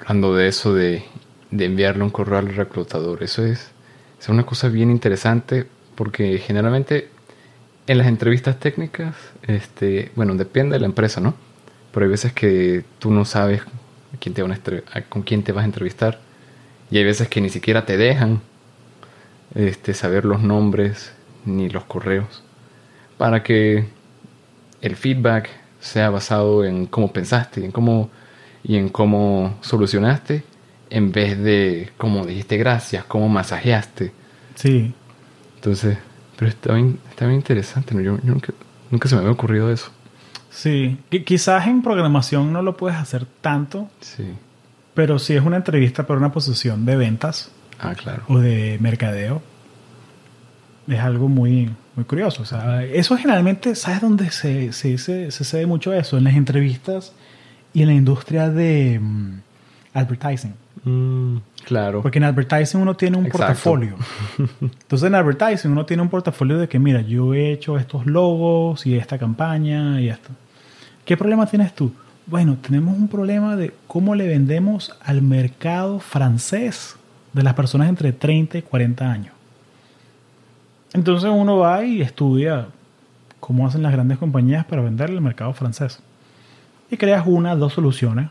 [0.00, 1.04] Hablando de eso, de,
[1.50, 3.70] de enviarle un correo al reclutador, eso es,
[4.18, 7.10] es una cosa bien interesante porque generalmente
[7.86, 11.34] en las entrevistas técnicas, este, bueno, depende de la empresa, ¿no?
[11.92, 13.60] Pero hay veces que tú no sabes
[14.18, 16.18] quién te van a- con quién te vas a entrevistar
[16.90, 18.40] y hay veces que ni siquiera te dejan
[19.54, 21.12] este, saber los nombres
[21.44, 22.42] ni los correos
[23.18, 23.84] para que
[24.80, 25.50] el feedback
[25.84, 28.08] sea basado en cómo pensaste y en cómo,
[28.62, 30.42] y en cómo solucionaste
[30.90, 34.12] en vez de como dijiste gracias, cómo masajeaste.
[34.54, 34.94] Sí.
[35.56, 35.98] Entonces,
[36.36, 38.00] pero está bien, está bien interesante, ¿no?
[38.00, 38.52] Yo, yo nunca,
[38.90, 39.90] nunca se me había ocurrido eso.
[40.50, 40.96] Sí.
[41.10, 44.24] Qui- Quizás en programación no lo puedes hacer tanto, Sí.
[44.94, 48.22] pero si es una entrevista para una posición de ventas Ah, claro.
[48.28, 49.42] o de mercadeo,
[50.88, 52.42] es algo muy, muy curioso.
[52.42, 56.18] O sea, eso generalmente, ¿sabes dónde se, se, se, se mucho eso?
[56.18, 57.12] En las entrevistas
[57.72, 59.40] y en la industria de mm,
[59.94, 60.54] advertising.
[60.84, 62.02] Mm, claro.
[62.02, 63.46] Porque en advertising uno tiene un Exacto.
[63.46, 63.96] portafolio.
[64.60, 68.86] Entonces en advertising uno tiene un portafolio de que, mira, yo he hecho estos logos
[68.86, 70.30] y esta campaña y esto.
[71.04, 71.92] ¿Qué problema tienes tú?
[72.26, 76.96] Bueno, tenemos un problema de cómo le vendemos al mercado francés
[77.34, 79.33] de las personas entre 30 y 40 años.
[80.94, 82.68] Entonces uno va y estudia
[83.40, 86.00] cómo hacen las grandes compañías para venderle al mercado francés.
[86.90, 88.30] Y creas una, dos soluciones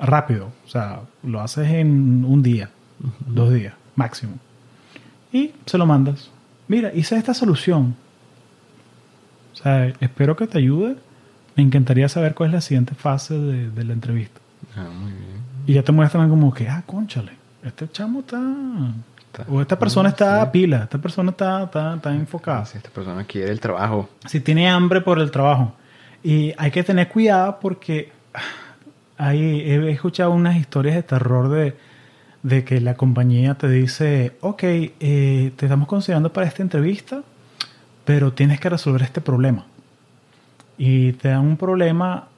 [0.00, 0.50] rápido.
[0.66, 2.70] O sea, lo haces en un día,
[3.26, 4.32] dos días, máximo.
[5.32, 6.30] Y se lo mandas.
[6.68, 7.94] Mira, hice esta solución.
[9.52, 10.96] O sea, espero que te ayude.
[11.54, 14.40] Me encantaría saber cuál es la siguiente fase de, de la entrevista.
[14.74, 15.42] Ah, muy bien.
[15.66, 18.40] Y ya te muestran como que, ah, conchale, este chamo está...
[19.32, 20.42] Está- O esta persona Ah, está sí.
[20.46, 22.64] a pila, esta persona está, está, está enfocada.
[22.66, 24.08] Si esta persona quiere el trabajo.
[24.26, 25.74] Si tiene hambre por el trabajo.
[26.22, 28.40] Y hay que tener cuidado porque ah,
[29.16, 31.76] hay, he escuchado unas historias de terror de,
[32.42, 37.22] de que la compañía te dice, ok, eh, te estamos considerando para esta entrevista,
[38.04, 39.64] pero tienes que resolver este problema.
[40.76, 42.28] Y te dan un problema,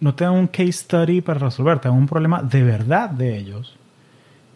[0.00, 3.36] no te dan un case study para resolver, te dan un problema de verdad de
[3.38, 3.76] ellos.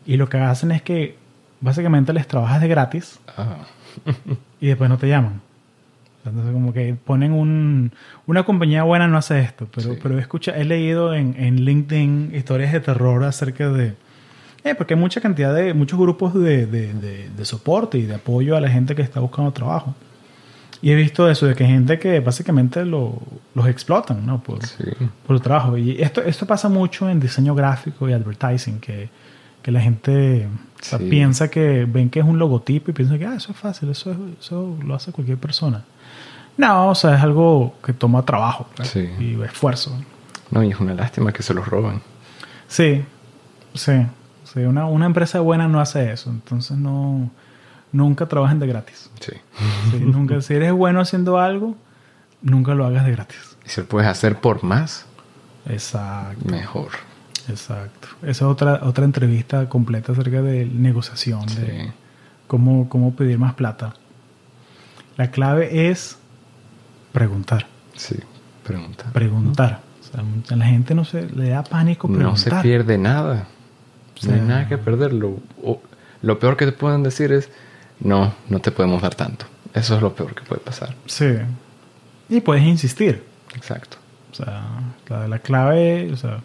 [0.06, 1.16] Y lo que hacen es que
[1.61, 3.59] básicamente les trabajas de gratis Ah,
[4.61, 5.41] y después no te llaman.
[6.25, 7.93] Entonces como que ponen un...
[8.27, 9.99] Una compañía buena no hace esto, pero, Sí.
[10.03, 13.95] pero he, escucha, he leído en, en LinkedIn historias de terror acerca de...
[14.65, 15.75] Eh, porque hay mucha cantidad de...
[15.75, 19.21] Muchos grupos de, de, de- de soporte y de apoyo a la gente que está
[19.21, 19.95] buscando trabajo.
[20.81, 23.21] Y he visto eso, de que hay gente que básicamente lo-
[23.55, 24.43] los explotan, ¿no?
[24.43, 24.85] Por, sí.
[25.27, 25.77] por el trabajo.
[25.77, 29.11] Y esto, esto pasa mucho en diseño gráfico y advertising, que,
[29.65, 31.09] que la gente o sea, Sí.
[31.09, 34.12] piensa que ven que es un logotipo y piensa que ah, eso es fácil, eso,
[34.12, 35.82] es- eso lo hace cualquier persona.
[36.57, 39.09] No, o sea, es algo que toma trabajo Sí.
[39.19, 39.99] y esfuerzo.
[40.53, 42.03] No, y es una lástima que se los roban.
[42.69, 43.03] Sí,
[43.74, 43.93] sí.
[44.45, 47.31] sí, una, una empresa buena no hace eso, entonces no,
[47.91, 49.11] nunca trabajen de gratis.
[49.20, 49.32] Sí.
[49.91, 51.74] Sí, nunca, si eres bueno haciendo algo,
[52.43, 53.57] nunca lo hagas de gratis.
[53.65, 55.07] Y si lo puedes hacer por más,
[55.66, 56.45] Exacto.
[56.51, 56.89] mejor.
[57.49, 58.09] Exacto.
[58.23, 61.55] Esa es otra, otra entrevista completa acerca de negociación, de
[61.85, 61.93] Sí.
[62.47, 63.95] cómo, cómo pedir más plata.
[65.16, 66.19] La clave es
[67.12, 67.66] preguntar.
[67.95, 68.16] Sí.
[68.65, 69.05] Pregunta.
[69.12, 69.81] Preguntar.
[70.01, 72.62] O sea, mucha- la gente no se le da pánico No se preguntar.
[72.62, 73.47] pierde nada.
[74.23, 75.12] O No hay nada que perder.
[75.12, 75.81] Lo, o-
[76.23, 77.51] lo peor que te pueden decir es,
[78.01, 79.47] no, no te podemos dar tanto.
[79.75, 80.95] Eso es lo peor que puede pasar.
[81.07, 81.27] Sí.
[82.29, 83.23] Y puedes insistir.
[83.55, 83.99] Exacto.
[84.33, 84.62] O sea,
[85.09, 86.41] la, la clave, o sea,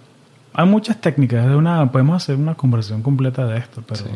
[0.53, 1.45] hay muchas técnicas.
[1.55, 4.09] Una, podemos hacer una conversación completa de esto, pero Sí.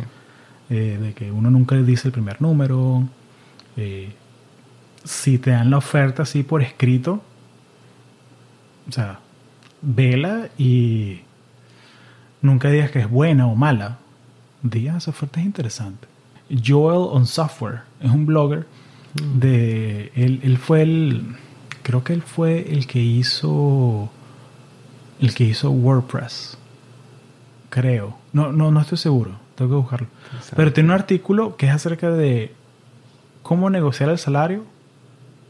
[0.70, 3.04] eh, de que uno nunca le dice el primer número.
[3.76, 4.12] eh,
[5.04, 7.22] si te dan la oferta así por escrito,
[8.88, 9.20] o sea,
[9.82, 11.22] vela y
[12.42, 13.98] nunca digas que es buena o mala.
[14.62, 16.08] Diga, esa oferta es interesante.
[16.66, 18.66] Joel on Software es un blogger
[19.16, 21.36] de él, él fue el
[21.82, 24.10] creo que él fue el que hizo
[25.26, 26.58] el que hizo WordPress
[27.70, 30.08] creo no no no estoy seguro tengo que buscarlo
[30.56, 32.54] pero tiene un artículo que es acerca de
[33.42, 34.64] cómo negociar el salario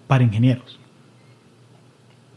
[0.07, 0.79] para ingenieros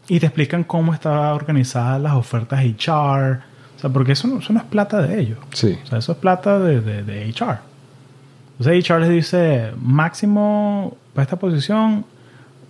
[0.09, 3.41] y te explican cómo estaban organizadas las ofertas HR
[3.77, 5.79] o sea porque eso no, eso no es plata de ellos Sí.
[5.83, 7.59] o sea, eso es plata de, de, de HR.
[8.59, 12.07] O sea, HR les dice máximo para esta posición,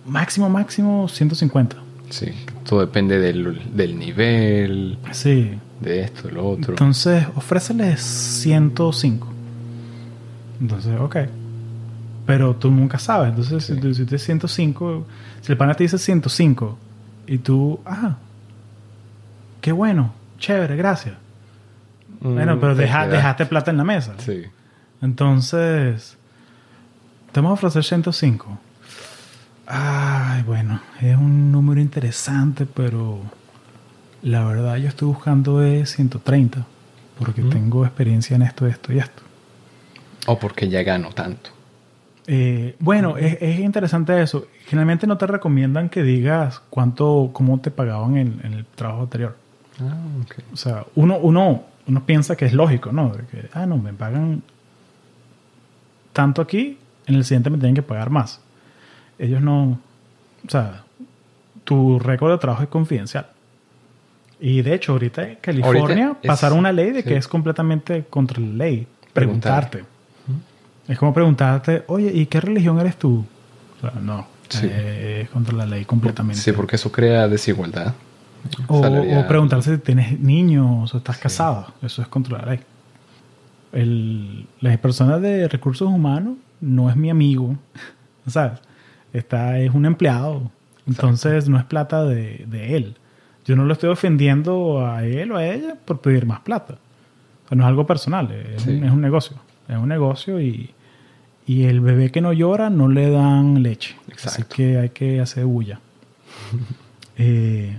[0.05, 1.77] máximo, máximo 150.
[2.09, 2.33] Sí.
[2.67, 5.57] Todo depende del, del nivel, Sí.
[5.79, 6.73] de esto, lo otro.
[6.73, 9.27] Entonces, ofréceles 105.
[10.59, 11.15] Entonces, ok.
[12.25, 13.29] Pero tú nunca sabes.
[13.29, 13.75] Entonces, Sí.
[13.75, 15.05] si tú dices 105,
[15.41, 16.77] si el pana te dice 105
[17.25, 18.17] y tú, ah,
[19.61, 21.15] qué bueno, chévere, gracias.
[22.19, 24.15] Bueno, Mm, pero te deja- dejaste plata en la mesa.
[24.17, 24.41] Sí.
[25.01, 26.17] Entonces,
[27.31, 28.57] te vamos a ofrecer 105.
[29.67, 33.19] Ay, bueno, es un número interesante, pero
[34.21, 36.65] la verdad yo estoy buscando es 130,
[37.19, 39.23] porque tengo experiencia en esto, esto y esto.
[40.25, 41.51] O porque ya gano tanto.
[42.25, 44.47] Eh, bueno, es, es interesante eso.
[44.65, 49.37] Generalmente no te recomiendan que digas cuánto, cómo te pagaban en, en el trabajo anterior.
[49.79, 50.35] Ah, ok.
[50.53, 53.09] O sea, uno, uno uno piensa que es lógico, ¿no?
[53.09, 54.43] De que, ah, no, me pagan
[56.13, 58.41] tanto aquí, en el siguiente me tienen que pagar más.
[59.19, 59.79] Ellos no,
[60.45, 60.83] o sea,
[61.63, 63.27] tu récord de trabajo es confidencial.
[64.39, 67.15] Y de hecho, ahorita en California Ahorita es- pasaron una ley de que sí.
[67.15, 68.87] es completamente contra la ley.
[69.13, 69.69] Preguntar.
[69.69, 69.97] Preguntarte.
[70.87, 73.25] Es como preguntarte, oye, ¿y qué religión eres tú?
[73.77, 74.27] O sea, no.
[74.49, 74.65] Sí.
[74.71, 76.41] eh, es contra la ley completamente.
[76.41, 77.93] Sí, porque eso crea desigualdad.
[78.67, 78.81] O,
[79.27, 81.73] preguntarse si tienes niños o estás casado.
[81.81, 82.59] Eso es contra la ley.
[83.73, 87.55] El, la persona de recursos humanos no es mi amigo.
[88.27, 88.59] ¿Sabes?
[89.17, 90.51] Está, es un empleado.
[90.87, 92.95] Entonces no es plata de, de él.
[93.45, 96.75] Yo no lo estoy ofendiendo a él o a ella por pedir más plata.
[97.45, 98.31] O sea, no es algo personal.
[98.31, 98.71] Es, Sí.
[98.71, 99.37] un, es un negocio.
[99.67, 100.71] Es un negocio y,
[101.45, 103.95] y el bebé que no llora no le dan leche.
[104.05, 104.55] Así Exacto.
[104.55, 105.79] que hay que hacer bulla.
[107.19, 107.75] Eh,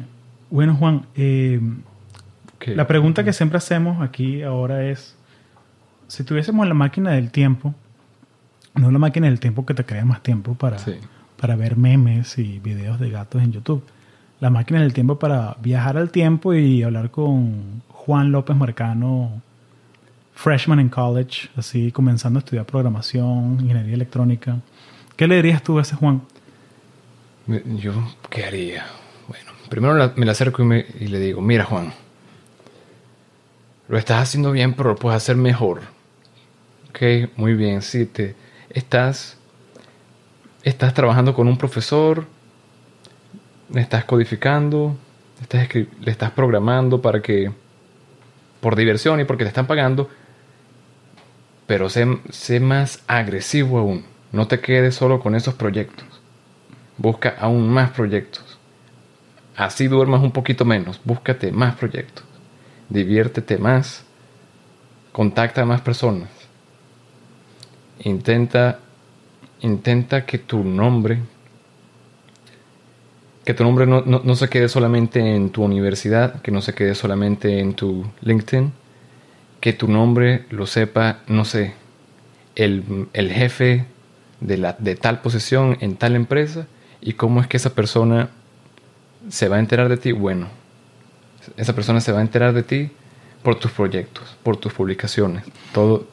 [0.51, 1.61] bueno, Juan, eh,
[2.67, 5.15] la pregunta que siempre hacemos aquí ahora es,
[6.09, 7.73] si tuviésemos la máquina del tiempo,
[8.75, 10.95] no la máquina del tiempo que te crea más tiempo para, Sí.
[11.41, 13.85] Para ver memes y videos de gatos en YouTube,
[14.41, 19.43] la máquina del tiempo para viajar al tiempo y hablar con Juan López Marcano,
[20.35, 24.59] freshman en college, así comenzando a estudiar programación, ingeniería electrónica.
[25.17, 26.23] ¿Qué le dirías tú a ese Juan?
[27.47, 27.93] Yo,
[28.29, 28.87] ¿qué haría?
[29.27, 31.93] Bueno, primero me le acerco y le digo, mira Juan,
[33.89, 35.81] lo estás haciendo bien, pero lo puedes hacer mejor.
[36.91, 38.37] Ok, muy bien, sí, te,
[38.71, 39.38] estás,
[40.63, 42.27] estás trabajando con un profesor,
[43.73, 44.97] le estás codificando,
[45.51, 47.53] le estás programando para que,
[48.61, 50.09] por diversión y porque te están pagando,
[51.67, 54.05] pero sé, sé más agresivo aún.
[54.33, 56.07] No te quedes solo con esos proyectos.
[56.97, 58.59] Busca aún más proyectos.
[59.57, 61.01] Así duermas un poquito menos.
[61.05, 62.25] Búscate más proyectos.
[62.89, 64.05] Diviértete más.
[65.13, 66.31] Contacta a más personas.
[68.01, 68.81] Intenta,
[69.61, 71.19] intenta que tu nombre,
[73.45, 76.75] que tu nombre no, no- no se quede solamente en tu universidad, que no se
[76.75, 78.73] quede solamente en tu LinkedIn,
[79.61, 81.75] que tu nombre lo sepa, no sé,
[82.57, 83.87] el, el jefe
[84.41, 86.67] de, la, de tal posición en tal empresa
[87.01, 88.31] y cómo es que esa persona
[89.29, 90.13] se va a enterar de ti.
[90.13, 90.49] Bueno,
[91.57, 92.91] esa persona se va a enterar de ti
[93.43, 96.07] por tus proyectos, por tus publicaciones, todo.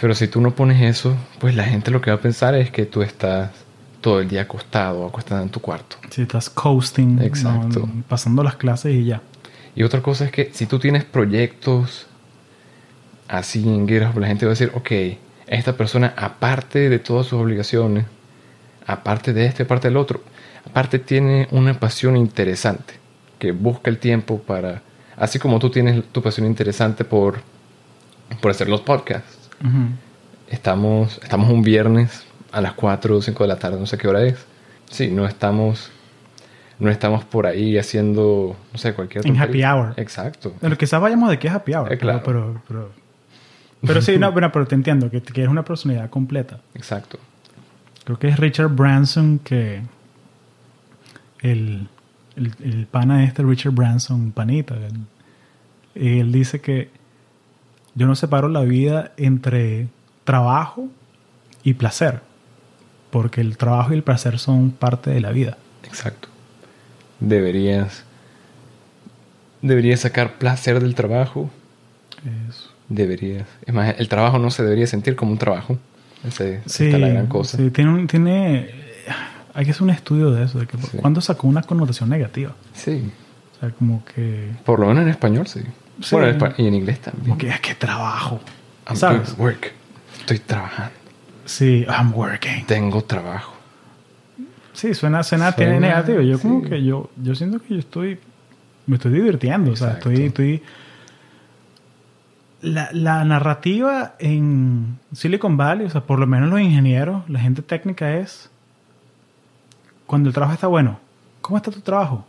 [0.00, 2.70] Pero si tú no pones eso, pues la gente lo que va a pensar es
[2.70, 3.50] que tú estás
[4.00, 5.96] todo el día acostado, acostado en tu cuarto.
[6.10, 7.80] Si estás coasting, Exacto.
[7.80, 8.02] ¿no?
[8.08, 9.22] pasando las clases y ya.
[9.74, 12.06] Y otra cosa es que si tú tienes proyectos
[13.28, 14.90] así en GitHub, la gente va a decir, ok,
[15.46, 18.04] esta persona, aparte de todas sus obligaciones,
[18.86, 20.22] aparte de este, aparte del otro,
[20.66, 22.94] aparte tiene una pasión interesante,
[23.38, 24.82] que busca el tiempo para,
[25.16, 27.40] así como tú tienes tu pasión interesante por,
[28.40, 29.43] por hacer los podcasts.
[30.48, 34.08] Estamos, estamos un viernes a las 4 o 5 de la tarde, no sé qué
[34.08, 34.44] hora es.
[34.90, 35.90] Sí, no estamos,
[36.78, 39.94] no estamos por ahí haciendo, no sé, cualquier En happy hour.
[39.96, 40.54] Exacto.
[40.60, 41.92] Bueno, quizás vayamos de aquí a happy hour.
[41.92, 42.22] Eh, pero- claro.
[42.24, 42.90] Pero, pero,
[43.86, 46.60] pero, sí, no, bueno, pero te entiendo que, que es una personalidad completa.
[46.74, 47.18] Exacto.
[48.04, 49.82] Creo que es Richard Branson que.
[51.40, 51.88] El,
[52.36, 54.74] el, el pana este, Richard Branson, panita.
[54.76, 56.90] Él, él dice que
[57.94, 59.88] yo no separo la vida entre
[60.24, 60.88] trabajo
[61.62, 62.20] y placer.
[63.10, 65.56] Porque el trabajo y el placer son parte de la vida.
[65.84, 66.28] Exacto.
[67.20, 68.04] Deberías.
[69.62, 71.50] Deberías sacar placer del trabajo.
[72.48, 73.46] Es- Deberías.
[73.64, 75.78] Es más, el trabajo no se debería sentir como un trabajo.
[76.26, 77.56] Ese, Sí, está la gran cosa.
[77.56, 78.70] sí, tiene, un- tiene,
[79.54, 80.96] hay que hacer un estudio de eso, de que Sí.
[80.98, 82.52] cuándo sacó una connotación negativa.
[82.74, 83.10] Sí.
[83.56, 85.60] O sea, como que, Por lo menos en español, sí.
[86.00, 86.16] Sí.
[86.16, 87.24] Bueno, y en inglés también.
[87.26, 88.40] como que, "Ah, qué trabajo.
[88.88, 89.36] I'm ¿Sabes?
[89.36, 89.72] doing work.
[90.20, 90.92] Estoy trabajando.
[91.44, 92.66] Sí, I'm working.
[92.66, 93.54] Tengo trabajo.
[94.72, 96.20] Sí, suena, suena, Suena, tiene negativo.
[96.20, 98.18] Yo como que yo, yo siento que yo estoy,
[98.86, 99.70] me estoy divirtiendo.
[99.72, 100.62] O sea, estoy, estoy...
[102.60, 107.60] La, la narrativa en Silicon Valley, o sea, por lo menos los ingenieros, la gente
[107.60, 108.50] técnica es,
[110.06, 110.98] cuando el trabajo está bueno,
[111.42, 112.24] ¿cómo está tu trabajo?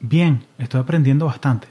[0.00, 1.68] Bien, estoy aprendiendo bastante.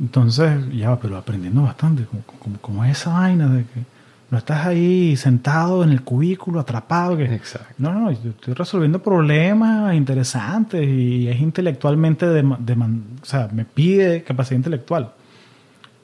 [0.00, 3.80] Entonces, ya, pero aprendiendo bastante, como, como, como es esa vaina de que
[4.30, 7.74] no estás ahí sentado en el cubículo, atrapado, que Exacto.
[7.78, 13.48] no, no, no, yo estoy resolviendo problemas interesantes y es intelectualmente, dema- deman- o sea,
[13.52, 15.12] me pide capacidad intelectual.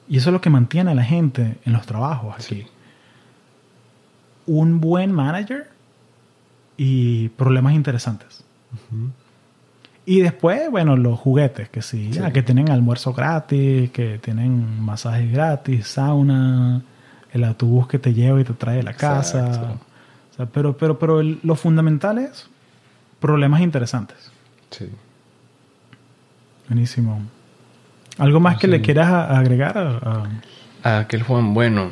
[0.09, 2.43] Y eso es lo que mantiene a la gente en los trabajos aquí.
[2.61, 2.65] Sí.
[4.47, 5.69] Un buen manager
[6.77, 8.43] y problemas interesantes.
[10.05, 12.19] Y después, bueno, los juguetes, que sí, Sí.
[12.19, 16.81] ya, que tienen almuerzo gratis, que tienen masajes gratis, sauna,
[17.31, 19.47] el autobús que te lleva y te trae a la casa.
[19.47, 19.79] Exacto.
[20.31, 22.49] O sea, pero, pero, pero el- lo fundamental es
[23.19, 24.31] problemas interesantes.
[24.71, 24.89] Sí.
[26.67, 27.21] Buenísimo.
[28.17, 29.77] ¿Algo más que le quieras a- agregar?
[29.77, 30.23] a-
[30.83, 31.91] a- Aquel Juan, bueno.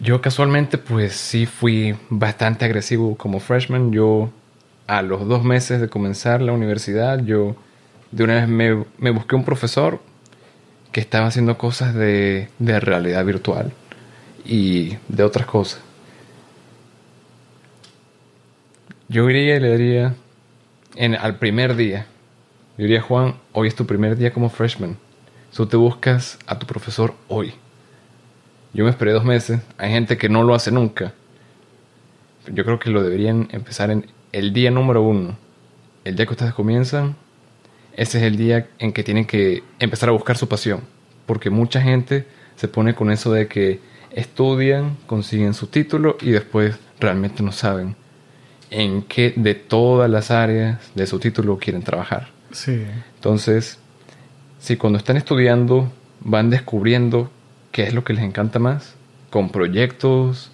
[0.00, 3.90] Yo casualmente, pues sí fui bastante agresivo como freshman.
[3.92, 4.30] Yo,
[4.88, 7.54] a los dos meses de comenzar la universidad, yo
[8.10, 10.00] de una vez me, busqué un profesor
[10.92, 13.72] que estaba haciendo cosas de, de realidad virtual
[14.46, 15.80] y de otras cosas.
[19.08, 20.14] Yo iría y le diría,
[20.96, 22.06] en, al primer día,
[22.78, 24.96] yo diría, Juan, hoy es tu primer día como freshman.
[25.54, 27.52] Tú te buscas a tu profesor hoy.
[28.72, 29.60] Yo me esperé dos meses.
[29.76, 31.12] Hay gente que no lo hace nunca.
[32.46, 35.36] Yo creo que lo deberían empezar en el día número uno.
[36.04, 37.16] El día que ustedes comienzan,
[37.94, 40.82] ese es el día en que tienen que empezar a buscar su pasión.
[41.26, 42.26] Porque mucha gente
[42.56, 43.80] se pone con eso de que
[44.10, 47.96] estudian, consiguen su título y después realmente no saben
[48.70, 52.28] en qué de todas las áreas de su título quieren trabajar.
[52.52, 52.82] Sí.
[53.14, 53.78] Entonces,
[54.58, 55.90] si cuando están estudiando
[56.20, 57.30] van descubriendo
[57.72, 58.94] qué es lo que les encanta más,
[59.30, 60.50] con proyectos,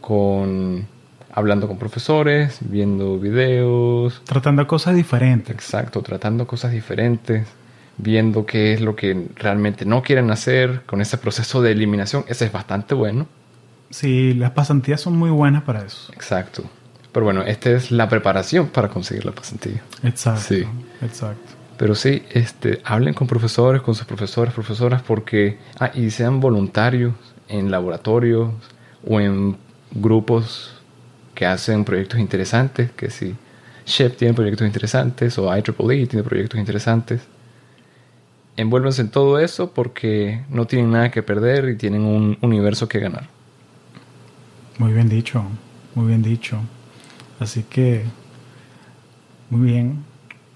[0.00, 0.86] con
[1.32, 5.54] hablando con profesores, viendo videos, Tratando cosas diferentes.
[5.54, 7.46] exacto, tratando cosas diferentes,
[7.98, 12.44] viendo qué es lo que realmente no quieren hacer, con ese proceso de eliminación, ese
[12.46, 13.26] es bastante bueno.
[13.90, 16.12] Sí, las pasantías son muy buenas para eso.
[16.12, 16.64] Exacto.
[17.12, 19.82] Pero bueno, esta es la preparación para conseguir la pasantía.
[20.02, 20.40] Exacto.
[20.48, 20.64] Sí.
[21.02, 21.52] Exacto.
[21.76, 27.14] Pero sí, este, hablen con profesores, con sus profesores, profesoras, porque, ah, y sean voluntarios
[27.48, 28.52] en laboratorios
[29.06, 29.56] o en
[29.90, 30.81] grupos
[31.34, 33.34] que hacen proyectos interesantes, que si
[33.86, 37.22] Shep tiene proyectos interesantes o IEEE tiene proyectos interesantes.
[38.56, 42.98] Envuélvanse en todo eso porque no tienen nada que perder y tienen un universo que
[42.98, 43.28] ganar.
[44.78, 45.44] Muy bien dicho.
[45.94, 46.58] Muy bien dicho.
[47.40, 48.04] Así que,
[49.50, 50.04] muy bien.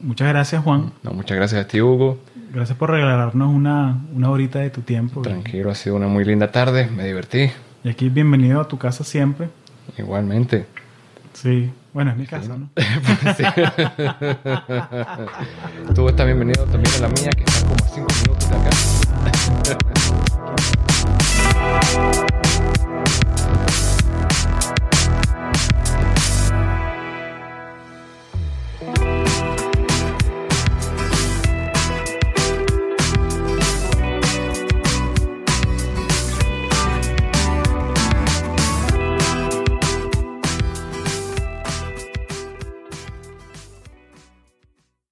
[0.01, 0.93] Muchas gracias, Juan.
[1.03, 2.19] No, muchas gracias a ti, Hugo.
[2.53, 5.23] Gracias por regalarnos una, una horita de tu tiempo.
[5.23, 7.51] Tranquilo, ha sido una muy linda tarde, me divertí.
[7.83, 9.49] Y aquí, bienvenido a tu casa siempre.
[9.99, 10.67] Igualmente.
[11.33, 11.73] Sí.
[11.93, 12.69] Bueno, es mi casa, ¿no?
[13.37, 13.45] Sí.
[15.95, 18.71] Tú estás bienvenido también a la mía, que está como a 5 minutos de acá.